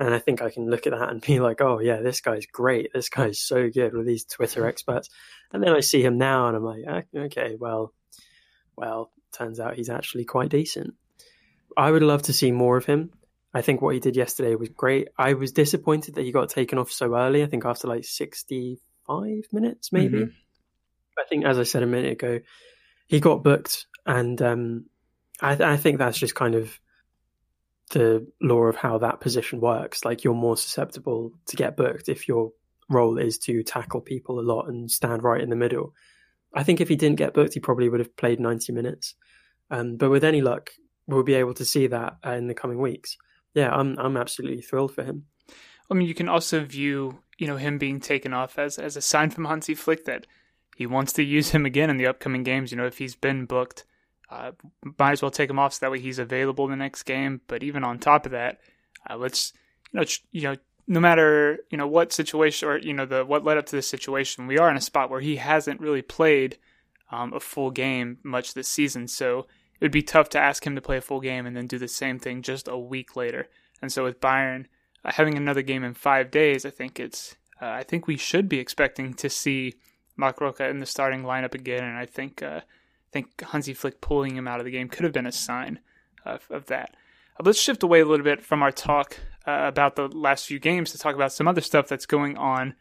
And 0.01 0.13
I 0.13 0.19
think 0.19 0.43
I 0.43 0.51
can 0.51 0.69
look 0.69 0.87
at 0.87 0.93
that 0.93 1.11
and 1.11 1.21
be 1.21 1.39
like, 1.39 1.61
oh, 1.61 1.79
yeah, 1.79 2.01
this 2.01 2.21
guy's 2.21 2.47
great. 2.47 2.91
This 2.93 3.09
guy's 3.09 3.39
so 3.39 3.71
good 3.71 3.95
with 3.95 4.07
these 4.07 4.25
Twitter 4.25 4.67
experts. 4.69 5.09
And 5.53 5.63
then 5.63 5.73
I 5.73 5.81
see 5.81 6.03
him 6.03 6.19
now 6.19 6.49
and 6.49 6.57
I'm 6.57 6.65
like, 6.65 7.07
okay, 7.17 7.57
well, 7.59 7.93
well, 8.77 9.13
turns 9.33 9.61
out 9.61 9.77
he's 9.77 9.91
actually 9.91 10.25
quite 10.25 10.51
decent. 10.51 10.95
I 11.77 11.91
would 11.91 12.03
love 12.03 12.23
to 12.23 12.33
see 12.33 12.51
more 12.51 12.77
of 12.77 12.87
him. 12.87 13.11
I 13.55 13.63
think 13.63 13.81
what 13.81 13.95
he 13.95 14.01
did 14.01 14.17
yesterday 14.17 14.57
was 14.57 14.69
great. 14.69 15.09
I 15.17 15.35
was 15.35 15.53
disappointed 15.53 16.17
that 16.17 16.25
he 16.25 16.33
got 16.33 16.49
taken 16.49 16.79
off 16.79 16.91
so 16.91 17.15
early. 17.15 17.43
I 17.43 17.47
think 17.47 17.65
after 17.65 17.87
like 17.87 18.05
65 18.05 19.45
minutes, 19.53 19.93
maybe. 19.93 20.19
Mm-hmm. 20.19 20.31
I 21.17 21.25
think, 21.29 21.45
as 21.45 21.59
I 21.59 21.63
said 21.63 21.85
a 21.85 21.87
minute 21.87 22.13
ago, 22.13 22.41
he 23.07 23.21
got 23.21 23.45
booked. 23.45 23.87
And 24.05 24.43
um, 24.43 24.87
I, 25.41 25.53
I 25.53 25.77
think 25.77 25.99
that's 25.99 26.19
just 26.19 26.35
kind 26.35 26.57
of 26.57 26.79
the 27.93 28.27
law 28.43 28.65
of 28.65 28.75
how 28.75 28.99
that 28.99 29.21
position 29.21 29.61
works. 29.61 30.05
Like 30.05 30.25
you're 30.25 30.35
more 30.35 30.57
susceptible 30.57 31.33
to 31.47 31.57
get 31.57 31.77
booked 31.77 32.09
if 32.09 32.27
your 32.27 32.51
role 32.91 33.19
is 33.19 33.39
to 33.39 33.63
tackle 33.63 34.01
people 34.01 34.41
a 34.41 34.43
lot 34.43 34.69
and 34.69 34.91
stand 34.91 35.23
right 35.23 35.41
in 35.41 35.51
the 35.51 35.57
middle. 35.57 35.95
I 36.53 36.65
think 36.65 36.81
if 36.81 36.89
he 36.89 36.97
didn't 36.97 37.19
get 37.19 37.35
booked, 37.35 37.55
he 37.55 37.61
probably 37.61 37.89
would 37.89 38.01
have 38.01 38.17
played 38.17 38.41
90 38.41 38.73
minutes. 38.73 39.15
Um, 39.71 39.97
but 39.97 40.11
with 40.11 40.25
any 40.25 40.41
luck, 40.41 40.71
we'll 41.07 41.23
be 41.23 41.35
able 41.35 41.55
to 41.55 41.65
see 41.65 41.87
that 41.87 42.17
uh, 42.27 42.33
in 42.33 42.49
the 42.49 42.55
coming 42.55 42.79
weeks. 42.79 43.17
Yeah, 43.55 43.71
I'm 43.71 43.99
I'm 43.99 44.17
absolutely 44.17 44.63
thrilled 44.63 44.95
for 44.95 45.05
him. 45.05 45.27
I 45.91 45.95
mean, 45.95 46.09
you 46.09 46.15
can 46.15 46.29
also 46.29 46.65
view 46.65 47.21
you 47.39 47.47
know 47.47 47.57
him 47.57 47.79
being 47.79 48.01
taken 48.01 48.33
off 48.33 48.59
as 48.59 48.79
as 48.79 48.97
a 48.97 49.03
sign 49.03 49.31
from 49.31 49.45
Hansi 49.45 49.75
Flick 49.75 50.05
that 50.05 50.27
he 50.77 50.87
wants 50.87 51.13
to 51.15 51.23
use 51.23 51.51
him 51.51 51.65
again 51.65 51.91
in 51.91 51.97
the 51.97 52.07
upcoming 52.07 52.43
games. 52.43 52.71
You 52.71 52.77
know, 52.77 52.87
if 52.87 52.99
he's 52.99 53.15
been 53.15 53.47
booked 53.47 53.85
uh, 54.31 54.53
might 54.99 55.13
as 55.13 55.23
well 55.23 55.31
take 55.31 55.51
him 55.51 55.59
off 55.59 55.75
so 55.75 55.79
that 55.81 55.93
way 55.93 56.01
he's 56.01 56.19
available 56.19 56.65
in 56.65 56.71
the 56.71 56.77
next 56.77 57.05
game. 57.05 57.41
But 57.47 57.63
even 57.63 57.85
on 57.85 57.99
top 57.99 58.27
of 58.27 58.33
that, 58.33 58.61
uh, 59.09 59.17
let's 59.17 59.53
you 59.93 60.01
know 60.01 60.07
you 60.33 60.43
know 60.43 60.57
no 60.87 61.01
matter 61.01 61.59
you 61.71 61.79
know 61.79 61.87
what 61.87 62.13
situation 62.13 62.69
or 62.69 62.79
you 62.79 62.93
know 62.93 63.07
the 63.07 63.25
what 63.25 63.45
led 63.45 63.59
up 63.59 63.67
to 63.67 63.77
this 63.77 63.89
situation, 63.89 64.47
we 64.47 64.59
are 64.59 64.71
in 64.71 64.77
a 64.77 64.83
spot 64.83 65.11
where 65.11 65.21
he 65.21 65.37
hasn't 65.37 65.81
really 65.81 66.03
played 66.03 66.59
um, 67.11 67.33
a 67.33 67.41
full 67.41 67.71
game 67.71 68.19
much 68.23 68.55
this 68.55 68.69
season. 68.69 69.09
So 69.09 69.47
it 69.81 69.85
would 69.85 69.93
be 69.93 70.03
tough 70.03 70.29
to 70.31 70.39
ask 70.39 70.67
him 70.67 70.75
to 70.75 70.81
play 70.81 70.97
a 70.97 71.03
full 71.03 71.21
game 71.21 71.47
and 71.47 71.57
then 71.57 71.67
do 71.67 71.79
the 71.79 71.89
same 71.89 72.19
thing 72.19 72.43
just 72.43 72.69
a 72.69 72.79
week 72.79 73.17
later. 73.17 73.49
And 73.83 73.93
so 73.93 74.05
with 74.05 74.21
Bayern 74.21 74.67
uh, 75.05 75.13
having 75.13 75.37
another 75.37 75.63
game 75.63 75.85
in 75.85 75.95
five 75.95 76.31
days, 76.31 76.65
I 76.65 76.71
think 76.71 76.99
it's 76.99 77.37
uh, 77.61 77.67
I 77.67 77.83
think 77.83 78.07
we 78.07 78.17
should 78.17 78.49
be 78.49 78.59
expecting 78.59 79.15
to 79.15 79.29
see 79.29 79.75
Marc 80.17 80.41
Roca 80.41 80.69
in 80.69 80.81
the 80.81 80.87
starting 80.87 81.23
lineup 81.23 81.55
again, 81.55 81.85
and 81.85 81.97
I 81.97 82.07
think 82.07 82.43
uh, 82.43 82.61
I 82.63 83.11
think 83.13 83.41
Hansi 83.41 83.75
Flick 83.75 84.01
pulling 84.01 84.37
him 84.37 84.49
out 84.49 84.61
of 84.61 84.65
the 84.65 84.71
game 84.71 84.89
could 84.89 85.05
have 85.05 85.13
been 85.13 85.27
a 85.27 85.33
sign 85.33 85.81
of, 86.25 86.47
of 86.51 86.67
that. 86.67 86.97
Uh, 87.39 87.43
let's 87.45 87.61
shift 87.61 87.83
away 87.83 88.01
a 88.01 88.05
little 88.05 88.25
bit 88.25 88.43
from 88.43 88.63
our 88.63 88.73
talk 88.73 89.19
uh, 89.47 89.65
about 89.67 89.97
the 89.97 90.09
last 90.09 90.47
few 90.47 90.59
games 90.59 90.93
to 90.93 90.99
talk 90.99 91.15
about 91.15 91.33
some 91.33 91.49
other 91.49 91.61
stuff 91.61 91.89
that's 91.89 92.07
going 92.07 92.37
on 92.37 92.75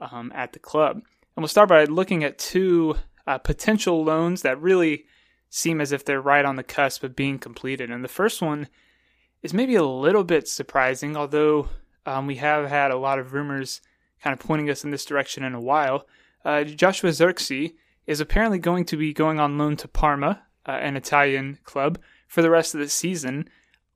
um, 0.00 0.32
at 0.34 0.52
the 0.52 0.58
club. 0.58 0.96
And 0.96 1.42
we'll 1.42 1.48
start 1.48 1.68
by 1.68 1.84
looking 1.84 2.24
at 2.24 2.38
two 2.38 2.96
uh, 3.26 3.38
potential 3.38 4.04
loans 4.04 4.42
that 4.42 4.60
really 4.60 5.06
seem 5.54 5.82
as 5.82 5.92
if 5.92 6.02
they're 6.02 6.18
right 6.18 6.46
on 6.46 6.56
the 6.56 6.62
cusp 6.62 7.04
of 7.04 7.14
being 7.14 7.38
completed. 7.38 7.90
And 7.90 8.02
the 8.02 8.08
first 8.08 8.40
one 8.40 8.68
is 9.42 9.52
maybe 9.52 9.74
a 9.74 9.84
little 9.84 10.24
bit 10.24 10.48
surprising, 10.48 11.14
although 11.14 11.68
um, 12.06 12.26
we 12.26 12.36
have 12.36 12.70
had 12.70 12.90
a 12.90 12.96
lot 12.96 13.18
of 13.18 13.34
rumors 13.34 13.82
kind 14.22 14.32
of 14.32 14.40
pointing 14.40 14.70
us 14.70 14.82
in 14.82 14.90
this 14.90 15.04
direction 15.04 15.44
in 15.44 15.52
a 15.52 15.60
while. 15.60 16.06
Uh, 16.42 16.64
Joshua 16.64 17.10
Zirkzee 17.10 17.74
is 18.06 18.18
apparently 18.18 18.58
going 18.58 18.86
to 18.86 18.96
be 18.96 19.12
going 19.12 19.38
on 19.38 19.58
loan 19.58 19.76
to 19.76 19.88
Parma, 19.88 20.42
uh, 20.66 20.70
an 20.70 20.96
Italian 20.96 21.58
club, 21.64 21.98
for 22.26 22.40
the 22.40 22.50
rest 22.50 22.74
of 22.74 22.80
the 22.80 22.88
season. 22.88 23.46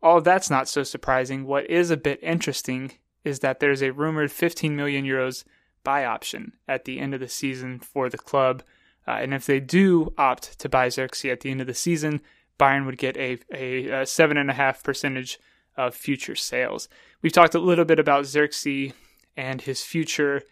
All 0.03 0.21
that's 0.21 0.51
not 0.51 0.69
so 0.69 0.83
surprising. 0.83 1.47
What 1.47 1.71
is 1.71 1.90
a 1.90 1.97
bit 1.97 2.23
interesting 2.23 2.92
is 3.25 3.38
that 3.38 3.61
there's 3.61 3.83
a 3.83 3.92
rumored 3.92 4.31
15 4.31 4.77
million 4.77 5.07
euros 5.07 5.45
buy 5.85 6.05
option 6.05 6.53
at 6.69 6.85
the 6.85 6.99
end 6.99 7.14
of 7.14 7.21
the 7.21 7.29
season 7.29 7.79
for 7.81 8.11
the 8.11 8.19
club. 8.19 8.62
Uh, 9.07 9.19
and 9.21 9.33
if 9.33 9.47
they 9.47 9.61
do 9.61 10.12
opt 10.19 10.59
to 10.59 10.69
buy 10.69 10.88
Zirkzee 10.88 11.31
at 11.31 11.40
the 11.40 11.51
end 11.51 11.61
of 11.61 11.66
the 11.66 11.75
season, 11.75 12.21
Bayern 12.59 12.87
would 12.87 12.99
get 12.99 13.16
a, 13.16 13.38
a, 13.53 14.03
a 14.03 14.07
seven 14.07 14.37
and 14.37 14.51
a 14.51 14.55
half 14.55 14.83
percentage 14.83 15.38
of 15.77 15.95
future 15.95 16.35
sales. 16.35 16.88
We've 17.23 17.33
talked 17.33 17.55
a 17.55 17.61
little 17.61 17.85
bit 17.85 17.99
about 17.99 18.25
Zirkzee 18.25 18.95
and 19.37 19.61
his 19.61 19.83
future 19.83 20.42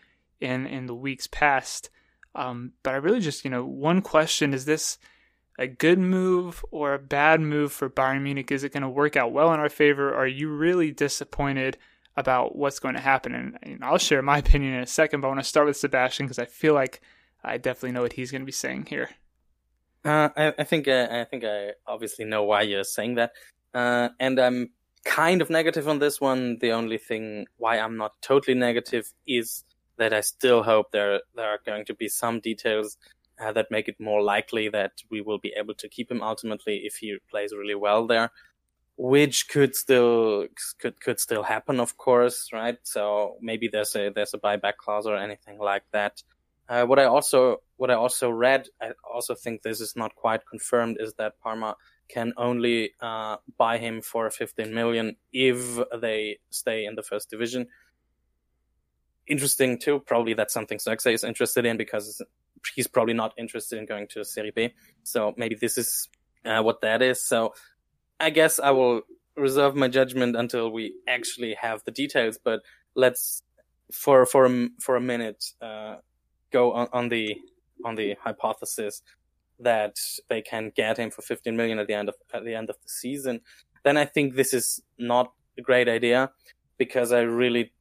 in 0.41 0.67
in 0.67 0.87
the 0.87 0.95
weeks 0.95 1.27
past. 1.27 1.91
Um, 2.35 2.73
but 2.83 2.95
I 2.95 2.99
really 2.99 3.21
just, 3.21 3.45
you 3.45 3.51
know, 3.51 3.65
one 3.65 4.03
question 4.03 4.53
is 4.53 4.65
this 4.65 4.99
a 5.59 5.67
good 5.67 5.99
move 5.99 6.65
or 6.71 6.95
a 6.95 6.99
bad 6.99 7.41
move 7.41 7.73
for 7.73 7.89
Bayern 7.89 8.23
Munich? 8.23 8.51
Is 8.51 8.65
it 8.65 8.73
going 8.73 8.83
to 8.83 8.89
work 8.89 9.17
out 9.17 9.33
well 9.33 9.53
in 9.55 9.61
our 9.61 9.69
favor? 9.69 10.13
Are 10.15 10.27
you 10.27 10.51
really 10.51 10.91
disappointed 10.91 11.79
about 12.17 12.57
what's 12.57 12.81
going 12.81 12.97
to 12.97 13.01
happen? 13.01 13.35
And, 13.35 13.59
and 13.63 13.85
I'll 13.85 13.99
share 13.99 14.21
my 14.21 14.39
opinion 14.39 14.75
in 14.75 14.83
a 14.83 14.87
second, 14.87 15.21
but 15.21 15.29
I 15.29 15.31
want 15.31 15.41
to 15.41 15.49
start 15.49 15.67
with 15.67 15.77
Sebastian 15.77 16.27
because 16.27 16.41
I 16.41 16.45
feel 16.45 16.75
like 16.75 17.01
I 17.45 17.59
definitely 17.59 17.93
know 17.93 18.03
what 18.03 18.15
he's 18.15 18.31
going 18.31 18.43
to 18.43 18.47
be 18.47 18.53
saying 18.53 18.87
here. 18.87 19.11
Uh, 20.05 20.29
I, 20.37 20.55
I, 20.59 20.65
think 20.65 20.87
uh, 20.87 21.09
I 21.11 21.25
think 21.25 21.45
I 21.45 21.73
obviously 21.87 22.25
know 22.25 22.45
why 22.45 22.63
you're 22.63 22.85
saying 22.85 23.15
that, 23.15 23.33
uh, 23.73 24.11
and 24.21 24.39
I'm 24.39 24.71
kind 25.05 25.41
of 25.41 25.51
negative 25.51 25.89
on 25.89 25.99
this 25.99 26.21
one. 26.21 26.59
The 26.61 26.73
only 26.73 26.99
thing 26.99 27.47
why 27.57 27.79
I'm 27.79 27.97
not 27.97 28.13
totally 28.21 28.57
negative 28.57 29.13
is 29.27 29.65
that 29.97 30.13
I 30.13 30.21
still 30.21 30.63
hope 30.63 30.91
there 30.93 31.21
there 31.35 31.49
are 31.49 31.61
going 31.65 31.85
to 31.87 31.95
be 31.95 32.09
some 32.09 32.41
details 32.41 32.99
uh, 33.41 33.53
that 33.53 33.71
make 33.71 33.89
it 33.89 33.99
more 33.99 34.23
likely 34.23 34.69
that 34.69 34.93
we 35.11 35.21
will 35.21 35.39
be 35.39 35.53
able 35.57 35.75
to 35.75 35.89
keep 35.89 36.11
him 36.11 36.23
ultimately 36.23 36.83
if 36.85 36.97
he 36.97 37.17
plays 37.31 37.53
really 37.53 37.75
well 37.75 38.07
there, 38.07 38.31
which 38.97 39.49
could 39.49 39.75
still 39.75 40.47
could 40.79 41.01
could 41.01 41.21
still 41.21 41.45
happen, 41.45 41.81
of 41.81 41.97
course, 41.97 42.51
right? 42.53 42.79
So 42.83 43.37
maybe 43.41 43.69
there's 43.69 43.95
a 43.97 44.11
there's 44.11 44.35
a 44.35 44.39
buyback 44.39 44.77
clause 44.77 45.07
or 45.07 45.17
anything 45.17 45.59
like 45.59 45.85
that. 45.93 46.23
Uh, 46.69 46.85
what 46.87 46.99
I 46.99 47.05
also 47.05 47.59
what 47.77 47.91
I 47.91 47.95
also 47.95 48.31
read, 48.31 48.69
I 48.81 48.93
also 49.13 49.35
think 49.35 49.63
this 49.63 49.81
is 49.81 49.95
not 49.97 50.15
quite 50.15 50.47
confirmed, 50.49 50.97
is 51.01 51.15
that 51.15 51.39
Parma 51.41 51.77
can 52.09 52.33
only 52.37 52.93
uh, 53.01 53.37
buy 53.59 53.79
him 53.79 54.01
for 54.01 54.31
15 54.31 54.73
million 54.73 55.17
if 55.33 55.79
they 56.01 56.39
stay 56.51 56.85
in 56.85 56.95
the 56.95 57.03
first 57.03 57.31
division. 57.31 57.67
Interesting 59.27 59.79
too. 59.79 60.01
Probably 60.01 60.35
that's 60.35 60.55
something 60.55 60.79
Zirkzee 60.79 61.15
is 61.15 61.25
interested 61.25 61.65
in 61.65 61.77
because 61.77 62.23
he's 62.75 62.87
probably 62.87 63.15
not 63.15 63.33
interested 63.39 63.79
in 63.79 63.87
going 63.87 64.07
to 64.09 64.25
Serie 64.25 64.53
B. 64.55 64.75
So 65.03 65.35
maybe 65.37 65.55
this 65.55 65.79
is 65.79 66.09
uh, 66.45 66.63
what 66.63 66.81
that 66.83 67.03
is. 67.03 67.23
So 67.23 67.55
I 68.21 68.31
guess 68.31 68.61
I 68.61 68.71
will 68.71 69.03
reserve 69.37 69.75
my 69.75 69.89
judgment 69.89 70.37
until 70.37 70.71
we 70.71 70.95
actually 71.09 71.55
have 71.55 71.83
the 71.85 71.91
details. 71.91 72.39
But 72.43 72.61
let's 72.95 73.43
for 73.93 74.27
for 74.27 74.47
a, 74.47 74.69
for 74.81 74.97
a 74.97 75.01
minute 75.01 75.45
uh, 75.61 75.97
go 76.55 76.73
on, 76.73 76.89
on 76.93 77.09
the 77.09 77.37
on 77.85 77.97
the 77.97 78.17
hypothesis 78.23 79.03
that 79.61 79.97
they 80.29 80.41
can 80.41 80.73
get 80.75 80.99
him 80.99 81.11
for 81.11 81.23
15 81.23 81.57
million 81.57 81.79
at 81.79 81.87
the 81.87 81.95
end 81.95 82.09
of 82.09 82.15
at 82.33 82.45
the 82.45 82.55
end 82.55 82.71
of 82.71 82.77
the 82.83 82.89
season, 82.89 83.41
then 83.85 83.97
I 83.97 84.05
think 84.05 84.35
this 84.35 84.55
is 84.55 84.83
not 84.99 85.33
a 85.59 85.63
great 85.63 85.89
idea 85.89 86.31
because 86.79 87.13
I 87.13 87.21
really 87.21 87.73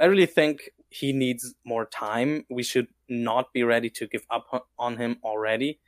I 0.00 0.06
really 0.06 0.26
think 0.26 0.70
he 0.90 1.12
needs 1.12 1.54
more 1.64 1.86
time. 1.86 2.44
We 2.50 2.62
should 2.62 2.88
not 3.08 3.52
be 3.52 3.62
ready 3.62 3.90
to 3.90 4.06
give 4.06 4.26
up 4.30 4.66
on 4.78 4.96
him 4.96 5.18
already 5.22 5.78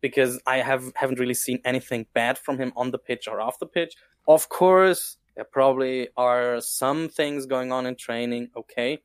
because 0.00 0.40
I 0.46 0.58
have 0.58 0.92
haven't 0.94 1.18
really 1.18 1.34
seen 1.46 1.58
anything 1.64 2.06
bad 2.14 2.38
from 2.38 2.58
him 2.58 2.72
on 2.76 2.90
the 2.90 2.98
pitch 2.98 3.26
or 3.26 3.40
off 3.40 3.58
the 3.58 3.66
pitch. 3.66 3.94
Of 4.28 4.48
course, 4.48 5.18
there 5.34 5.48
probably 5.58 6.08
are 6.16 6.60
some 6.60 7.08
things 7.08 7.46
going 7.46 7.70
on 7.72 7.86
in 7.86 7.96
training, 7.96 8.50
okay. 8.56 9.02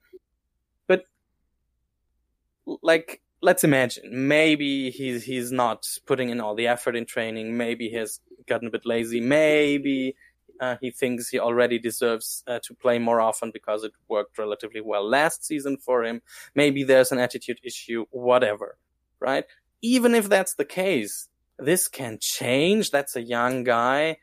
Like 2.65 3.21
let's 3.41 3.63
imagine 3.63 4.03
maybe 4.27 4.91
he's 4.91 5.23
he's 5.23 5.51
not 5.51 5.87
putting 6.05 6.29
in 6.29 6.39
all 6.39 6.55
the 6.55 6.67
effort 6.67 6.95
in 6.95 7.05
training. 7.05 7.57
Maybe 7.57 7.89
he's 7.89 8.19
gotten 8.47 8.67
a 8.67 8.71
bit 8.71 8.85
lazy. 8.85 9.19
Maybe 9.19 10.15
uh, 10.59 10.75
he 10.79 10.91
thinks 10.91 11.29
he 11.29 11.39
already 11.39 11.79
deserves 11.79 12.43
uh, 12.47 12.59
to 12.63 12.75
play 12.75 12.99
more 12.99 13.19
often 13.19 13.51
because 13.51 13.83
it 13.83 13.93
worked 14.07 14.37
relatively 14.37 14.81
well 14.81 15.07
last 15.07 15.43
season 15.43 15.77
for 15.77 16.03
him. 16.03 16.21
Maybe 16.53 16.83
there's 16.83 17.11
an 17.11 17.19
attitude 17.19 17.59
issue. 17.63 18.05
Whatever, 18.11 18.77
right? 19.19 19.45
Even 19.81 20.13
if 20.13 20.29
that's 20.29 20.53
the 20.53 20.65
case, 20.65 21.27
this 21.57 21.87
can 21.87 22.19
change. 22.21 22.91
That's 22.91 23.15
a 23.15 23.21
young 23.21 23.63
guy. 23.63 24.17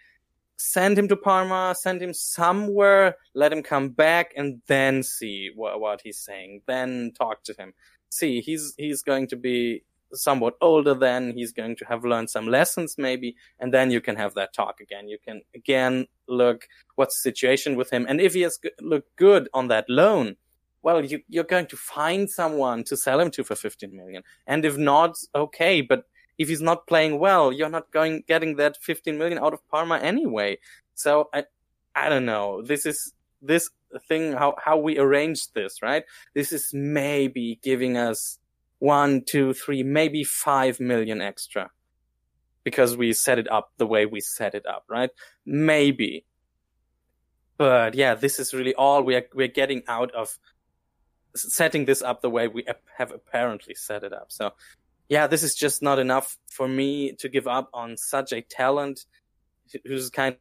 Send 0.61 0.99
him 0.99 1.07
to 1.09 1.17
Parma, 1.17 1.73
send 1.79 2.03
him 2.03 2.13
somewhere, 2.13 3.17
let 3.33 3.53
him 3.53 3.63
come 3.63 3.91
back, 3.91 4.33
and 4.37 4.61
then 4.67 5.05
see 5.05 5.51
what, 5.55 5.81
what 5.81 6.01
he's 6.03 6.19
saying. 6.19 6.63
Then 6.67 7.13
talk 7.17 7.45
to 7.45 7.55
him 7.57 7.75
see 8.11 8.41
he's 8.41 8.75
he's 8.79 9.03
going 9.03 9.27
to 9.29 9.37
be 9.37 9.83
somewhat 10.13 10.55
older 10.61 10.95
then 10.95 11.33
he's 11.33 11.53
going 11.53 11.77
to 11.77 11.85
have 11.85 12.05
learned 12.05 12.31
some 12.31 12.47
lessons 12.47 12.97
maybe 12.97 13.37
and 13.61 13.73
then 13.75 13.91
you 13.91 14.01
can 14.01 14.17
have 14.17 14.35
that 14.35 14.53
talk 14.55 14.81
again. 14.81 15.09
You 15.09 15.19
can 15.23 15.43
again 15.55 16.07
look 16.27 16.67
what's 16.95 17.17
the 17.17 17.31
situation 17.31 17.77
with 17.77 17.91
him 17.91 18.07
and 18.09 18.21
if 18.21 18.35
he 18.35 18.43
has 18.43 18.59
looked 18.81 19.15
good 19.17 19.49
on 19.53 19.69
that 19.69 19.85
loan 19.89 20.37
well 20.83 21.05
you, 21.05 21.21
you're 21.29 21.45
going 21.45 21.67
to 21.67 21.77
find 21.77 22.29
someone 22.31 22.85
to 22.85 22.97
sell 22.97 23.21
him 23.21 23.31
to 23.33 23.45
for 23.45 23.55
15 23.55 23.95
million. 23.95 24.23
And 24.47 24.65
if 24.65 24.77
not 24.77 25.17
okay 25.35 25.81
but 25.81 26.05
if 26.39 26.49
he's 26.49 26.63
not 26.63 26.87
playing 26.87 27.19
well 27.19 27.53
you're 27.53 27.69
not 27.69 27.91
going 27.91 28.23
getting 28.27 28.57
that 28.57 28.77
15 28.81 29.19
million 29.19 29.39
out 29.39 29.53
of 29.53 29.67
parma 29.69 29.99
anyway. 29.99 30.59
So 30.95 31.29
i 31.35 31.45
i 31.95 32.09
don't 32.09 32.27
know. 32.27 32.63
This 32.63 32.87
is 32.87 33.13
this 33.43 33.71
thing 34.09 34.33
how 34.33 34.55
how 34.63 34.77
we 34.77 34.99
arranged 34.99 35.55
this 35.55 35.83
right? 35.83 36.05
This 36.35 36.53
is 36.53 36.71
maybe 36.73 37.59
giving 37.63 37.97
us 37.97 38.39
one 38.79 39.23
two 39.25 39.55
three 39.55 39.83
maybe 39.83 40.25
five 40.25 40.81
million 40.81 41.21
extra 41.21 41.71
because 42.65 42.97
we 42.97 43.13
set 43.13 43.39
it 43.39 43.51
up 43.51 43.73
the 43.79 43.87
way 43.87 44.07
we 44.07 44.21
set 44.21 44.55
it 44.55 44.67
up 44.67 44.85
right? 44.89 45.11
Maybe. 45.47 46.25
But 47.57 47.95
yeah 47.95 48.15
this 48.15 48.39
is 48.39 48.55
really 48.55 48.75
all 48.75 49.03
we 49.03 49.17
are 49.17 49.27
we're 49.35 49.49
getting 49.49 49.83
out 49.89 50.15
of 50.15 50.39
setting 51.35 51.85
this 51.85 52.03
up 52.03 52.21
the 52.21 52.31
way 52.31 52.49
we 52.49 52.65
have 52.97 53.13
apparently 53.13 53.75
set 53.75 54.05
it 54.05 54.13
up. 54.13 54.27
So 54.29 54.53
yeah 55.09 55.27
this 55.27 55.43
is 55.43 55.55
just 55.55 55.83
not 55.83 55.99
enough 55.99 56.37
for 56.51 56.69
me 56.69 57.13
to 57.21 57.29
give 57.29 57.49
up 57.49 57.71
on 57.73 57.97
such 57.97 58.33
a 58.33 58.43
talent 58.43 59.07
who's 59.85 60.11
kind 60.11 60.37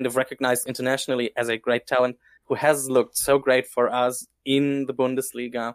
of 0.00 0.16
recognized 0.16 0.66
internationally 0.66 1.30
as 1.36 1.48
a 1.48 1.56
great 1.56 1.86
talent 1.86 2.16
who 2.46 2.54
has 2.54 2.88
looked 2.88 3.16
so 3.16 3.38
great 3.38 3.66
for 3.66 3.92
us 3.92 4.26
in 4.44 4.86
the 4.86 4.94
Bundesliga, 4.94 5.74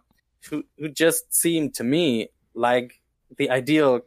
who, 0.49 0.63
who 0.77 0.89
just 0.89 1.33
seemed 1.33 1.73
to 1.75 1.83
me 1.83 2.29
like 2.53 3.01
the 3.37 3.49
ideal, 3.49 4.01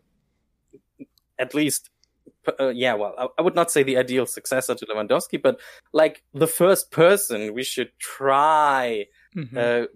at 1.38 1.54
least, 1.54 1.90
uh, 2.58 2.68
yeah, 2.68 2.94
well, 2.94 3.14
I, 3.18 3.28
I, 3.38 3.42
would 3.42 3.54
not 3.54 3.70
say 3.70 3.82
the 3.82 3.96
ideal 3.96 4.26
successor 4.26 4.74
to 4.74 4.86
Lewandowski, 4.86 5.40
but 5.40 5.60
like 5.92 6.22
the 6.34 6.46
first 6.46 6.90
person 6.90 7.54
we 7.54 7.62
should 7.62 7.90
try 7.98 9.06
mm-hmm. 9.36 9.56
uh, 9.56 9.86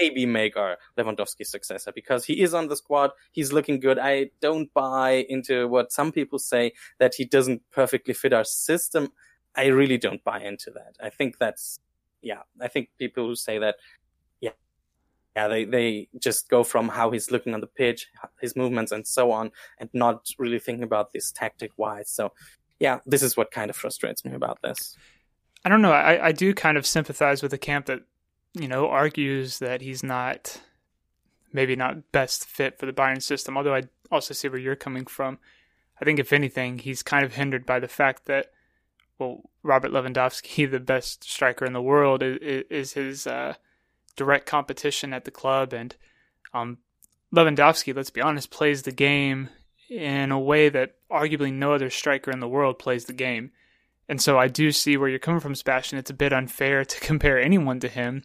maybe 0.00 0.26
make 0.26 0.56
our 0.56 0.76
Lewandowski 0.98 1.46
successor 1.46 1.92
because 1.92 2.24
he 2.24 2.40
is 2.40 2.54
on 2.54 2.68
the 2.68 2.76
squad. 2.76 3.10
He's 3.32 3.52
looking 3.52 3.80
good. 3.80 3.98
I 3.98 4.30
don't 4.40 4.72
buy 4.74 5.26
into 5.28 5.68
what 5.68 5.92
some 5.92 6.12
people 6.12 6.38
say 6.38 6.72
that 6.98 7.14
he 7.14 7.24
doesn't 7.24 7.62
perfectly 7.72 8.14
fit 8.14 8.32
our 8.32 8.44
system. 8.44 9.12
I 9.54 9.66
really 9.66 9.98
don't 9.98 10.22
buy 10.22 10.40
into 10.40 10.70
that. 10.72 10.96
I 11.00 11.10
think 11.10 11.38
that's, 11.38 11.78
yeah, 12.22 12.42
I 12.60 12.68
think 12.68 12.90
people 12.98 13.26
who 13.26 13.34
say 13.34 13.58
that, 13.58 13.76
yeah, 14.40 14.50
yeah, 15.36 15.48
they, 15.48 15.64
they 15.64 16.08
just 16.18 16.48
go 16.48 16.64
from 16.64 16.88
how 16.88 17.10
he's 17.10 17.30
looking 17.30 17.54
on 17.54 17.60
the 17.60 17.66
pitch, 17.66 18.08
his 18.40 18.56
movements 18.56 18.92
and 18.92 19.06
so 19.06 19.30
on, 19.30 19.50
and 19.78 19.88
not 19.92 20.28
really 20.38 20.58
thinking 20.58 20.84
about 20.84 21.12
this 21.12 21.30
tactic 21.30 21.72
wise. 21.76 22.10
So, 22.10 22.32
yeah, 22.80 22.98
this 23.06 23.22
is 23.22 23.36
what 23.36 23.50
kind 23.50 23.70
of 23.70 23.76
frustrates 23.76 24.24
me 24.24 24.32
about 24.34 24.60
this. 24.62 24.96
I 25.64 25.68
don't 25.68 25.82
know. 25.82 25.92
I, 25.92 26.26
I 26.26 26.32
do 26.32 26.54
kind 26.54 26.76
of 26.76 26.86
sympathize 26.86 27.42
with 27.42 27.50
the 27.50 27.58
camp 27.58 27.86
that, 27.86 28.00
you 28.54 28.68
know, 28.68 28.88
argues 28.88 29.58
that 29.58 29.80
he's 29.80 30.02
not 30.02 30.60
maybe 31.52 31.74
not 31.74 32.12
best 32.12 32.44
fit 32.44 32.78
for 32.78 32.86
the 32.86 32.92
Bayern 32.92 33.22
system, 33.22 33.56
although 33.56 33.74
I 33.74 33.84
also 34.10 34.34
see 34.34 34.48
where 34.48 34.58
you're 34.58 34.76
coming 34.76 35.06
from. 35.06 35.38
I 36.00 36.04
think 36.04 36.18
if 36.18 36.32
anything, 36.32 36.78
he's 36.78 37.02
kind 37.02 37.24
of 37.24 37.34
hindered 37.34 37.64
by 37.64 37.80
the 37.80 37.88
fact 37.88 38.26
that, 38.26 38.52
well, 39.18 39.50
Robert 39.62 39.90
Lewandowski, 39.90 40.70
the 40.70 40.80
best 40.80 41.24
striker 41.24 41.64
in 41.64 41.72
the 41.72 41.82
world, 41.82 42.22
is, 42.22 42.64
is 42.70 42.92
his 42.92 43.26
uh, 43.26 43.54
direct 44.16 44.46
competition 44.46 45.12
at 45.12 45.24
the 45.24 45.30
club, 45.30 45.72
and 45.72 45.96
um, 46.52 46.78
Lewandowski, 47.34 47.94
let's 47.94 48.10
be 48.10 48.20
honest, 48.20 48.50
plays 48.50 48.82
the 48.82 48.92
game 48.92 49.48
in 49.88 50.32
a 50.32 50.40
way 50.40 50.68
that 50.68 50.96
arguably 51.10 51.52
no 51.52 51.72
other 51.72 51.90
striker 51.90 52.30
in 52.30 52.40
the 52.40 52.48
world 52.48 52.78
plays 52.78 53.04
the 53.04 53.12
game. 53.12 53.50
And 54.08 54.20
so 54.20 54.38
I 54.38 54.48
do 54.48 54.70
see 54.72 54.96
where 54.96 55.08
you're 55.08 55.18
coming 55.18 55.40
from, 55.40 55.54
Sebastian. 55.54 55.98
It's 55.98 56.10
a 56.10 56.14
bit 56.14 56.32
unfair 56.32 56.84
to 56.84 57.00
compare 57.06 57.40
anyone 57.40 57.80
to 57.80 57.88
him 57.88 58.22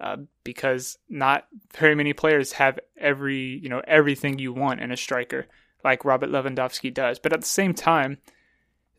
uh, 0.00 0.16
because 0.44 0.98
not 1.08 1.46
very 1.76 1.94
many 1.94 2.12
players 2.12 2.52
have 2.52 2.78
every 2.98 3.60
you 3.62 3.68
know 3.68 3.82
everything 3.86 4.38
you 4.38 4.52
want 4.52 4.80
in 4.80 4.90
a 4.90 4.96
striker 4.96 5.46
like 5.84 6.04
Robert 6.04 6.30
Lewandowski 6.30 6.92
does. 6.92 7.18
But 7.18 7.32
at 7.32 7.40
the 7.40 7.46
same 7.46 7.74
time, 7.74 8.18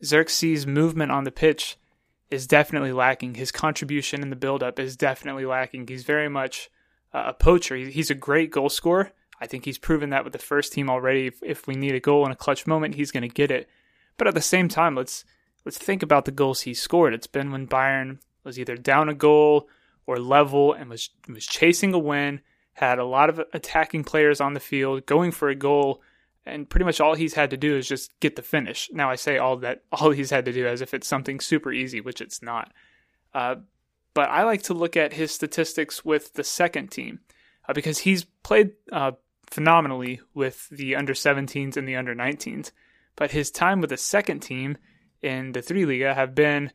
Zirkzee's 0.04 0.66
movement 0.66 1.12
on 1.12 1.24
the 1.24 1.30
pitch 1.30 1.76
is 2.30 2.46
definitely 2.46 2.92
lacking. 2.92 3.34
His 3.34 3.52
contribution 3.52 4.22
in 4.22 4.30
the 4.30 4.36
build-up 4.36 4.78
is 4.78 4.96
definitely 4.96 5.44
lacking. 5.44 5.86
He's 5.86 6.04
very 6.04 6.28
much 6.28 6.70
uh, 7.12 7.24
a 7.26 7.32
poacher. 7.34 7.76
He's 7.76 8.10
a 8.10 8.14
great 8.14 8.50
goal 8.50 8.68
scorer. 8.68 9.12
I 9.40 9.46
think 9.46 9.64
he's 9.64 9.78
proven 9.78 10.10
that 10.10 10.24
with 10.24 10.32
the 10.32 10.38
first 10.38 10.72
team 10.72 10.88
already. 10.88 11.26
If, 11.26 11.42
if 11.42 11.66
we 11.66 11.74
need 11.74 11.94
a 11.94 12.00
goal 12.00 12.24
in 12.24 12.32
a 12.32 12.36
clutch 12.36 12.66
moment, 12.66 12.94
he's 12.94 13.10
going 13.10 13.22
to 13.22 13.28
get 13.28 13.50
it. 13.50 13.68
But 14.16 14.28
at 14.28 14.34
the 14.34 14.40
same 14.40 14.68
time, 14.68 14.94
let's 14.94 15.24
let's 15.64 15.78
think 15.78 16.02
about 16.02 16.24
the 16.24 16.30
goals 16.30 16.62
he 16.62 16.74
scored. 16.74 17.14
It's 17.14 17.26
been 17.26 17.50
when 17.50 17.66
Bayern 17.66 18.18
was 18.44 18.58
either 18.58 18.76
down 18.76 19.08
a 19.08 19.14
goal 19.14 19.68
or 20.06 20.18
level 20.18 20.72
and 20.72 20.88
was 20.88 21.10
was 21.28 21.46
chasing 21.46 21.92
a 21.92 21.98
win, 21.98 22.40
had 22.74 22.98
a 22.98 23.04
lot 23.04 23.28
of 23.30 23.40
attacking 23.52 24.04
players 24.04 24.40
on 24.40 24.54
the 24.54 24.60
field, 24.60 25.06
going 25.06 25.32
for 25.32 25.48
a 25.48 25.54
goal, 25.54 26.02
and 26.44 26.68
pretty 26.68 26.84
much 26.84 27.00
all 27.00 27.14
he's 27.14 27.34
had 27.34 27.50
to 27.50 27.56
do 27.56 27.76
is 27.76 27.86
just 27.86 28.18
get 28.20 28.36
the 28.36 28.42
finish. 28.42 28.90
Now 28.92 29.10
I 29.10 29.14
say 29.14 29.38
all 29.38 29.56
that 29.58 29.82
all 29.92 30.10
he's 30.10 30.30
had 30.30 30.44
to 30.46 30.52
do 30.52 30.66
as 30.66 30.80
if 30.80 30.94
it's 30.94 31.06
something 31.06 31.40
super 31.40 31.72
easy, 31.72 32.00
which 32.00 32.20
it's 32.20 32.42
not. 32.42 32.72
Uh, 33.34 33.56
but 34.14 34.28
I 34.28 34.42
like 34.42 34.62
to 34.62 34.74
look 34.74 34.96
at 34.96 35.14
his 35.14 35.32
statistics 35.32 36.04
with 36.04 36.34
the 36.34 36.44
second 36.44 36.88
team 36.88 37.20
uh, 37.68 37.72
because 37.72 37.98
he's 37.98 38.24
played 38.24 38.72
uh, 38.90 39.12
phenomenally 39.50 40.20
with 40.34 40.68
the 40.70 40.96
under 40.96 41.14
17s 41.14 41.76
and 41.76 41.88
the 41.88 41.96
under 41.96 42.14
19s. 42.14 42.72
But 43.16 43.30
his 43.30 43.50
time 43.50 43.80
with 43.80 43.90
the 43.90 43.96
second 43.96 44.40
team 44.40 44.76
in 45.22 45.52
the 45.52 45.62
three 45.62 45.86
Liga 45.86 46.14
have 46.14 46.34
been 46.34 46.72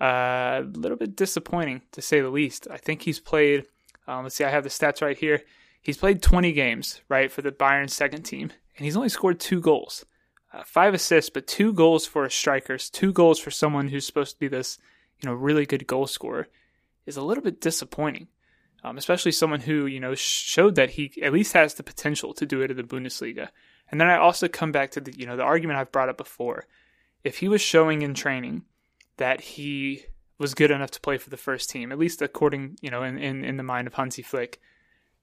uh, 0.00 0.62
a 0.62 0.70
little 0.72 0.96
bit 0.96 1.16
disappointing 1.16 1.82
to 1.92 2.00
say 2.00 2.20
the 2.20 2.30
least. 2.30 2.66
I 2.70 2.76
think 2.76 3.02
he's 3.02 3.20
played. 3.20 3.66
Um, 4.06 4.24
let's 4.24 4.36
see, 4.36 4.44
I 4.44 4.50
have 4.50 4.64
the 4.64 4.70
stats 4.70 5.02
right 5.02 5.18
here. 5.18 5.42
He's 5.82 5.96
played 5.96 6.22
20 6.22 6.52
games, 6.52 7.00
right, 7.08 7.30
for 7.30 7.42
the 7.42 7.52
Bayern 7.52 7.88
second 7.88 8.22
team, 8.22 8.52
and 8.80 8.86
he's 8.86 8.96
only 8.96 9.10
scored 9.10 9.38
two 9.38 9.60
goals, 9.60 10.06
uh, 10.54 10.62
five 10.64 10.94
assists, 10.94 11.28
but 11.28 11.46
two 11.46 11.74
goals 11.74 12.06
for 12.06 12.24
a 12.24 12.30
striker, 12.30 12.78
two 12.78 13.12
goals 13.12 13.38
for 13.38 13.50
someone 13.50 13.88
who's 13.88 14.06
supposed 14.06 14.32
to 14.32 14.40
be 14.40 14.48
this, 14.48 14.78
you 15.20 15.28
know, 15.28 15.34
really 15.34 15.66
good 15.66 15.86
goal 15.86 16.06
scorer, 16.06 16.48
is 17.04 17.18
a 17.18 17.22
little 17.22 17.44
bit 17.44 17.60
disappointing. 17.60 18.28
Um, 18.82 18.96
especially 18.96 19.32
someone 19.32 19.60
who 19.60 19.84
you 19.84 20.00
know 20.00 20.14
showed 20.14 20.76
that 20.76 20.88
he 20.88 21.12
at 21.22 21.34
least 21.34 21.52
has 21.52 21.74
the 21.74 21.82
potential 21.82 22.32
to 22.32 22.46
do 22.46 22.62
it 22.62 22.70
in 22.70 22.78
the 22.78 22.82
Bundesliga. 22.82 23.50
And 23.90 24.00
then 24.00 24.08
I 24.08 24.16
also 24.16 24.48
come 24.48 24.72
back 24.72 24.92
to 24.92 25.02
the 25.02 25.12
you 25.14 25.26
know 25.26 25.36
the 25.36 25.42
argument 25.42 25.78
I've 25.78 25.92
brought 25.92 26.08
up 26.08 26.16
before 26.16 26.66
if 27.22 27.36
he 27.38 27.48
was 27.48 27.60
showing 27.60 28.00
in 28.00 28.14
training 28.14 28.62
that 29.18 29.42
he 29.42 30.04
was 30.38 30.54
good 30.54 30.70
enough 30.70 30.92
to 30.92 31.00
play 31.00 31.18
for 31.18 31.28
the 31.28 31.36
first 31.36 31.68
team, 31.68 31.92
at 31.92 31.98
least 31.98 32.22
according, 32.22 32.78
you 32.80 32.90
know, 32.90 33.02
in, 33.02 33.18
in, 33.18 33.44
in 33.44 33.58
the 33.58 33.62
mind 33.62 33.86
of 33.86 33.94
Hansi 33.94 34.22
Flick, 34.22 34.58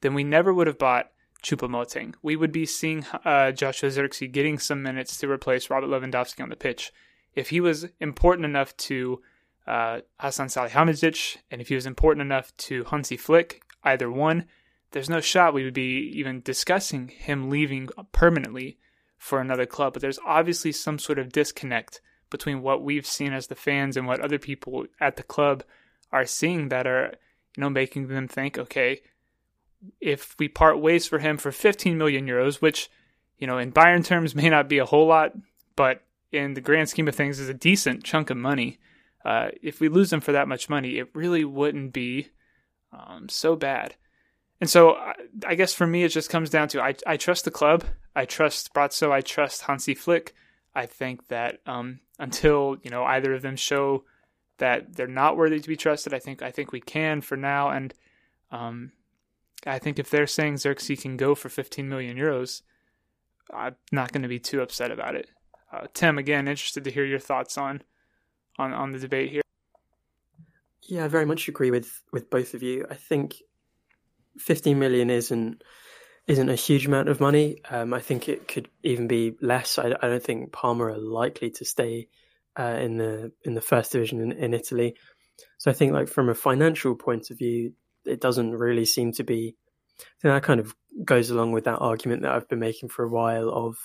then 0.02 0.14
we 0.14 0.24
never 0.24 0.54
would 0.54 0.68
have 0.68 0.78
bought 0.78 1.10
Choupo-Moting. 1.44 2.16
We 2.22 2.36
would 2.36 2.52
be 2.52 2.66
seeing 2.66 3.06
uh, 3.26 3.52
Joshua 3.52 3.90
Zirkzee 3.90 4.32
getting 4.32 4.60
some 4.60 4.82
minutes 4.82 5.18
to 5.18 5.30
replace 5.30 5.70
Robert 5.70 5.88
Lewandowski 5.88 6.42
on 6.42 6.50
the 6.50 6.56
pitch. 6.56 6.92
If 7.36 7.50
he 7.50 7.62
was 7.62 7.88
important 8.00 8.46
enough 8.46 8.76
to 8.78 9.22
uh, 9.68 10.00
Hassan 10.20 10.48
Salihamidzic, 10.48 11.38
and 11.52 11.62
if 11.62 11.68
he 11.68 11.76
was 11.76 11.86
important 11.86 12.22
enough 12.22 12.56
to 12.58 12.84
Hansi 12.86 13.18
Flick, 13.18 13.62
either 13.84 14.12
one, 14.12 14.46
there's 14.92 15.10
no 15.10 15.20
shot 15.20 15.54
we 15.54 15.64
would 15.64 15.74
be 15.74 16.12
even 16.16 16.42
discussing 16.42 17.10
him 17.10 17.50
leaving 17.50 17.90
permanently 18.12 18.78
for 19.18 19.40
another 19.40 19.66
club. 19.66 19.94
But 19.94 20.02
there's 20.02 20.20
obviously 20.26 20.72
some 20.72 20.98
sort 20.98 21.20
of 21.20 21.32
disconnect 21.32 22.02
between 22.30 22.62
what 22.62 22.84
we've 22.84 23.06
seen 23.06 23.34
as 23.34 23.48
the 23.48 23.56
fans 23.56 23.98
and 23.98 24.08
what 24.08 24.20
other 24.22 24.40
people 24.40 24.86
at 25.00 25.16
the 25.16 25.24
club 25.24 25.64
are 26.12 26.26
seeing 26.26 26.70
that 26.70 26.88
are, 26.88 27.14
you 27.56 27.62
know, 27.62 27.70
making 27.70 28.08
them 28.08 28.28
think, 28.28 28.58
okay, 28.58 29.02
if 30.00 30.36
we 30.40 30.48
part 30.48 30.80
ways 30.80 31.08
for 31.08 31.20
him 31.20 31.38
for 31.38 31.52
15 31.52 31.98
million 31.98 32.28
euros, 32.28 32.62
which, 32.62 32.90
you 33.38 33.48
know, 33.48 33.58
in 33.58 33.72
Bayern 33.72 34.04
terms 34.04 34.36
may 34.36 34.50
not 34.50 34.70
be 34.70 34.78
a 34.78 34.86
whole 34.86 35.08
lot, 35.08 35.34
but 35.76 36.04
in 36.32 36.54
the 36.54 36.62
grand 36.62 36.90
scheme 36.90 37.08
of 37.08 37.16
things 37.16 37.40
is 37.40 37.50
a 37.50 37.54
decent 37.54 38.04
chunk 38.04 38.30
of 38.30 38.38
money. 38.38 38.80
Uh, 39.24 39.50
if 39.62 39.80
we 39.80 39.90
lose 39.90 40.12
him 40.12 40.22
for 40.22 40.32
that 40.32 40.48
much 40.48 40.70
money, 40.70 40.98
it 40.98 41.10
really 41.14 41.44
wouldn't 41.44 41.94
be 41.94 42.30
um, 42.92 43.28
so 43.30 43.56
bad. 43.56 43.96
And 44.60 44.70
so 44.70 44.96
I, 44.96 45.14
I 45.46 45.56
guess 45.56 45.74
for 45.74 45.86
me, 45.86 46.04
it 46.04 46.10
just 46.10 46.30
comes 46.30 46.50
down 46.50 46.68
to 46.70 46.82
I, 46.82 46.96
I 47.06 47.18
trust 47.18 47.46
the 47.46 47.52
club. 47.52 47.84
I 48.16 48.26
trust 48.26 48.74
Brazzo. 48.74 49.12
I 49.12 49.22
trust 49.22 49.64
Hansi 49.64 49.94
Flick. 49.94 50.34
I 50.74 50.86
think 50.86 51.28
that 51.28 51.60
um, 51.66 52.00
until 52.20 52.78
you 52.84 52.90
know 52.90 53.04
either 53.04 53.34
of 53.34 53.42
them 53.42 53.56
show 53.56 54.04
that 54.58 54.96
they're 54.96 55.08
not 55.08 55.38
worthy 55.38 55.60
to 55.60 55.68
be 55.68 55.76
trusted, 55.76 56.14
I 56.14 56.20
think 56.20 56.42
I 56.42 56.52
think 56.52 56.72
we 56.72 56.82
can 56.82 57.22
for 57.22 57.38
now. 57.38 57.70
And 57.70 57.94
um, 58.52 58.92
I 59.66 59.80
think 59.80 60.00
if 60.00 60.10
they're 60.10 60.28
saying 60.28 60.56
Zirkzee 60.56 61.02
can 61.02 61.18
go 61.18 61.36
for 61.36 61.50
15 61.50 61.88
million 61.90 62.18
euros, 62.18 62.62
I'm 63.54 63.76
not 63.92 64.12
going 64.12 64.24
to 64.24 64.28
be 64.28 64.40
too 64.40 64.62
upset 64.62 64.92
about 64.92 65.16
it. 65.16 65.30
Uh, 65.72 65.88
Tim, 65.94 66.18
again, 66.18 66.48
interested 66.48 66.84
to 66.84 66.92
hear 66.92 67.06
your 67.06 67.20
thoughts 67.20 67.58
on 67.58 67.82
on 68.58 68.74
on 68.74 68.92
the 68.92 69.00
debate 69.00 69.32
here. 69.32 69.42
Yeah, 70.84 71.06
I 71.06 71.08
very 71.08 71.26
much 71.26 71.48
agree 71.48 71.72
with 71.72 72.02
with 72.14 72.30
both 72.30 72.54
of 72.54 72.64
you. 72.64 72.86
I 72.90 72.96
think 72.96 73.36
15 74.40 74.80
million 74.80 75.10
isn't 75.10 75.62
isn't 76.28 76.50
a 76.50 76.56
huge 76.56 76.86
amount 76.86 77.10
of 77.10 77.20
money. 77.20 77.62
Um, 77.70 77.94
I 77.94 78.02
think 78.02 78.28
it 78.28 78.48
could 78.48 78.70
even 78.84 79.08
be 79.08 79.36
less. 79.42 79.78
I, 79.80 79.88
I, 80.02 80.08
don't 80.08 80.24
think 80.24 80.52
Parma 80.52 80.86
are 80.86 80.98
likely 80.98 81.50
to 81.52 81.64
stay 81.66 82.10
uh, 82.60 82.78
in 82.82 82.98
the 82.98 83.32
in 83.44 83.54
the 83.54 83.62
first 83.62 83.92
division 83.94 84.20
in, 84.20 84.32
in, 84.34 84.54
Italy. 84.54 84.96
So 85.58 85.72
I 85.72 85.74
think, 85.74 85.94
like 85.94 86.10
from 86.10 86.30
a 86.30 86.36
financial 86.36 86.96
point 86.96 87.32
of 87.32 87.38
view, 87.38 87.74
it 88.08 88.22
doesn't 88.22 88.52
really 88.56 88.86
seem 88.86 89.12
to 89.14 89.24
be. 89.24 89.56
Think 90.22 90.34
that 90.34 90.44
kind 90.44 90.60
of 90.60 90.76
goes 91.04 91.30
along 91.30 91.52
with 91.52 91.66
that 91.66 91.80
argument 91.80 92.22
that 92.22 92.32
I've 92.32 92.48
been 92.48 92.60
making 92.60 92.90
for 92.90 93.04
a 93.04 93.10
while 93.10 93.50
of 93.50 93.78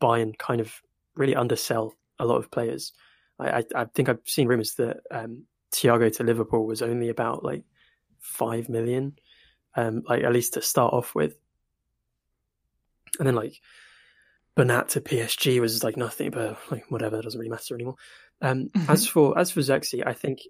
Bayern 0.00 0.36
kind 0.36 0.60
of 0.60 0.72
really 1.14 1.36
undersell 1.36 1.94
a 2.18 2.26
lot 2.26 2.36
of 2.36 2.50
players. 2.50 2.92
I, 3.38 3.50
I, 3.50 3.64
I 3.74 3.84
think 3.86 4.08
I've 4.08 4.20
seen 4.26 4.48
rumours 4.48 4.74
that 4.74 4.98
um, 5.10 5.44
Thiago 5.72 6.14
to 6.16 6.24
Liverpool 6.24 6.66
was 6.66 6.82
only 6.82 7.08
about 7.08 7.44
like 7.44 7.64
five 8.18 8.68
million, 8.68 9.16
um, 9.76 10.02
like 10.08 10.24
at 10.24 10.32
least 10.32 10.54
to 10.54 10.62
start 10.62 10.92
off 10.92 11.14
with. 11.14 11.36
And 13.18 13.26
then 13.26 13.34
like 13.34 13.60
Bernat 14.54 14.90
to 14.90 15.00
PSG 15.00 15.60
was 15.60 15.82
like 15.84 15.96
nothing, 15.96 16.30
but 16.30 16.58
like 16.70 16.90
whatever, 16.90 17.18
it 17.18 17.22
doesn't 17.22 17.38
really 17.38 17.50
matter 17.50 17.74
anymore. 17.74 17.96
Um, 18.42 18.70
mm-hmm. 18.74 18.90
As 18.90 19.06
for 19.06 19.38
as 19.38 19.52
for 19.52 19.60
Zirkzee, 19.60 20.04
I 20.04 20.12
think 20.12 20.40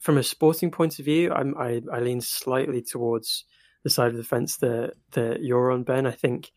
from 0.00 0.16
a 0.16 0.22
sporting 0.22 0.70
point 0.70 0.98
of 0.98 1.04
view, 1.04 1.30
I'm, 1.30 1.54
I 1.58 1.82
I 1.92 2.00
lean 2.00 2.22
slightly 2.22 2.80
towards 2.80 3.44
the 3.82 3.90
side 3.90 4.10
of 4.10 4.16
the 4.16 4.24
fence 4.24 4.56
that 4.58 4.94
that 5.12 5.42
you're 5.42 5.70
on, 5.70 5.82
Ben. 5.82 6.06
I 6.06 6.10
think 6.10 6.50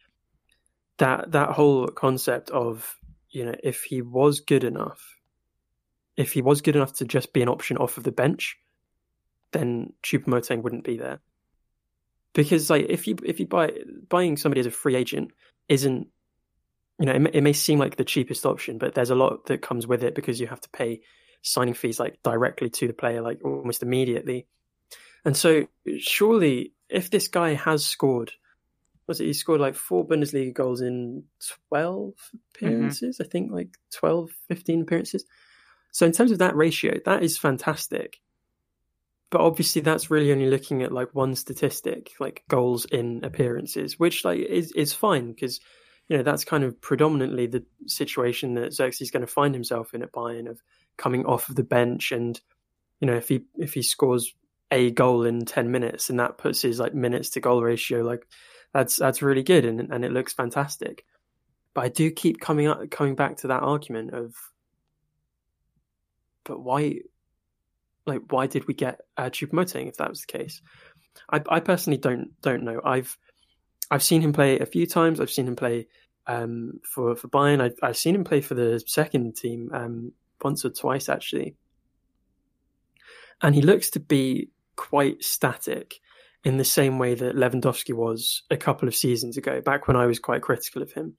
that 0.98 1.34
that 1.34 1.50
whole 1.50 1.88
concept 1.88 2.50
of 2.52 2.98
you 3.30 3.44
know 3.44 3.56
if 3.62 3.84
he 3.84 4.02
was 4.02 4.40
good 4.40 4.64
enough, 4.64 5.18
if 6.16 6.32
he 6.32 6.42
was 6.42 6.62
good 6.62 6.78
enough 6.78 6.94
to 6.94 7.06
just 7.06 7.34
be 7.34 7.42
an 7.42 7.50
option 7.50 7.76
off 7.76 7.98
of 7.98 8.04
the 8.04 8.12
bench, 8.14 8.58
then 9.52 9.92
Choupo-Moting 10.04 10.64
wouldn't 10.64 10.86
be 10.86 10.98
there. 10.98 11.20
Because 12.34 12.70
like 12.70 12.86
if 12.88 13.08
you 13.08 13.18
if 13.26 13.42
you 13.42 13.46
buy 13.46 13.74
buying 14.08 14.38
somebody 14.38 14.62
as 14.62 14.68
a 14.68 14.72
free 14.72 14.96
agent 14.96 15.32
isn't 15.68 16.08
you 17.00 17.06
know 17.06 17.14
it, 17.14 17.36
it 17.36 17.42
may 17.42 17.54
seem 17.54 17.80
like 17.80 17.96
the 17.96 18.04
cheapest 18.04 18.46
option, 18.46 18.78
but 18.78 18.94
there's 18.96 19.10
a 19.10 19.16
lot 19.16 19.46
that 19.48 19.62
comes 19.62 19.88
with 19.88 20.04
it 20.04 20.16
because 20.16 20.40
you 20.40 20.48
have 20.48 20.62
to 20.62 20.70
pay 20.70 21.02
signing 21.42 21.74
fees 21.74 22.00
like 22.00 22.22
directly 22.24 22.70
to 22.70 22.88
the 22.88 22.94
player 22.94 23.22
like 23.22 23.40
almost 23.44 23.84
immediately. 23.84 24.48
And 25.26 25.36
so 25.36 25.68
surely 26.00 26.74
if 26.90 27.10
this 27.10 27.28
guy 27.28 27.54
has 27.54 27.86
scored, 27.86 28.32
was 29.08 29.22
it 29.22 29.26
he 29.26 29.34
scored 29.34 29.62
like 29.62 29.76
four 29.76 30.06
Bundesliga 30.06 30.54
goals 30.54 30.82
in 30.82 31.24
12 31.70 32.14
appearances? 32.56 33.18
Mm-hmm. 33.18 33.24
I 33.24 33.32
think 33.32 33.52
like 33.52 33.70
12, 33.94 34.32
15 34.48 34.82
appearances. 34.82 35.26
So 35.92 36.06
in 36.06 36.12
terms 36.12 36.32
of 36.32 36.40
that 36.40 36.56
ratio, 36.56 37.00
that 37.06 37.24
is 37.24 37.38
fantastic. 37.38 38.20
But 39.30 39.42
obviously 39.42 39.82
that's 39.82 40.12
really 40.12 40.32
only 40.32 40.50
looking 40.50 40.84
at 40.84 40.92
like 40.92 41.14
one 41.14 41.36
statistic, 41.36 42.12
like 42.20 42.44
goals 42.48 42.86
in 42.86 43.24
appearances, 43.24 44.00
which 44.00 44.24
like 44.24 44.40
is 44.40 44.72
is 44.72 44.94
fine 44.94 45.34
because 45.34 45.60
you 46.10 46.18
know 46.18 46.24
that's 46.24 46.46
kind 46.46 46.64
of 46.64 46.80
predominantly 46.82 47.48
the 47.48 47.64
situation 47.86 48.54
that 48.56 48.72
Zirkzee 48.72 49.02
is 49.02 49.12
going 49.12 49.26
to 49.26 49.32
find 49.32 49.54
himself 49.54 49.94
in 49.94 50.04
at 50.04 50.12
Bayern 50.12 50.50
of 50.50 50.62
coming 50.98 51.26
off 51.26 51.50
of 51.50 51.56
the 51.56 51.64
bench 51.64 52.12
and 52.12 52.40
you 53.00 53.08
know 53.08 53.16
if 53.16 53.28
he 53.28 53.44
if 53.58 53.74
he 53.74 53.82
scores 53.82 54.34
a 54.72 54.92
goal 54.92 55.26
in 55.26 55.46
10 55.46 55.72
minutes 55.72 56.10
and 56.10 56.20
that 56.20 56.38
puts 56.38 56.62
his 56.62 56.80
like 56.80 56.94
minutes 56.94 57.30
to 57.32 57.40
goal 57.40 57.62
ratio 57.62 58.02
like 58.02 58.28
that's 58.74 58.98
that's 58.98 59.22
really 59.22 59.44
good 59.44 59.66
and 59.66 59.80
and 59.92 60.04
it 60.06 60.12
looks 60.12 60.34
fantastic. 60.34 61.06
But 61.74 61.84
i 61.86 61.90
do 61.90 62.10
keep 62.10 62.40
coming 62.40 62.68
up 62.68 62.90
coming 62.90 63.16
back 63.16 63.38
to 63.38 63.48
that 63.48 63.64
argument 63.64 64.14
of 64.14 64.34
but 66.44 66.62
why 66.62 67.02
like 68.08 68.22
why 68.30 68.48
did 68.48 68.66
we 68.68 68.74
get 68.74 69.02
uh, 69.18 69.26
Choupo-Moting 69.30 69.88
if 69.88 69.98
that 69.98 70.10
was 70.10 70.22
the 70.22 70.38
case? 70.38 70.62
I, 71.30 71.42
I 71.50 71.60
personally 71.60 71.98
don't 71.98 72.30
don't 72.42 72.64
know. 72.64 72.82
I've 72.84 73.18
i've 73.92 74.04
seen 74.04 74.22
him 74.22 74.34
play 74.34 74.60
a 74.60 74.66
few 74.66 74.86
times 74.86 75.20
i've 75.20 75.32
seen 75.32 75.48
him 75.48 75.56
play 75.56 75.88
um, 76.30 76.82
for 76.84 77.16
for 77.16 77.30
Bayern 77.30 77.62
I, 77.62 77.88
I've 77.88 77.96
seen 77.96 78.14
him 78.14 78.26
play 78.26 78.42
for 78.42 78.54
the 78.54 78.84
second 78.86 79.38
team 79.38 79.70
um, 79.74 80.12
once 80.44 80.66
or 80.66 80.70
twice 80.70 81.08
actually 81.08 81.56
and 83.42 83.56
he 83.56 83.62
looks 83.62 83.90
to 83.92 84.00
be 84.00 84.50
quite 84.76 85.24
static 85.24 86.00
in 86.44 86.58
the 86.58 86.64
same 86.64 86.98
way 86.98 87.14
that 87.14 87.36
Lewandowski 87.36 87.94
was 87.94 88.44
a 88.50 88.58
couple 88.58 88.88
of 88.88 88.96
seasons 88.96 89.38
ago, 89.38 89.62
back 89.62 89.88
when 89.88 89.98
I 89.98 90.06
was 90.06 90.20
quite 90.20 90.42
critical 90.42 90.82
of 90.82 90.94
him. 90.94 91.16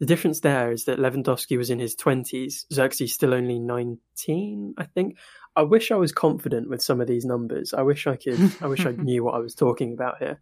The 0.00 0.06
difference 0.06 0.40
there 0.40 0.72
is 0.72 0.86
that 0.86 0.98
Lewandowski 0.98 1.56
was 1.56 1.70
in 1.70 1.78
his 1.78 1.94
20s, 1.94 2.66
Zirkzee 2.72 3.08
still 3.08 3.34
only 3.34 3.58
19, 3.58 4.74
I 4.78 4.84
think. 4.84 5.16
I 5.54 5.62
wish 5.62 5.90
I 5.90 5.96
was 5.96 6.12
confident 6.12 6.68
with 6.68 6.82
some 6.82 7.00
of 7.00 7.06
these 7.06 7.24
numbers. 7.24 7.74
I 7.74 7.82
wish 7.82 8.06
I 8.06 8.16
could, 8.16 8.56
I 8.60 8.66
wish 8.66 8.86
I 8.86 8.90
knew 8.98 9.22
what 9.22 9.34
I 9.34 9.38
was 9.38 9.54
talking 9.54 9.92
about 9.92 10.18
here. 10.18 10.40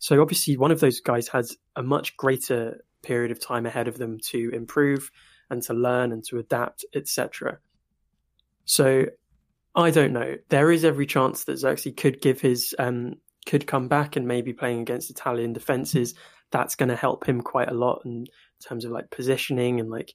So 0.00 0.20
obviously, 0.20 0.56
one 0.56 0.72
of 0.72 0.80
those 0.80 1.00
guys 1.00 1.28
has 1.28 1.56
a 1.76 1.82
much 1.82 2.16
greater 2.16 2.82
period 3.02 3.30
of 3.30 3.40
time 3.40 3.66
ahead 3.66 3.86
of 3.86 3.98
them 3.98 4.18
to 4.30 4.50
improve 4.52 5.10
and 5.50 5.62
to 5.62 5.74
learn 5.74 6.10
and 6.10 6.24
to 6.24 6.38
adapt, 6.38 6.84
etc. 6.94 7.58
So 8.64 9.06
I 9.74 9.90
don't 9.90 10.12
know. 10.12 10.36
There 10.48 10.72
is 10.72 10.84
every 10.84 11.06
chance 11.06 11.44
that 11.44 11.58
Zirkzee 11.58 11.96
could 11.96 12.20
give 12.22 12.40
his 12.40 12.74
um, 12.78 13.16
could 13.46 13.66
come 13.66 13.88
back 13.88 14.16
and 14.16 14.26
maybe 14.26 14.52
playing 14.52 14.80
against 14.80 15.10
Italian 15.10 15.52
defenses. 15.52 16.14
That's 16.50 16.76
going 16.76 16.88
to 16.88 16.96
help 16.96 17.28
him 17.28 17.42
quite 17.42 17.68
a 17.68 17.74
lot 17.74 18.02
in 18.04 18.26
terms 18.66 18.84
of 18.84 18.92
like 18.92 19.10
positioning 19.10 19.80
and 19.80 19.90
like 19.90 20.14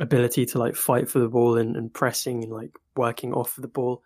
ability 0.00 0.46
to 0.46 0.58
like 0.58 0.76
fight 0.76 1.08
for 1.08 1.18
the 1.18 1.28
ball 1.28 1.56
and, 1.56 1.76
and 1.76 1.92
pressing 1.92 2.44
and 2.44 2.52
like 2.52 2.72
working 2.94 3.32
off 3.32 3.56
of 3.56 3.62
the 3.62 3.68
ball. 3.68 4.02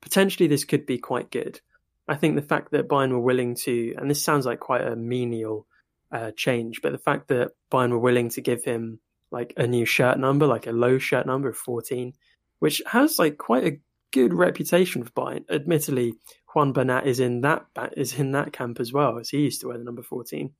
Potentially, 0.00 0.48
this 0.48 0.64
could 0.64 0.86
be 0.86 0.98
quite 0.98 1.30
good. 1.30 1.60
I 2.08 2.14
think 2.16 2.36
the 2.36 2.42
fact 2.42 2.70
that 2.72 2.88
Bayern 2.88 3.10
were 3.10 3.20
willing 3.20 3.56
to, 3.64 3.94
and 3.98 4.10
this 4.10 4.22
sounds 4.22 4.46
like 4.46 4.60
quite 4.60 4.86
a 4.86 4.96
menial 4.96 5.66
uh, 6.12 6.30
change, 6.36 6.80
but 6.82 6.92
the 6.92 6.98
fact 6.98 7.28
that 7.28 7.52
Bayern 7.72 7.90
were 7.90 7.98
willing 7.98 8.28
to 8.30 8.40
give 8.40 8.64
him 8.64 9.00
like 9.30 9.52
a 9.56 9.66
new 9.66 9.84
shirt 9.84 10.18
number, 10.18 10.46
like 10.46 10.66
a 10.66 10.72
low 10.72 10.98
shirt 10.98 11.26
number 11.26 11.48
of 11.48 11.56
14, 11.56 12.12
which 12.60 12.80
has 12.86 13.18
like 13.18 13.38
quite 13.38 13.64
a 13.64 13.78
good 14.12 14.32
reputation 14.32 15.04
for 15.04 15.10
Bayern. 15.10 15.44
Admittedly, 15.50 16.14
Juan 16.54 16.72
Bernat 16.72 17.06
is 17.06 17.20
in 17.20 17.42
that 17.42 17.66
is 17.96 18.18
in 18.18 18.32
that 18.32 18.52
camp 18.52 18.80
as 18.80 18.92
well, 18.92 19.18
as 19.18 19.28
he 19.28 19.38
used 19.38 19.60
to 19.60 19.68
wear 19.68 19.78
the 19.78 19.84
number 19.84 20.02
fourteen. 20.02 20.54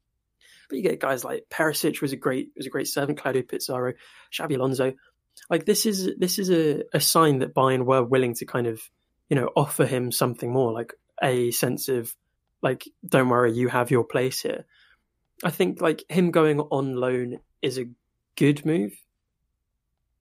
But 0.68 0.76
you 0.76 0.82
get 0.82 1.01
guys 1.01 1.24
like 1.24 1.47
Perisic 1.51 2.03
was 2.03 2.12
a 2.12 2.16
great 2.16 2.51
was 2.55 2.66
a 2.66 2.70
great 2.70 2.88
servant, 2.88 3.18
Claudio 3.18 3.42
Pizarro, 3.42 3.94
Xabi 4.32 4.57
Alonso. 4.57 4.92
Like 5.49 5.64
this 5.64 5.86
is 5.86 6.11
this 6.18 6.38
is 6.38 6.51
a, 6.51 6.82
a 6.92 7.01
sign 7.01 7.38
that 7.38 7.55
Bayern 7.55 7.86
were 7.86 8.05
willing 8.05 8.34
to 8.34 8.44
kind 8.44 8.66
of 8.66 8.82
you 9.30 9.36
know 9.36 9.51
offer 9.57 9.86
him 9.86 10.12
something 10.12 10.53
more, 10.53 10.72
like 10.72 10.92
a 11.22 11.50
sense 11.50 11.88
of 11.88 12.14
like 12.62 12.88
don't 13.06 13.28
worry, 13.28 13.52
you 13.52 13.68
have 13.68 13.90
your 13.90 14.04
place 14.04 14.40
here. 14.40 14.66
I 15.44 15.50
think 15.50 15.80
like 15.80 16.04
him 16.08 16.30
going 16.30 16.60
on 16.60 16.96
loan 16.96 17.40
is 17.62 17.78
a 17.78 17.88
good 18.36 18.64
move 18.64 18.92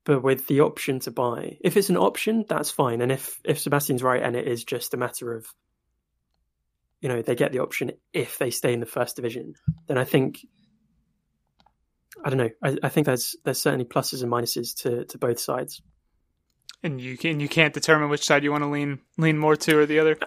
but 0.06 0.22
with 0.22 0.46
the 0.48 0.62
option 0.62 1.00
to 1.00 1.12
buy. 1.12 1.58
If 1.62 1.76
it's 1.76 1.90
an 1.90 1.98
option, 1.98 2.46
that's 2.48 2.70
fine. 2.72 3.02
And 3.02 3.12
if 3.12 3.40
if 3.44 3.60
Sebastian's 3.60 4.04
right 4.04 4.22
and 4.22 4.36
it 4.36 4.48
is 4.48 4.64
just 4.64 4.94
a 4.94 4.98
matter 4.98 5.36
of 5.36 5.48
you 7.02 7.10
know, 7.10 7.22
they 7.22 7.36
get 7.36 7.52
the 7.52 7.60
option 7.60 7.92
if 8.14 8.38
they 8.38 8.50
stay 8.50 8.74
in 8.74 8.80
the 8.80 8.86
first 8.86 9.16
division, 9.16 9.56
then 9.88 9.98
I 9.98 10.06
think 10.06 10.40
I 12.24 12.30
don't 12.30 12.38
know. 12.38 12.50
I, 12.64 12.78
I 12.84 12.90
think 12.90 13.06
there's 13.06 13.36
there's 13.44 13.60
certainly 13.60 13.86
pluses 13.86 14.24
and 14.24 14.32
minuses 14.32 14.76
to, 14.84 15.06
to 15.06 15.18
both 15.18 15.40
sides. 15.40 15.82
And 16.84 17.02
you 17.02 17.18
can 17.18 17.40
you 17.40 17.50
can't 17.50 17.74
determine 17.74 18.10
which 18.10 18.26
side 18.26 18.44
you 18.44 18.52
want 18.52 18.64
to 18.64 18.70
lean 18.70 19.00
lean 19.18 19.38
more 19.38 19.56
to 19.56 19.80
or 19.80 19.86
the 19.86 20.00
other. 20.00 20.18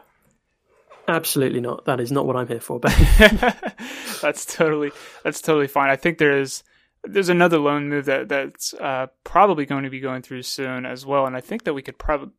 Absolutely 1.08 1.60
not. 1.60 1.86
That 1.86 2.00
is 2.00 2.12
not 2.12 2.26
what 2.26 2.36
I'm 2.36 2.46
here 2.46 2.60
for. 2.60 2.78
But 2.78 2.94
that's 4.22 4.44
totally 4.44 4.92
that's 5.24 5.40
totally 5.40 5.66
fine. 5.66 5.88
I 5.88 5.96
think 5.96 6.18
there 6.18 6.38
is 6.38 6.62
there's 7.02 7.30
another 7.30 7.58
loan 7.58 7.88
move 7.88 8.04
that 8.04 8.28
that's 8.28 8.74
uh, 8.74 9.06
probably 9.24 9.64
going 9.64 9.84
to 9.84 9.90
be 9.90 10.00
going 10.00 10.20
through 10.20 10.42
soon 10.42 10.84
as 10.84 11.06
well, 11.06 11.26
and 11.26 11.34
I 11.34 11.40
think 11.40 11.64
that 11.64 11.72
we 11.72 11.82
could 11.82 11.98
probably 11.98 12.34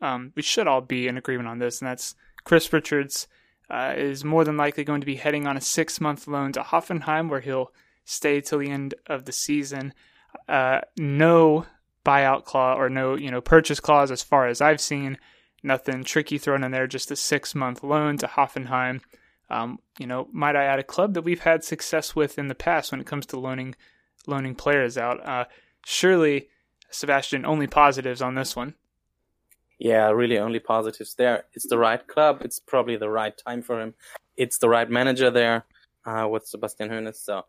um, 0.00 0.32
we 0.36 0.42
should 0.42 0.68
all 0.68 0.80
be 0.80 1.08
in 1.08 1.16
agreement 1.16 1.48
on 1.48 1.58
this, 1.58 1.80
and 1.80 1.88
that's 1.88 2.14
Chris 2.44 2.72
Richards 2.72 3.26
uh, 3.68 3.94
is 3.96 4.24
more 4.24 4.44
than 4.44 4.56
likely 4.56 4.84
going 4.84 5.00
to 5.00 5.06
be 5.06 5.16
heading 5.16 5.46
on 5.46 5.56
a 5.56 5.60
six 5.60 6.00
month 6.00 6.28
loan 6.28 6.52
to 6.52 6.60
Hoffenheim, 6.60 7.28
where 7.28 7.40
he'll 7.40 7.72
stay 8.04 8.40
till 8.40 8.60
the 8.60 8.70
end 8.70 8.94
of 9.08 9.24
the 9.24 9.32
season. 9.32 9.92
Uh, 10.48 10.80
no 10.96 11.66
buyout 12.04 12.44
clause 12.44 12.76
or 12.78 12.90
no 12.90 13.16
you 13.16 13.30
know 13.30 13.40
purchase 13.40 13.80
clause 13.80 14.10
as 14.10 14.22
far 14.22 14.46
as 14.46 14.60
I've 14.60 14.80
seen. 14.80 15.18
Nothing 15.64 16.04
tricky 16.04 16.36
thrown 16.36 16.62
in 16.62 16.72
there, 16.72 16.86
just 16.86 17.10
a 17.10 17.16
six 17.16 17.54
month 17.54 17.82
loan 17.82 18.18
to 18.18 18.26
Hoffenheim. 18.26 19.00
Um, 19.48 19.78
you 19.98 20.06
know, 20.06 20.28
might 20.30 20.56
I 20.56 20.64
add 20.64 20.78
a 20.78 20.84
club 20.84 21.14
that 21.14 21.22
we've 21.22 21.40
had 21.40 21.64
success 21.64 22.14
with 22.14 22.38
in 22.38 22.48
the 22.48 22.54
past 22.54 22.92
when 22.92 23.00
it 23.00 23.06
comes 23.06 23.24
to 23.26 23.40
loaning 23.40 23.74
loaning 24.26 24.54
players 24.54 24.98
out. 24.98 25.26
Uh, 25.26 25.46
surely, 25.84 26.50
Sebastian, 26.90 27.46
only 27.46 27.66
positives 27.66 28.20
on 28.20 28.34
this 28.34 28.54
one. 28.54 28.74
Yeah, 29.78 30.10
really 30.10 30.38
only 30.38 30.60
positives 30.60 31.14
there. 31.14 31.44
It's 31.54 31.66
the 31.66 31.78
right 31.78 32.06
club. 32.06 32.42
It's 32.42 32.58
probably 32.58 32.96
the 32.96 33.08
right 33.08 33.36
time 33.36 33.62
for 33.62 33.80
him. 33.80 33.94
It's 34.36 34.58
the 34.58 34.68
right 34.68 34.88
manager 34.88 35.30
there 35.30 35.64
uh, 36.04 36.28
with 36.30 36.46
Sebastian 36.46 36.90
Hoeneß. 36.90 37.16
So, 37.16 37.46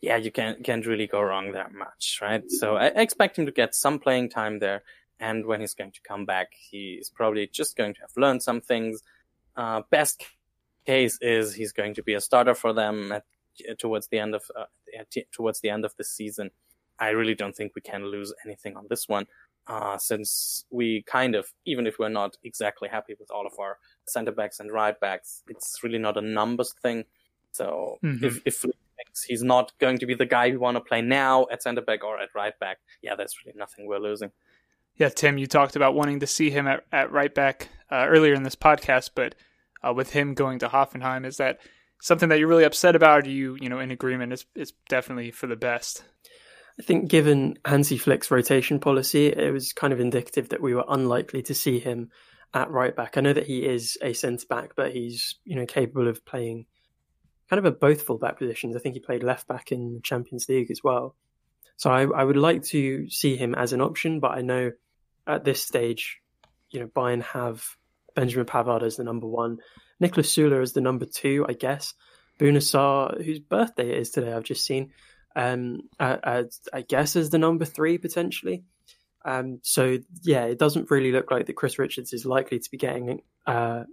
yeah, 0.00 0.16
you 0.16 0.30
can't 0.30 0.64
can't 0.64 0.86
really 0.86 1.06
go 1.06 1.20
wrong 1.20 1.52
that 1.52 1.74
much, 1.74 2.20
right? 2.22 2.50
So 2.50 2.76
I 2.76 2.86
expect 2.86 3.38
him 3.38 3.44
to 3.44 3.52
get 3.52 3.74
some 3.74 3.98
playing 3.98 4.30
time 4.30 4.58
there. 4.58 4.82
And 5.20 5.46
when 5.46 5.60
he's 5.60 5.74
going 5.74 5.92
to 5.92 6.00
come 6.02 6.24
back, 6.26 6.52
he's 6.52 7.10
probably 7.10 7.46
just 7.48 7.76
going 7.76 7.94
to 7.94 8.00
have 8.00 8.12
learned 8.16 8.42
some 8.42 8.60
things. 8.60 9.02
Uh, 9.56 9.82
best 9.90 10.24
case 10.86 11.18
is 11.20 11.54
he's 11.54 11.72
going 11.72 11.94
to 11.94 12.02
be 12.02 12.14
a 12.14 12.20
starter 12.20 12.54
for 12.54 12.72
them 12.72 13.12
at 13.12 13.24
towards 13.78 14.06
the 14.08 14.18
end 14.18 14.34
of 14.34 14.42
uh, 14.56 14.64
towards 15.32 15.60
the 15.60 15.70
end 15.70 15.84
of 15.84 15.94
the 15.96 16.04
season. 16.04 16.50
I 17.00 17.10
really 17.10 17.34
don't 17.34 17.54
think 17.54 17.72
we 17.74 17.80
can 17.80 18.06
lose 18.06 18.32
anything 18.44 18.76
on 18.76 18.86
this 18.88 19.08
one, 19.08 19.26
uh, 19.68 19.98
since 19.98 20.64
we 20.70 21.02
kind 21.02 21.34
of, 21.34 21.52
even 21.66 21.86
if 21.86 21.98
we're 21.98 22.08
not 22.08 22.36
exactly 22.42 22.88
happy 22.88 23.14
with 23.18 23.30
all 23.30 23.46
of 23.46 23.52
our 23.58 23.78
center 24.06 24.32
backs 24.32 24.60
and 24.60 24.72
right 24.72 24.98
backs, 24.98 25.42
it's 25.48 25.82
really 25.82 25.98
not 25.98 26.16
a 26.16 26.22
numbers 26.22 26.74
thing. 26.82 27.04
So 27.52 27.98
mm-hmm. 28.02 28.24
if 28.24 28.42
if 28.46 28.64
he's 29.26 29.42
not 29.42 29.72
going 29.78 29.98
to 29.98 30.06
be 30.06 30.14
the 30.14 30.26
guy 30.26 30.48
we 30.48 30.56
want 30.56 30.76
to 30.76 30.80
play 30.80 31.02
now 31.02 31.46
at 31.52 31.62
center 31.62 31.82
back 31.82 32.02
or 32.02 32.18
at 32.18 32.30
right 32.34 32.58
back, 32.58 32.78
yeah, 33.02 33.14
there's 33.14 33.36
really 33.44 33.56
nothing 33.58 33.86
we're 33.86 33.98
losing. 33.98 34.30
Yeah, 34.98 35.10
Tim, 35.10 35.38
you 35.38 35.46
talked 35.46 35.76
about 35.76 35.94
wanting 35.94 36.20
to 36.20 36.26
see 36.26 36.50
him 36.50 36.66
at, 36.66 36.84
at 36.92 37.12
right 37.12 37.32
back 37.32 37.68
uh, 37.90 38.06
earlier 38.08 38.34
in 38.34 38.42
this 38.42 38.56
podcast, 38.56 39.10
but 39.14 39.36
uh, 39.86 39.92
with 39.94 40.10
him 40.10 40.34
going 40.34 40.58
to 40.58 40.68
Hoffenheim, 40.68 41.24
is 41.24 41.36
that 41.36 41.60
something 42.00 42.28
that 42.30 42.40
you're 42.40 42.48
really 42.48 42.64
upset 42.64 42.96
about? 42.96 43.20
Or 43.20 43.28
are 43.28 43.30
you, 43.30 43.56
you 43.60 43.68
know, 43.68 43.78
in 43.78 43.92
agreement? 43.92 44.32
It's 44.32 44.44
it's 44.56 44.72
definitely 44.88 45.30
for 45.30 45.46
the 45.46 45.56
best. 45.56 46.02
I 46.80 46.82
think 46.82 47.08
given 47.08 47.58
Hansi 47.64 47.96
Flick's 47.96 48.30
rotation 48.30 48.80
policy, 48.80 49.28
it 49.28 49.52
was 49.52 49.72
kind 49.72 49.92
of 49.92 50.00
indicative 50.00 50.48
that 50.48 50.60
we 50.60 50.74
were 50.74 50.84
unlikely 50.88 51.42
to 51.42 51.54
see 51.54 51.78
him 51.78 52.10
at 52.52 52.70
right 52.70 52.94
back. 52.94 53.16
I 53.16 53.20
know 53.20 53.32
that 53.32 53.46
he 53.46 53.64
is 53.66 53.98
a 54.02 54.12
centre 54.14 54.46
back, 54.48 54.72
but 54.74 54.92
he's 54.92 55.36
you 55.44 55.54
know 55.54 55.66
capable 55.66 56.08
of 56.08 56.24
playing 56.24 56.66
kind 57.48 57.58
of 57.58 57.64
a 57.64 57.70
both 57.70 58.02
full 58.02 58.18
back 58.18 58.36
positions. 58.36 58.74
I 58.74 58.80
think 58.80 58.94
he 58.94 59.00
played 59.00 59.22
left 59.22 59.46
back 59.46 59.70
in 59.70 59.94
the 59.94 60.00
Champions 60.00 60.48
League 60.48 60.72
as 60.72 60.82
well. 60.82 61.14
So 61.76 61.90
I, 61.90 62.02
I 62.02 62.24
would 62.24 62.36
like 62.36 62.64
to 62.64 63.08
see 63.08 63.36
him 63.36 63.54
as 63.54 63.72
an 63.72 63.80
option, 63.80 64.18
but 64.18 64.32
I 64.32 64.42
know 64.42 64.72
at 65.28 65.44
this 65.44 65.62
stage, 65.62 66.20
you 66.70 66.80
know, 66.80 66.86
Bayern 66.86 67.22
have 67.22 67.64
Benjamin 68.14 68.46
Pavard 68.46 68.82
as 68.82 68.96
the 68.96 69.04
number 69.04 69.26
one, 69.26 69.58
Niklas 70.02 70.26
Süle 70.26 70.62
is 70.62 70.72
the 70.72 70.80
number 70.80 71.06
two, 71.06 71.44
I 71.48 71.52
guess. 71.52 71.94
Bouna 72.40 72.58
Sarr, 72.58 73.22
whose 73.24 73.40
birthday 73.40 73.90
it 73.90 73.98
is 73.98 74.10
today, 74.10 74.32
I've 74.32 74.44
just 74.44 74.64
seen, 74.64 74.92
um, 75.36 75.82
I, 75.98 76.44
I 76.72 76.82
guess 76.82 77.16
is 77.16 77.30
the 77.30 77.38
number 77.38 77.64
three 77.64 77.98
potentially. 77.98 78.64
Um, 79.24 79.58
so 79.62 79.98
yeah, 80.22 80.44
it 80.44 80.58
doesn't 80.58 80.90
really 80.90 81.12
look 81.12 81.30
like 81.30 81.46
that 81.46 81.56
Chris 81.56 81.78
Richards 81.78 82.12
is 82.12 82.24
likely 82.24 82.58
to 82.60 82.70
be 82.70 82.78
getting 82.78 83.20
uh, 83.46 83.84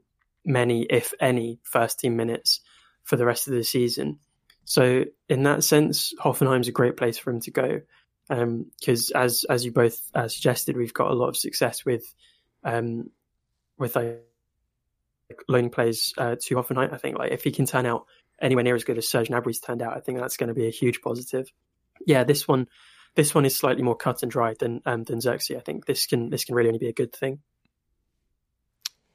many, 0.45 0.83
if 0.83 1.13
any, 1.19 1.59
first 1.63 1.99
team 1.99 2.15
minutes 2.15 2.61
for 3.03 3.15
the 3.15 3.25
rest 3.25 3.47
of 3.47 3.53
the 3.53 3.63
season. 3.63 4.19
So 4.63 5.05
in 5.27 5.43
that 5.43 5.63
sense, 5.63 6.13
Hoffenheim's 6.19 6.67
a 6.67 6.71
great 6.71 6.97
place 6.97 7.17
for 7.17 7.31
him 7.31 7.41
to 7.41 7.51
go 7.51 7.81
because 8.27 9.11
um, 9.15 9.21
as 9.21 9.45
as 9.49 9.65
you 9.65 9.71
both 9.71 9.99
uh, 10.13 10.27
suggested, 10.27 10.77
we've 10.77 10.93
got 10.93 11.11
a 11.11 11.15
lot 11.15 11.29
of 11.29 11.37
success 11.37 11.85
with 11.85 12.13
um, 12.63 13.09
with 13.77 13.95
like 13.95 14.23
loaning 15.47 15.69
players 15.69 16.13
uh, 16.17 16.35
Hoffenheim. 16.35 16.93
I 16.93 16.97
think 16.97 17.17
like 17.17 17.31
if 17.31 17.43
he 17.43 17.51
can 17.51 17.65
turn 17.65 17.85
out 17.85 18.05
anywhere 18.41 18.63
near 18.63 18.75
as 18.75 18.83
good 18.83 18.97
as 18.97 19.07
Serge 19.07 19.29
Gnabry's 19.29 19.59
turned 19.59 19.81
out, 19.81 19.95
I 19.95 19.99
think 19.99 20.19
that's 20.19 20.37
going 20.37 20.49
to 20.49 20.53
be 20.53 20.67
a 20.67 20.71
huge 20.71 21.01
positive. 21.01 21.51
Yeah, 22.05 22.23
this 22.23 22.47
one 22.47 22.67
this 23.15 23.33
one 23.33 23.45
is 23.45 23.55
slightly 23.55 23.83
more 23.83 23.95
cut 23.95 24.23
and 24.23 24.31
dry 24.31 24.55
than 24.59 24.81
um, 24.85 25.03
than 25.03 25.19
Zirkzee. 25.19 25.57
I 25.57 25.61
think 25.61 25.85
this 25.85 26.05
can 26.05 26.29
this 26.29 26.43
can 26.43 26.55
really 26.55 26.69
only 26.69 26.79
be 26.79 26.89
a 26.89 26.93
good 26.93 27.13
thing. 27.13 27.39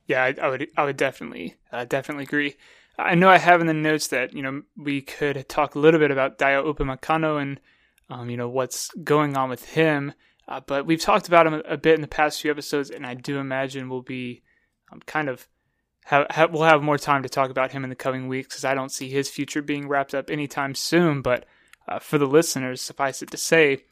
Yeah, 0.06 0.24
I, 0.24 0.34
I 0.40 0.48
would 0.48 0.68
I 0.76 0.84
would 0.84 0.96
definitely 0.96 1.56
uh, 1.72 1.84
definitely 1.84 2.24
agree. 2.24 2.56
I 2.98 3.14
know 3.14 3.28
I 3.28 3.38
have 3.38 3.60
in 3.60 3.66
the 3.66 3.74
notes 3.74 4.08
that 4.08 4.34
you 4.34 4.42
know 4.42 4.62
we 4.76 5.02
could 5.02 5.48
talk 5.48 5.74
a 5.74 5.78
little 5.78 6.00
bit 6.00 6.10
about 6.10 6.38
Dayot 6.38 6.64
Upamecano 6.64 7.40
and 7.40 7.60
um, 8.10 8.28
you 8.28 8.36
know 8.36 8.48
what's 8.48 8.90
going 9.02 9.36
on 9.36 9.48
with 9.48 9.64
him, 9.70 10.12
uh, 10.48 10.60
but 10.66 10.86
we've 10.86 11.00
talked 11.00 11.28
about 11.28 11.46
him 11.46 11.62
a, 11.66 11.76
bit 11.76 11.94
in 11.94 12.00
the 12.00 12.08
past 12.08 12.40
few 12.40 12.50
episodes, 12.50 12.90
and 12.90 13.06
I 13.06 13.14
do 13.14 13.38
imagine 13.38 13.88
we'll 13.88 14.02
be 14.02 14.42
um, 14.92 15.00
kind 15.06 15.28
of 15.28 15.48
have, 16.04 16.26
have, 16.30 16.52
we'll 16.52 16.64
have 16.64 16.82
more 16.82 16.98
time 16.98 17.22
to 17.22 17.28
talk 17.28 17.50
about 17.50 17.72
him 17.72 17.84
in 17.84 17.90
the 17.90 17.96
coming 17.96 18.26
weeks 18.26 18.48
because 18.48 18.64
I 18.64 18.74
don't 18.74 18.92
see 18.92 19.08
his 19.08 19.28
future 19.28 19.62
being 19.62 19.88
wrapped 19.88 20.14
up 20.14 20.28
anytime 20.30 20.74
soon. 20.74 21.22
But 21.22 21.46
uh, 21.86 21.98
for 22.00 22.18
the 22.18 22.26
listeners, 22.26 22.80
suffice 22.80 23.22
it 23.22 23.30
to 23.30 23.36
say, 23.36 23.84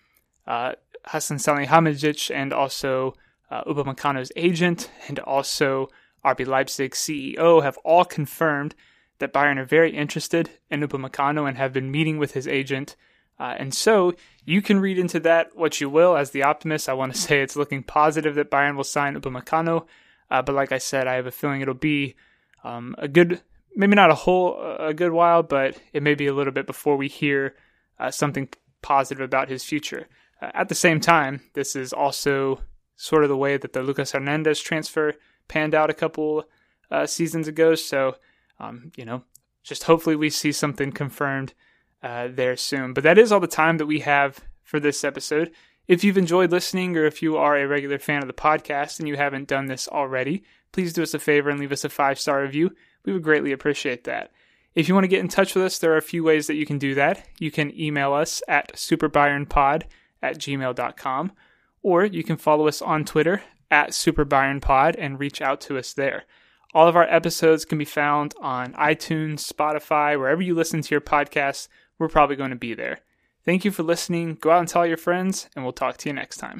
uh, 0.46 0.72
Hassan 1.06 1.38
Salihamidzic 1.38 2.34
and 2.34 2.52
also 2.52 3.14
uh, 3.50 3.62
Upamecano's 3.64 4.32
agent 4.36 4.90
and 5.08 5.18
also 5.20 5.88
RB 6.24 6.46
Leipzig 6.46 6.92
CEO 6.92 7.62
have 7.62 7.76
all 7.78 8.04
confirmed 8.04 8.74
that 9.18 9.32
Bayern 9.32 9.58
are 9.58 9.64
very 9.64 9.94
interested 9.94 10.50
in 10.70 10.80
Upamecano 10.80 11.48
and 11.48 11.56
have 11.56 11.72
been 11.72 11.90
meeting 11.90 12.18
with 12.18 12.32
his 12.32 12.48
agent. 12.48 12.96
Uh, 13.40 13.54
and 13.58 13.72
so 13.72 14.14
you 14.44 14.60
can 14.60 14.80
read 14.80 14.98
into 14.98 15.20
that 15.20 15.54
what 15.54 15.80
you 15.80 15.88
will. 15.88 16.16
As 16.16 16.30
the 16.30 16.42
optimist, 16.42 16.88
I 16.88 16.94
want 16.94 17.14
to 17.14 17.20
say 17.26 17.42
it's 17.42 17.56
looking 17.56 17.82
positive 17.82 18.34
that 18.36 18.50
Bayern 18.50 18.76
will 18.76 18.84
sign 18.84 19.14
Upamecano. 19.14 19.86
Uh, 20.30 20.42
but 20.42 20.54
like 20.54 20.72
I 20.72 20.78
said, 20.78 21.06
I 21.06 21.14
have 21.14 21.26
a 21.26 21.30
feeling 21.30 21.60
it'll 21.60 21.74
be 21.74 22.16
um, 22.64 22.94
a 22.98 23.08
good, 23.08 23.40
maybe 23.74 23.94
not 23.94 24.10
a 24.10 24.14
whole, 24.14 24.60
a 24.78 24.92
good 24.92 25.12
while, 25.12 25.42
but 25.42 25.78
it 25.92 26.02
may 26.02 26.14
be 26.14 26.26
a 26.26 26.34
little 26.34 26.52
bit 26.52 26.66
before 26.66 26.96
we 26.96 27.08
hear 27.08 27.54
uh, 27.98 28.10
something 28.10 28.48
positive 28.82 29.24
about 29.24 29.48
his 29.48 29.64
future. 29.64 30.06
Uh, 30.42 30.50
at 30.54 30.68
the 30.68 30.74
same 30.74 31.00
time, 31.00 31.40
this 31.54 31.74
is 31.74 31.92
also 31.92 32.60
sort 32.96 33.22
of 33.22 33.28
the 33.28 33.36
way 33.36 33.56
that 33.56 33.72
the 33.72 33.82
Lucas 33.82 34.12
Hernandez 34.12 34.60
transfer 34.60 35.14
panned 35.46 35.74
out 35.74 35.88
a 35.88 35.94
couple 35.94 36.44
uh, 36.90 37.06
seasons 37.06 37.48
ago. 37.48 37.74
So 37.74 38.16
um, 38.60 38.92
you 38.96 39.04
know, 39.04 39.22
just 39.62 39.84
hopefully 39.84 40.16
we 40.16 40.30
see 40.30 40.52
something 40.52 40.92
confirmed 40.92 41.54
uh, 42.02 42.28
there 42.30 42.56
soon. 42.56 42.92
But 42.92 43.04
that 43.04 43.18
is 43.18 43.32
all 43.32 43.40
the 43.40 43.46
time 43.46 43.78
that 43.78 43.86
we 43.86 44.00
have 44.00 44.40
for 44.62 44.80
this 44.80 45.04
episode. 45.04 45.52
If 45.86 46.04
you've 46.04 46.18
enjoyed 46.18 46.52
listening 46.52 46.96
or 46.96 47.06
if 47.06 47.22
you 47.22 47.36
are 47.36 47.56
a 47.56 47.66
regular 47.66 47.98
fan 47.98 48.20
of 48.20 48.28
the 48.28 48.34
podcast 48.34 48.98
and 48.98 49.08
you 49.08 49.16
haven't 49.16 49.48
done 49.48 49.66
this 49.66 49.88
already, 49.88 50.44
please 50.72 50.92
do 50.92 51.02
us 51.02 51.14
a 51.14 51.18
favor 51.18 51.48
and 51.48 51.58
leave 51.58 51.72
us 51.72 51.84
a 51.84 51.88
five 51.88 52.20
star 52.20 52.42
review. 52.42 52.70
We 53.04 53.12
would 53.12 53.22
greatly 53.22 53.52
appreciate 53.52 54.04
that. 54.04 54.30
If 54.74 54.86
you 54.86 54.94
want 54.94 55.04
to 55.04 55.08
get 55.08 55.20
in 55.20 55.28
touch 55.28 55.54
with 55.54 55.64
us, 55.64 55.78
there 55.78 55.92
are 55.92 55.98
a 55.98 56.02
few 56.02 56.22
ways 56.22 56.46
that 56.46 56.56
you 56.56 56.66
can 56.66 56.78
do 56.78 56.94
that. 56.94 57.26
You 57.38 57.50
can 57.50 57.78
email 57.78 58.12
us 58.12 58.42
at 58.46 58.74
superbayernpod 58.74 59.84
at 60.22 60.38
gmail.com, 60.38 61.32
or 61.82 62.04
you 62.04 62.22
can 62.22 62.36
follow 62.36 62.68
us 62.68 62.82
on 62.82 63.04
Twitter 63.04 63.42
at 63.70 63.90
superbayernpod 63.90 64.96
and 64.98 65.18
reach 65.18 65.40
out 65.40 65.60
to 65.62 65.78
us 65.78 65.92
there. 65.92 66.24
All 66.74 66.86
of 66.86 66.96
our 66.96 67.08
episodes 67.08 67.64
can 67.64 67.78
be 67.78 67.84
found 67.84 68.34
on 68.40 68.74
iTunes, 68.74 69.50
Spotify, 69.50 70.18
wherever 70.18 70.42
you 70.42 70.54
listen 70.54 70.82
to 70.82 70.94
your 70.94 71.00
podcasts. 71.00 71.68
We're 71.98 72.08
probably 72.08 72.36
going 72.36 72.50
to 72.50 72.56
be 72.56 72.74
there. 72.74 73.00
Thank 73.44 73.64
you 73.64 73.70
for 73.70 73.82
listening. 73.82 74.36
Go 74.40 74.50
out 74.50 74.60
and 74.60 74.68
tell 74.68 74.86
your 74.86 74.96
friends, 74.96 75.48
and 75.54 75.64
we'll 75.64 75.72
talk 75.72 75.96
to 75.98 76.08
you 76.08 76.12
next 76.12 76.36
time. 76.36 76.58